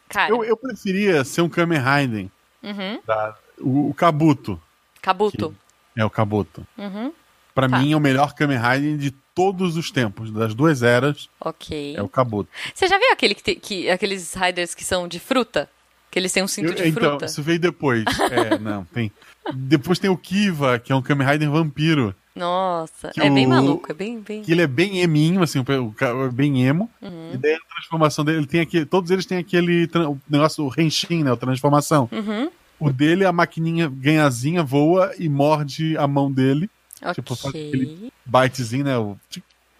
Cara, 0.07 0.31
Eu, 0.31 0.43
eu 0.43 0.55
preferia 0.55 1.23
ser 1.23 1.41
um 1.41 1.49
Kamen 1.49 1.79
Rider. 1.79 2.27
Uhum. 2.61 3.01
da- 3.05 3.35
o, 3.59 3.89
o 3.89 3.93
Kabuto. 3.93 4.61
Kabuto. 5.01 5.55
É 5.95 6.05
o 6.05 6.09
Kabuto. 6.09 6.65
Uhum. 6.77 7.11
Pra 7.55 7.67
Tá. 7.67 7.79
mim 7.79 7.93
é 7.93 7.95
o 7.95 7.99
melhor 7.99 8.33
Kamen 8.35 8.57
Rider 8.59 8.97
de 8.97 9.11
todos 9.33 9.77
os 9.77 9.89
tempos, 9.91 10.29
das 10.31 10.53
duas 10.53 10.83
eras, 10.83 11.29
Ok. 11.39 11.95
é 11.97 12.01
o 12.01 12.09
Kabuto. 12.09 12.49
Você 12.73 12.87
já 12.87 12.97
viu 12.99 13.11
aquele 13.11 13.33
que, 13.33 13.41
te- 13.43 13.55
que- 13.55 13.89
aqueles 13.89 14.33
riders 14.33 14.75
que 14.75 14.83
são 14.83 15.07
de 15.07 15.19
fruta? 15.19 15.69
Que 16.11 16.17
eles 16.19 16.31
têm 16.31 16.43
um 16.43 16.47
cinto 16.47 16.69
Eu- 16.69 16.75
de 16.75 16.87
então, 16.87 17.09
fruta. 17.11 17.25
isso 17.25 17.41
veio 17.43 17.59
depois. 17.59 18.03
É, 18.31 18.57
não, 18.57 18.83
tem. 18.85 19.11
Depois 19.53 19.99
tem 19.99 20.09
o 20.09 20.17
Kiva, 20.17 20.77
que 20.79 20.91
é 20.91 20.95
um 20.95 21.01
Kamen 21.01 21.27
Rider 21.27 21.49
vampiro. 21.49 22.13
Nossa, 22.35 23.11
é 23.17 23.29
bem 23.29 23.45
o- 23.45 23.49
maluco, 23.49 23.91
é 23.91 23.93
bem, 23.95 24.19
bem... 24.21 24.41
Que 24.43 24.51
ele 24.51 24.61
é 24.61 24.67
bem 24.67 24.99
eminho, 25.01 25.41
assim, 25.43 25.59
o 25.59 25.91
cara 25.91 26.17
é 26.25 26.29
bem 26.29 26.65
emo. 26.65 26.89
Uhum. 27.01 27.31
E 27.33 27.37
daí 27.37 27.53
a 27.55 27.59
transformação 27.75 28.23
dele, 28.23 28.37
ele 28.39 28.45
tem 28.47 28.61
aqui, 28.61 28.85
todos 28.85 29.11
eles 29.11 29.25
têm 29.25 29.37
aquele 29.39 29.89
o 30.07 30.17
negócio, 30.29 30.65
o 30.65 30.73
Henshin, 30.81 31.23
né, 31.23 31.31
a 31.33 31.35
transformação. 31.35 32.07
Uhum. 32.11 32.49
O 32.79 32.91
dele, 32.93 33.25
a 33.25 33.31
maquininha 33.33 33.89
ganhazinha 33.93 34.63
voa 34.63 35.11
e 35.19 35.27
morde 35.27 35.97
a 35.97 36.07
mão 36.07 36.31
dele, 36.31 36.69
tipo, 37.13 37.35
faz 37.35 37.53
aquele- 37.53 38.09
bitezinho, 38.25 38.85
né, 38.85 38.97
o 38.97 39.17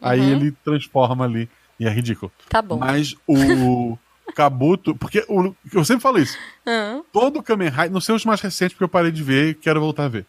aí 0.02 0.20
Uhum. 0.20 0.30
ele 0.32 0.52
transforma 0.66 1.24
ali. 1.26 1.48
E 1.80 1.86
é 1.86 1.90
ridículo. 1.90 2.30
tá 2.50 2.62
bom. 2.62 2.78
Mas 2.78 3.16
o 3.26 3.98
Kabuto, 4.40 4.96
porque 4.96 5.26
o, 5.28 5.54
eu 5.74 5.84
sempre 5.84 6.02
falo 6.02 6.18
isso, 6.18 6.38
Aham, 6.66 7.04
todo 7.12 7.44
Kamen 7.44 7.68
Rider, 7.70 7.92
não 7.92 8.00
sei 8.00 8.16
os 8.16 8.24
mais 8.24 8.40
recentes 8.40 8.74
porque 8.74 8.86
eu 8.86 8.90
parei 8.90 9.12
de 9.12 9.22
ver 9.22 9.50
e 9.50 9.54
quero 9.54 9.82
voltar 9.82 10.06
a 10.06 10.08
ver. 10.08 10.26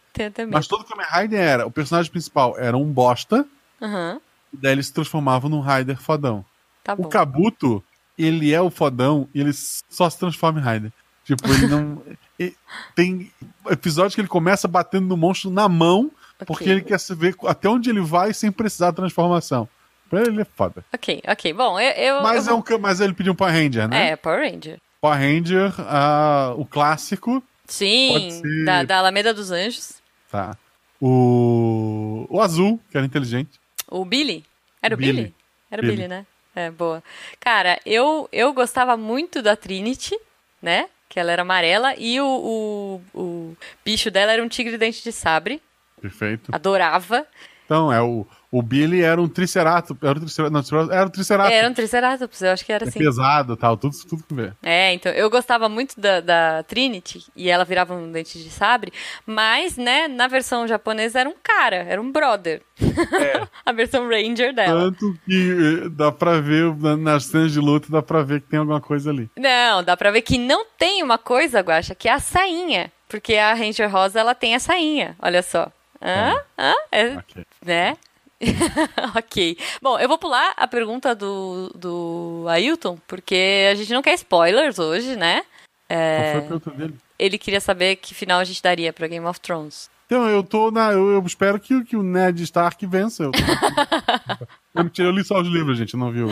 Mas 0.50 0.66
todo 0.66 0.84
Kamen 0.84 1.06
Rider 1.08 1.38
era, 1.40 1.66
o 1.66 1.70
personagem 1.70 2.10
principal 2.10 2.58
era 2.58 2.76
um 2.76 2.84
bosta, 2.84 3.46
Aham, 3.80 4.20
e 4.52 4.56
daí 4.56 4.72
ele 4.72 4.82
se 4.82 4.92
transformava 4.92 5.48
num 5.48 5.60
Rider 5.60 5.96
fodão. 6.00 6.44
tá 6.82 6.94
O. 6.98 7.06
Kabuto, 7.06 7.84
ele 8.18 8.52
é 8.52 8.60
o 8.60 8.68
fodão 8.70 9.28
e 9.32 9.40
ele 9.40 9.52
só 9.52 10.10
se 10.10 10.18
transforma 10.18 10.60
em 10.60 10.64
Rider. 10.64 10.92
Tipo, 11.24 11.52
ele 11.52 11.68
não. 11.68 12.02
e- 12.38 12.54
tem 12.96 13.30
episódios 13.70 14.14
que 14.16 14.20
ele 14.20 14.26
começa 14.28 14.66
batendo 14.66 15.06
no 15.06 15.16
monstro 15.16 15.50
na 15.50 15.68
mão, 15.68 16.10
porque 16.46 16.64
Ok. 16.64 16.72
ele 16.72 16.80
quer 16.82 16.98
se 16.98 17.14
ver 17.14 17.36
até 17.46 17.68
onde 17.68 17.88
ele 17.90 18.00
vai 18.00 18.34
sem 18.34 18.50
precisar 18.50 18.86
da 18.86 18.96
transformação. 18.96 19.68
Pra 20.10 20.20
ele 20.22 20.42
é 20.42 20.44
foda. 20.44 20.84
Ok, 20.92 21.22
ok. 21.26 21.52
Bom, 21.54 21.78
eu. 21.80 21.90
eu 21.92 22.22
Mas, 22.22 22.48
eu 22.48 22.54
é 22.54 22.56
um, 22.56 22.78
mas 22.80 23.00
ele 23.00 23.14
pediu 23.14 23.32
um 23.32 23.36
Power 23.36 23.54
Ranger, 23.54 23.88
né? 23.88 24.10
É, 24.10 24.16
Power 24.16 24.40
Ranger. 24.40 24.78
Power 25.00 25.16
Ranger, 25.18 25.72
ah, 25.78 26.52
o 26.58 26.66
clássico, 26.66 27.42
Sim, 27.66 28.28
ser- 28.42 28.64
da, 28.64 28.82
da 28.82 28.98
Alameda 28.98 29.32
dos 29.32 29.52
Anjos. 29.52 29.94
tá? 30.30 30.56
O. 31.00 32.26
O 32.28 32.40
azul, 32.42 32.80
que 32.90 32.96
era 32.96 33.06
inteligente. 33.06 33.58
O 33.88 34.04
Billy? 34.04 34.44
Era 34.82 34.94
o 34.94 34.98
Billy? 34.98 35.12
Billy. 35.12 35.34
Era 35.70 35.80
o 35.80 35.84
Billy. 35.84 35.96
Billy, 35.96 36.08
né? 36.08 36.26
É, 36.54 36.70
boa. 36.70 37.02
Cara, 37.38 37.78
eu, 37.86 38.28
eu 38.32 38.52
gostava 38.52 38.96
muito 38.96 39.40
da 39.40 39.54
Trinity, 39.56 40.18
né? 40.60 40.88
Que 41.08 41.18
ela 41.20 41.30
era 41.32 41.42
amarela. 41.42 41.94
E 41.96 42.20
o, 42.20 43.00
o, 43.14 43.18
o 43.20 43.56
bicho 43.84 44.10
dela 44.10 44.32
era 44.32 44.42
um 44.42 44.48
tigre 44.48 44.76
dente 44.76 45.02
de 45.02 45.12
sabre. 45.12 45.62
Perfeito. 46.00 46.50
Adorava. 46.54 47.26
Então, 47.70 47.92
é 47.92 48.02
o. 48.02 48.26
O 48.52 48.62
Billy 48.62 49.00
era 49.00 49.22
um 49.22 49.28
triceratops. 49.28 50.02
Era 50.02 50.18
um 50.18 50.22
triceratops. 50.22 50.70
Não, 50.72 50.92
era 50.92 51.06
um 51.06 51.08
triceratops. 51.08 51.56
Era 51.56 51.68
um 51.68 51.72
Triceratops, 51.72 52.42
eu 52.42 52.50
acho 52.50 52.64
que 52.66 52.72
era 52.72 52.84
É 52.84 52.88
assim. 52.88 52.98
pesado 52.98 53.56
tal, 53.56 53.76
tudo, 53.76 53.94
tudo 54.08 54.24
que 54.24 54.34
vê. 54.34 54.50
É, 54.60 54.92
então, 54.92 55.12
eu 55.12 55.30
gostava 55.30 55.68
muito 55.68 56.00
da, 56.00 56.20
da 56.20 56.64
Trinity, 56.64 57.24
e 57.36 57.48
ela 57.48 57.64
virava 57.64 57.94
um 57.94 58.10
dente 58.10 58.42
de 58.42 58.50
sabre, 58.50 58.92
mas, 59.24 59.76
né, 59.76 60.08
na 60.08 60.26
versão 60.26 60.66
japonesa 60.66 61.20
era 61.20 61.28
um 61.28 61.34
cara, 61.40 61.76
era 61.76 62.02
um 62.02 62.10
brother. 62.10 62.60
É. 62.82 63.46
A 63.64 63.70
versão 63.70 64.08
Ranger 64.08 64.52
dela. 64.52 64.90
Tanto 64.90 65.16
que 65.24 65.84
eh, 65.84 65.88
dá 65.90 66.10
pra 66.10 66.40
ver, 66.40 66.74
na- 66.76 66.96
nas 66.96 67.26
cenas 67.26 67.52
de 67.52 67.60
luta, 67.60 67.86
dá 67.88 68.02
pra 68.02 68.20
ver 68.24 68.40
que 68.40 68.48
tem 68.48 68.58
alguma 68.58 68.80
coisa 68.80 69.10
ali. 69.10 69.30
Não, 69.38 69.84
dá 69.84 69.96
pra 69.96 70.10
ver 70.10 70.22
que 70.22 70.36
não 70.38 70.66
tem 70.76 71.04
uma 71.04 71.18
coisa, 71.18 71.60
Guaxa, 71.60 71.94
que 71.94 72.08
é 72.08 72.12
a 72.14 72.18
sainha. 72.18 72.90
Porque 73.08 73.34
a 73.36 73.54
Ranger 73.54 73.88
Rosa, 73.90 74.18
ela 74.18 74.34
tem 74.34 74.56
a 74.56 74.60
sainha, 74.60 75.16
olha 75.22 75.40
só. 75.42 75.70
Hã? 76.02 76.40
Hã? 76.58 76.74
É, 76.90 77.16
Ok. 77.16 77.44
né? 77.64 77.96
ok. 79.16 79.56
Bom, 79.82 79.98
eu 79.98 80.08
vou 80.08 80.16
pular 80.18 80.52
a 80.56 80.66
pergunta 80.66 81.14
do, 81.14 81.70
do 81.74 82.46
Ailton, 82.48 82.98
porque 83.06 83.68
a 83.70 83.74
gente 83.74 83.92
não 83.92 84.00
quer 84.02 84.14
spoilers 84.14 84.78
hoje, 84.78 85.14
né? 85.16 85.42
Qual 85.88 86.30
foi 86.32 86.38
a 86.38 86.42
pergunta 86.42 86.70
dele? 86.70 86.94
Ele 87.18 87.36
queria 87.36 87.60
saber 87.60 87.96
que 87.96 88.14
final 88.14 88.40
a 88.40 88.44
gente 88.44 88.62
daria 88.62 88.92
pra 88.92 89.06
Game 89.08 89.26
of 89.26 89.38
Thrones. 89.40 89.90
Então, 90.06 90.28
eu 90.28 90.42
tô 90.42 90.70
na. 90.70 90.92
Eu, 90.92 91.10
eu 91.10 91.22
espero 91.26 91.60
que, 91.60 91.84
que 91.84 91.96
o 91.96 92.02
Ned 92.02 92.42
Stark 92.44 92.84
vença. 92.86 93.24
Eu, 93.24 93.30
eu, 94.74 94.88
tirei- 94.90 95.10
eu 95.10 95.14
li 95.14 95.22
só 95.24 95.40
os 95.40 95.46
livros, 95.48 95.76
gente, 95.78 95.94
eu 95.94 96.00
não 96.00 96.10
vi 96.10 96.22
o. 96.22 96.28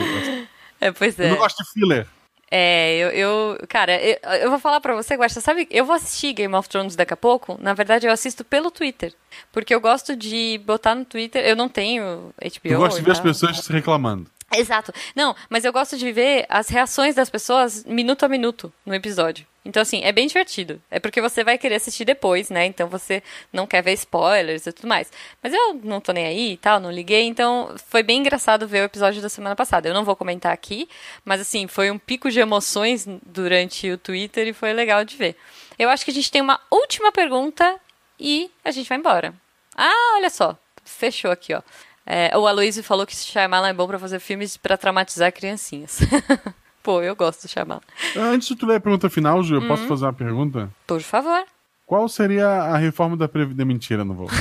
É, 0.81 0.91
pois 0.91 1.17
Eu 1.19 1.25
é. 1.25 1.29
não 1.29 1.37
gosto 1.37 1.63
de 1.63 1.71
filler. 1.71 2.07
É, 2.51 2.97
eu, 2.97 3.09
eu 3.09 3.67
cara, 3.67 3.99
eu, 4.01 4.17
eu 4.41 4.49
vou 4.49 4.59
falar 4.59 4.81
pra 4.81 4.95
você, 4.95 5.15
Guaxa, 5.15 5.39
sabe, 5.39 5.67
eu 5.69 5.85
vou 5.85 5.95
assistir 5.95 6.33
Game 6.33 6.53
of 6.55 6.67
Thrones 6.67 6.95
daqui 6.95 7.13
a 7.13 7.17
pouco, 7.17 7.57
na 7.61 7.73
verdade 7.73 8.07
eu 8.07 8.11
assisto 8.11 8.43
pelo 8.43 8.71
Twitter, 8.71 9.13
porque 9.51 9.73
eu 9.73 9.79
gosto 9.79 10.15
de 10.15 10.59
botar 10.65 10.95
no 10.95 11.05
Twitter, 11.05 11.45
eu 11.45 11.55
não 11.55 11.69
tenho 11.69 12.33
HBO 12.41 12.59
Eu 12.63 12.79
gosto 12.79 12.97
de 12.97 13.05
ver 13.05 13.11
as 13.11 13.19
pessoas 13.19 13.57
se 13.59 13.71
reclamando. 13.71 14.29
Exato. 14.51 14.91
Não, 15.15 15.35
mas 15.49 15.63
eu 15.63 15.71
gosto 15.71 15.97
de 15.97 16.11
ver 16.11 16.45
as 16.49 16.69
reações 16.69 17.13
das 17.15 17.29
pessoas 17.29 17.83
minuto 17.85 18.23
a 18.23 18.29
minuto 18.29 18.73
no 18.85 18.95
episódio. 18.95 19.45
Então, 19.65 19.81
assim, 19.81 20.01
é 20.03 20.11
bem 20.11 20.25
divertido. 20.27 20.81
É 20.89 20.99
porque 20.99 21.21
você 21.21 21.43
vai 21.43 21.57
querer 21.57 21.75
assistir 21.75 22.05
depois, 22.05 22.49
né? 22.49 22.65
Então 22.65 22.87
você 22.87 23.21
não 23.51 23.67
quer 23.67 23.81
ver 23.83 23.93
spoilers 23.93 24.65
e 24.65 24.71
tudo 24.71 24.87
mais. 24.87 25.11
Mas 25.43 25.53
eu 25.53 25.73
não 25.83 25.99
tô 25.99 26.11
nem 26.11 26.25
aí 26.25 26.53
e 26.53 26.57
tal, 26.57 26.79
não 26.79 26.91
liguei. 26.91 27.23
Então 27.23 27.75
foi 27.87 28.01
bem 28.01 28.19
engraçado 28.19 28.67
ver 28.67 28.81
o 28.81 28.85
episódio 28.85 29.21
da 29.21 29.29
semana 29.29 29.55
passada. 29.55 29.87
Eu 29.87 29.93
não 29.93 30.05
vou 30.05 30.15
comentar 30.15 30.53
aqui, 30.53 30.87
mas 31.25 31.41
assim, 31.41 31.67
foi 31.67 31.91
um 31.91 31.99
pico 31.99 32.31
de 32.31 32.39
emoções 32.39 33.05
durante 33.25 33.91
o 33.91 33.97
Twitter 33.97 34.47
e 34.47 34.53
foi 34.53 34.73
legal 34.73 35.03
de 35.03 35.17
ver. 35.17 35.35
Eu 35.77 35.89
acho 35.89 36.05
que 36.05 36.11
a 36.11 36.13
gente 36.13 36.31
tem 36.31 36.41
uma 36.41 36.59
última 36.71 37.11
pergunta 37.11 37.79
e 38.19 38.49
a 38.63 38.71
gente 38.71 38.87
vai 38.87 38.97
embora. 38.97 39.33
Ah, 39.75 40.15
olha 40.15 40.29
só. 40.29 40.57
Fechou 40.83 41.31
aqui, 41.31 41.53
ó. 41.53 41.61
É, 42.05 42.35
o 42.35 42.47
Aloysio 42.47 42.83
falou 42.83 43.05
que 43.05 43.15
Shyamalan 43.15 43.69
é 43.69 43.73
bom 43.73 43.87
pra 43.87 43.99
fazer 43.99 44.19
filmes 44.19 44.57
pra 44.57 44.77
traumatizar 44.77 45.31
criancinhas. 45.31 45.99
Pô, 46.81 47.01
eu 47.01 47.15
gosto 47.15 47.43
do 47.43 47.49
Shyamalan. 47.49 47.81
Antes 48.15 48.47
de 48.47 48.55
tu 48.55 48.65
ler 48.65 48.75
a 48.75 48.79
pergunta 48.79 49.09
final, 49.09 49.43
Ju, 49.43 49.55
eu 49.55 49.61
Uhum. 49.61 49.67
posso 49.67 49.85
fazer 49.87 50.05
uma 50.05 50.13
pergunta? 50.13 50.69
Por 50.87 51.01
favor. 51.01 51.43
Qual 51.85 52.07
seria 52.07 52.47
a 52.47 52.77
reforma 52.77 53.17
da 53.17 53.27
Previdência? 53.27 53.65
Mentira, 53.65 54.05
não 54.05 54.15
vou. 54.15 54.27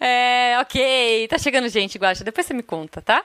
É, 0.00 0.58
ok. 0.60 1.28
Tá 1.28 1.38
chegando 1.38 1.68
gente, 1.68 1.96
Guacha. 1.98 2.24
Depois 2.24 2.46
você 2.46 2.52
me 2.52 2.62
conta, 2.62 3.00
tá? 3.00 3.22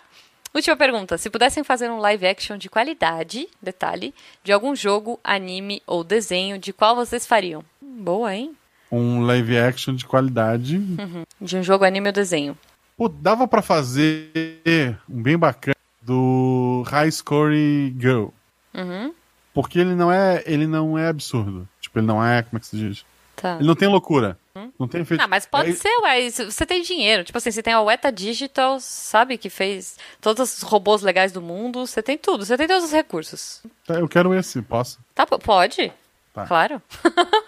Última 0.53 0.77
pergunta. 0.77 1.17
Se 1.17 1.29
pudessem 1.29 1.63
fazer 1.63 1.89
um 1.89 1.97
live 1.99 2.25
action 2.25 2.57
de 2.57 2.69
qualidade, 2.69 3.47
detalhe, 3.61 4.13
de 4.43 4.51
algum 4.53 4.73
jogo, 4.75 5.19
anime 5.23 5.81
ou 5.85 6.03
desenho, 6.03 6.57
de 6.57 6.71
qual 6.71 6.95
vocês 6.95 7.25
fariam? 7.27 7.63
Boa, 7.81 8.33
hein? 8.33 8.55
Um 8.91 9.21
live 9.25 9.57
action 9.57 9.93
de 9.93 10.05
qualidade. 10.05 10.79
De 11.39 11.57
um 11.57 11.63
jogo, 11.63 11.83
anime 11.83 12.07
ou 12.07 12.13
desenho. 12.13 12.57
Pô, 12.97 13.07
dava 13.09 13.47
pra 13.47 13.61
fazer 13.61 14.31
um 15.09 15.21
bem 15.21 15.37
bacana 15.37 15.75
do 16.01 16.83
High 16.87 17.11
Score 17.11 17.93
Girl. 17.99 18.27
Uhum. 18.73 19.13
Porque 19.53 19.79
ele 19.79 19.95
não 19.95 20.11
é, 20.11 20.43
ele 20.45 20.67
não 20.67 20.97
é 20.97 21.07
absurdo. 21.07 21.67
Tipo, 21.81 21.99
ele 21.99 22.07
não 22.07 22.23
é, 22.23 22.41
como 22.43 22.57
é 22.57 22.59
que 22.59 22.67
se 22.67 22.77
diz? 22.77 23.05
Tá. 23.35 23.55
Ele 23.55 23.67
não 23.67 23.75
tem 23.75 23.87
loucura. 23.87 24.37
Não 24.77 24.89
tem 24.89 25.01
efeito. 25.01 25.21
Ah, 25.21 25.27
mas 25.27 25.45
pode 25.45 25.69
Aí- 25.69 25.75
ser, 25.75 25.89
ué. 26.01 26.29
Você 26.29 26.65
tem 26.65 26.81
dinheiro. 26.81 27.23
Tipo 27.23 27.37
assim, 27.37 27.49
você 27.49 27.63
tem 27.63 27.71
a 27.73 27.79
Weta 27.81 28.11
Digital, 28.11 28.77
sabe? 28.81 29.37
Que 29.37 29.49
fez 29.49 29.97
todos 30.19 30.57
os 30.57 30.61
robôs 30.63 31.01
legais 31.01 31.31
do 31.31 31.41
mundo. 31.41 31.87
Você 31.87 32.03
tem 32.03 32.17
tudo. 32.17 32.45
Você 32.45 32.57
tem 32.57 32.67
todos 32.67 32.83
os 32.85 32.91
recursos. 32.91 33.61
Tá, 33.87 33.93
Eu 33.95 34.07
quero 34.09 34.33
esse, 34.33 34.61
posso? 34.61 34.99
Tá, 35.15 35.25
po- 35.25 35.39
pode? 35.39 35.91
Tá. 36.33 36.45
Claro. 36.45 36.81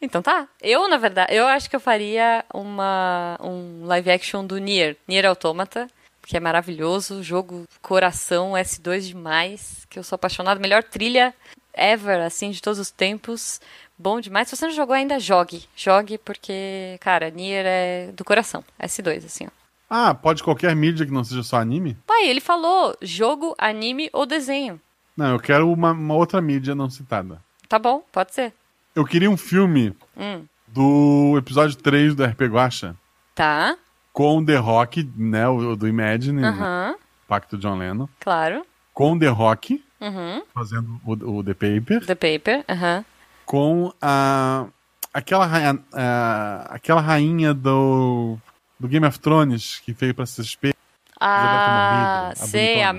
então 0.00 0.22
tá. 0.22 0.46
Eu, 0.62 0.88
na 0.88 0.96
verdade, 0.96 1.34
eu 1.34 1.46
acho 1.46 1.68
que 1.68 1.76
eu 1.76 1.80
faria 1.80 2.44
uma, 2.52 3.36
um 3.42 3.84
live 3.86 4.10
action 4.10 4.44
do 4.46 4.58
Nier. 4.58 4.96
Nier 5.08 5.26
Automata, 5.26 5.88
que 6.26 6.36
é 6.36 6.40
maravilhoso. 6.40 7.22
Jogo 7.22 7.64
coração 7.82 8.52
S2 8.52 9.00
demais. 9.08 9.86
Que 9.88 9.98
eu 9.98 10.02
sou 10.04 10.16
apaixonado. 10.16 10.60
Melhor 10.60 10.82
trilha 10.82 11.34
ever, 11.72 12.20
assim, 12.20 12.50
de 12.50 12.62
todos 12.62 12.78
os 12.78 12.90
tempos. 12.90 13.60
Bom 13.98 14.20
demais. 14.20 14.48
Se 14.48 14.56
você 14.56 14.66
não 14.66 14.74
jogou 14.74 14.94
ainda, 14.94 15.20
jogue. 15.20 15.64
Jogue, 15.76 16.18
porque, 16.18 16.96
cara, 17.00 17.30
Nier 17.30 17.64
é 17.66 18.12
do 18.12 18.24
coração. 18.24 18.64
S2, 18.80 19.24
assim, 19.24 19.46
ó. 19.46 19.50
Ah, 19.88 20.14
pode 20.14 20.42
qualquer 20.42 20.74
mídia 20.74 21.06
que 21.06 21.12
não 21.12 21.22
seja 21.22 21.42
só 21.42 21.58
anime? 21.58 21.96
Pai, 22.06 22.26
ele 22.26 22.40
falou 22.40 22.96
jogo, 23.02 23.54
anime 23.58 24.08
ou 24.12 24.26
desenho. 24.26 24.80
Não, 25.16 25.32
eu 25.32 25.38
quero 25.38 25.70
uma, 25.70 25.92
uma 25.92 26.14
outra 26.14 26.40
mídia 26.40 26.74
não 26.74 26.90
citada. 26.90 27.40
Tá 27.68 27.78
bom, 27.78 28.02
pode 28.10 28.34
ser. 28.34 28.52
Eu 28.94 29.04
queria 29.04 29.30
um 29.30 29.36
filme 29.36 29.94
Hum, 30.16 30.44
do 30.66 31.36
episódio 31.38 31.76
3 31.76 32.14
do 32.14 32.24
RP 32.24 32.42
Guacha 32.42 32.96
tá. 33.34 33.76
Com 34.14 34.38
o 34.38 34.46
The 34.46 34.56
Rock, 34.56 35.10
né, 35.16 35.46
o 35.48 35.74
do 35.76 35.86
Imagine, 35.88 36.42
Aham, 36.44 36.94
Pacto 37.28 37.58
John 37.58 37.76
Lennon, 37.76 38.08
claro. 38.20 38.64
com 38.94 39.12
o 39.12 39.18
The 39.18 39.26
Rock 39.28 39.84
Uhum. 40.00 40.42
fazendo 40.54 41.00
o, 41.04 41.38
o 41.38 41.44
The 41.44 41.52
Paper, 41.54 42.06
The 42.06 42.14
Paper, 42.14 42.64
aham. 42.68 43.04
com 43.44 43.92
a 44.00 44.66
aquela 45.12 45.44
rainha, 45.46 45.78
a- 45.92 46.66
aquela 46.70 47.00
rainha 47.00 47.52
do 47.52 48.38
do 48.78 48.86
Game 48.88 49.06
of 49.06 49.18
Thrones 49.18 49.80
que 49.84 49.92
veio 49.92 50.14
pra 50.14 50.24
CSP, 50.26 50.74
Ah, 51.20 52.26
morrido, 52.30 52.42
a 52.42 52.46
sei, 52.46 52.66
bonitona. 52.74 52.88
a 52.88 52.92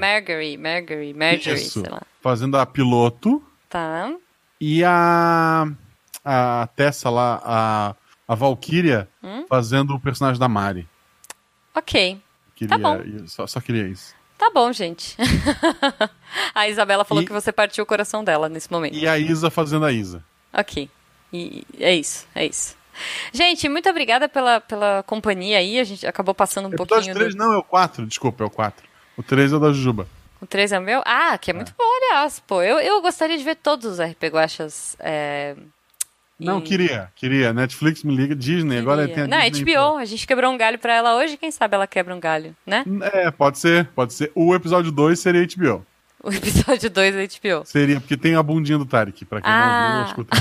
Marjorie, 1.13 1.53
Isso. 1.53 1.81
sei 1.81 1.89
lá. 1.91 2.01
fazendo 2.21 2.57
a 2.57 2.65
piloto 2.65 3.41
Tá. 3.69 4.11
e 4.59 4.83
a 4.83 5.67
a 6.23 6.67
Tessa 6.75 7.09
lá, 7.09 7.41
a 7.45 7.95
a 8.27 8.33
Valkyria 8.35 9.07
Hum? 9.23 9.45
fazendo 9.47 9.93
o 9.93 9.99
personagem 9.99 10.39
da 10.39 10.47
Mari. 10.49 10.87
Ok. 11.75 12.19
Queria, 12.55 12.69
Tá 12.69 12.77
bom. 12.77 13.01
Só, 13.27 13.45
só 13.45 13.59
queria 13.59 13.87
isso. 13.87 14.13
Tá 14.37 14.49
bom, 14.53 14.71
gente. 14.71 15.15
a 16.53 16.67
Isabela 16.67 17.05
falou 17.05 17.23
E- 17.23 17.25
que 17.25 17.31
você 17.33 17.51
partiu 17.51 17.83
o 17.83 17.87
coração 17.87 18.23
dela 18.23 18.49
nesse 18.49 18.71
momento. 18.71 18.95
E 18.95 19.07
a 19.07 19.17
Isa 19.17 19.49
fazendo 19.49 19.85
a 19.85 19.91
Isa. 19.91 20.23
Ok. 20.53 20.89
E 21.33 21.65
é 21.79 21.93
isso, 21.95 22.25
é 22.33 22.45
isso. 22.45 22.75
Gente, 23.33 23.67
muito 23.67 23.89
obrigada 23.89 24.29
pela, 24.29 24.61
pela 24.61 25.03
companhia 25.03 25.57
aí. 25.57 25.79
A 25.79 25.83
gente 25.83 26.07
acabou 26.07 26.33
passando 26.33 26.65
um 26.65 26.69
Episódio 26.69 26.87
pouquinho 26.95 27.15
3 27.15 27.35
do. 27.35 27.37
não, 27.37 27.53
é 27.53 27.57
o 27.57 27.63
4, 27.63 28.05
desculpa, 28.05 28.43
é 28.43 28.47
o 28.47 28.49
4. 28.49 28.87
O 29.17 29.23
3 29.23 29.51
é 29.51 29.55
o 29.55 29.59
da 29.59 29.67
Jujuba. 29.73 30.07
O 30.41 30.45
3 30.47 30.71
é 30.73 30.79
o 30.79 30.81
meu? 30.81 31.01
Ah, 31.05 31.37
que 31.37 31.51
é 31.51 31.53
muito 31.53 31.73
bom, 31.77 31.83
aliás, 31.83 32.39
pô. 32.39 32.61
Eu, 32.61 32.79
eu 32.79 33.01
gostaria 33.01 33.37
de 33.37 33.43
ver 33.43 33.55
todos 33.55 33.85
os 33.85 33.99
RP 33.99 34.23
Guachas. 34.31 34.95
É... 34.99 35.55
Não, 36.39 36.59
e- 36.59 36.61
queria, 36.61 37.09
queria. 37.15 37.53
Netflix 37.53 38.03
me 38.03 38.15
liga, 38.15 38.35
Disney, 38.35 38.77
agora 38.79 39.01
queria. 39.07 39.15
tem 39.15 39.23
a 39.23 39.27
Não, 39.27 39.49
Disney 39.49 39.73
HBO. 39.73 39.97
A 39.97 40.05
gente 40.05 40.27
quebrou 40.27 40.51
um 40.51 40.57
galho 40.57 40.77
pra 40.77 40.93
ela 40.93 41.15
hoje, 41.15 41.37
quem 41.37 41.49
sabe 41.51 41.75
ela 41.75 41.87
quebra 41.87 42.13
um 42.15 42.19
galho, 42.19 42.55
né? 42.65 42.83
É, 43.13 43.31
pode 43.31 43.57
ser, 43.57 43.85
pode 43.95 44.13
ser. 44.13 44.31
O 44.35 44.53
episódio 44.53 44.91
2 44.91 45.17
seria 45.19 45.45
HBO. 45.45 45.85
O 46.23 46.29
episódio 46.31 46.89
2 46.89 47.13
da 47.15 47.21
HBO. 47.21 47.65
Seria, 47.65 47.99
porque 48.01 48.17
tem 48.17 48.35
a 48.35 48.41
bundinha 48.43 48.77
do 48.77 48.85
Tarek, 48.85 49.23
pra 49.25 49.39
quem 49.41 49.49
Ah. 49.51 49.89
não, 49.91 49.99
não 50.01 50.05
escuta. 50.07 50.35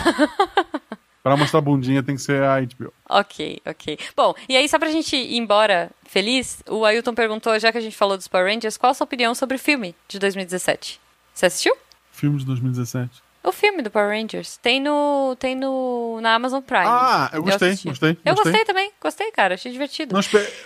pra 1.23 1.37
mostrar 1.37 1.59
a 1.59 1.63
bundinha 1.63 2.03
tem 2.03 2.17
que 2.17 2.23
ser 2.23 2.43
a 2.43 2.61
HBO. 2.61 2.93
Ok, 3.09 3.61
ok. 3.67 3.99
Bom, 4.17 4.35
e 4.49 4.57
aí 4.57 4.69
só 4.69 4.79
pra 4.79 4.91
gente 4.91 5.15
ir 5.15 5.37
embora 5.37 5.91
feliz, 6.07 6.63
o 6.69 6.85
Ailton 6.85 7.15
perguntou, 7.15 7.59
já 7.59 7.71
que 7.71 7.79
a 7.79 7.81
gente 7.81 7.97
falou 7.97 8.17
dos 8.17 8.29
Power 8.29 8.53
Rangers, 8.53 8.77
qual 8.77 8.91
a 8.91 8.95
sua 8.95 9.05
opinião 9.05 9.35
sobre 9.35 9.57
o 9.57 9.59
filme 9.61 9.95
de 10.09 10.19
2017? 10.19 11.01
Você 11.33 11.47
assistiu? 11.47 11.75
Filme 12.13 12.39
de 12.39 12.47
2017. 12.47 13.23
O 13.45 13.53
filme 13.53 13.83
do 13.83 13.91
Power 13.91 14.09
Rangers. 14.09 14.57
Tem 14.57 14.81
no. 14.81 15.37
Tem 15.39 15.55
no. 15.55 16.19
na 16.23 16.35
Amazon 16.35 16.63
Prime. 16.63 16.87
Ah, 16.87 17.31
eu 17.33 17.43
gostei, 17.43 17.69
assisti. 17.71 17.89
gostei, 17.89 18.11
Eu 18.25 18.35
gostei. 18.35 18.53
gostei 18.53 18.65
também, 18.65 18.93
gostei, 19.01 19.31
cara. 19.31 19.55
Achei 19.55 19.71
divertido. 19.71 20.15
Não 20.15 20.23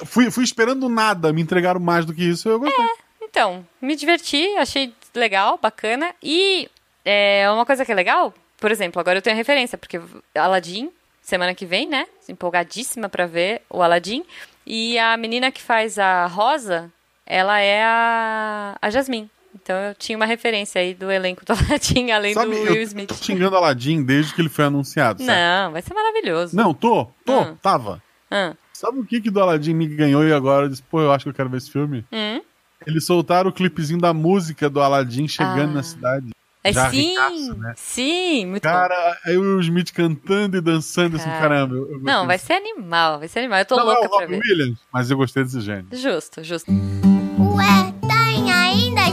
fui, 0.07 0.31
fui 0.31 0.45
esperando 0.45 0.89
nada, 0.89 1.33
me 1.33 1.43
entregaram 1.43 1.81
mais 1.81 2.07
do 2.07 2.15
que 2.15 2.23
isso, 2.23 2.49
eu 2.49 2.61
gostei. 2.61 2.87
Então, 3.21 3.67
me 3.83 3.97
diverti, 3.97 4.47
achei 4.57 4.95
legal, 5.15 5.59
bacana. 5.61 6.15
E 6.23 6.71
é, 7.05 7.51
uma 7.51 7.67
coisa 7.67 7.85
que 7.85 7.93
é 7.93 7.95
legal, 7.95 8.33
por 8.59 8.71
exemplo, 8.71 9.01
agora 9.01 9.19
eu 9.19 9.23
tenho 9.23 9.37
referência, 9.37 9.77
porque 9.77 10.01
Aladdin, 10.35 10.91
semana 11.21 11.55
que 11.55 11.67
vem, 11.67 11.89
né? 11.89 12.07
Empolgadíssima 12.29 13.09
pra 13.09 13.27
ver 13.27 13.63
o 13.69 13.83
Aladdin. 13.83 14.25
E 14.65 14.99
a 14.99 15.17
menina 15.17 15.51
que 15.51 15.61
faz 15.61 15.99
a 15.99 16.27
Rosa, 16.27 16.93
ela 17.27 17.59
é 17.59 17.83
a, 17.83 18.77
a 18.81 18.91
Jasmine. 18.91 19.31
Então 19.63 19.77
eu 19.77 19.95
tinha 19.95 20.17
uma 20.17 20.27
referência 20.27 20.81
aí 20.81 20.95
do 20.95 21.11
elenco 21.11 21.45
do 21.45 21.53
Aladdin, 21.55 22.11
além 22.11 22.35
Sabe, 22.35 22.51
do 22.51 22.57
eu 22.57 22.63
Will 22.65 22.75
tô 22.75 22.81
Smith. 22.83 23.15
xingando 23.25 23.57
Aladdin 23.57 24.03
desde 24.03 24.35
que 24.35 24.41
ele 24.41 24.49
foi 24.49 24.65
anunciado, 24.67 25.23
sabe? 25.23 25.39
Não, 25.39 25.73
vai 25.73 25.83
ser 25.83 25.95
maravilhoso. 25.95 26.57
Não, 26.57 26.73
tô, 26.75 27.07
tô, 27.25 27.41
Hum. 27.43 27.57
tava. 27.63 28.03
Ah, 28.31 28.55
Sabe 28.73 29.01
o 29.01 29.05
que 29.05 29.21
que 29.21 29.31
do 29.31 29.41
Aladdin 29.41 29.75
me 29.75 29.87
ganhou 29.89 30.23
e 30.25 30.33
agora 30.33 30.67
eu 30.67 30.69
disse, 30.69 30.83
pô, 30.83 31.01
eu 31.01 31.11
acho 31.11 31.25
que 31.25 31.31
eu 31.31 31.35
quero 31.35 31.49
ver 31.51 31.57
esse 31.59 31.71
filme? 31.71 32.05
hum. 32.13 32.41
Eles 32.87 33.05
soltaram 33.05 33.51
o 33.51 33.53
clipezinho 33.53 34.01
da 34.01 34.15
música 34.15 34.71
do 34.71 34.81
Aladdin 34.81 35.27
chegando 35.27 35.71
Ah. 35.71 35.75
na 35.75 35.83
cidade. 35.83 36.31
É 36.63 36.73
Já 36.73 36.91
sim, 36.91 37.11
ricaço, 37.11 37.55
né? 37.59 37.73
sim, 37.77 38.47
muito 38.47 38.63
bom. 38.63 38.69
Cara, 38.71 39.19
aí 39.25 39.37
o 39.37 39.41
Will 39.41 39.61
Smith 39.61 39.93
cantando 39.93 40.57
e 40.57 40.61
dançando 40.61 41.17
assim, 41.17 41.29
Cara. 41.29 41.41
caramba. 41.41 41.75
eu- 41.75 41.91
eu 41.93 42.01
Não, 42.01 42.27
vai 42.27 42.37
ser 42.39 42.55
animal, 42.55 43.19
vai 43.19 43.27
ser 43.29 43.41
animal. 43.41 43.59
Eu 43.61 43.65
tô 43.65 43.77
Não, 43.77 43.85
louca 43.87 44.07
é 44.23 44.27
o. 44.27 44.31
Williams, 44.31 44.79
mas 44.93 45.11
eu 45.11 45.17
gostei 45.17 45.43
desse 45.45 45.61
gênio. 45.61 45.89
Justo, 45.93 46.43
justo 46.45 46.71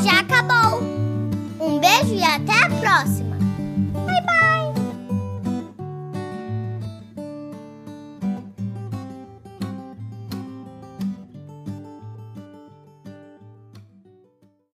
já 0.06 0.20
acabou. 0.20 0.84
Um 1.60 1.80
beijo 1.80 2.14
e 2.14 2.24
até 2.24 2.54
a 2.54 2.70
próxima! 2.80 3.35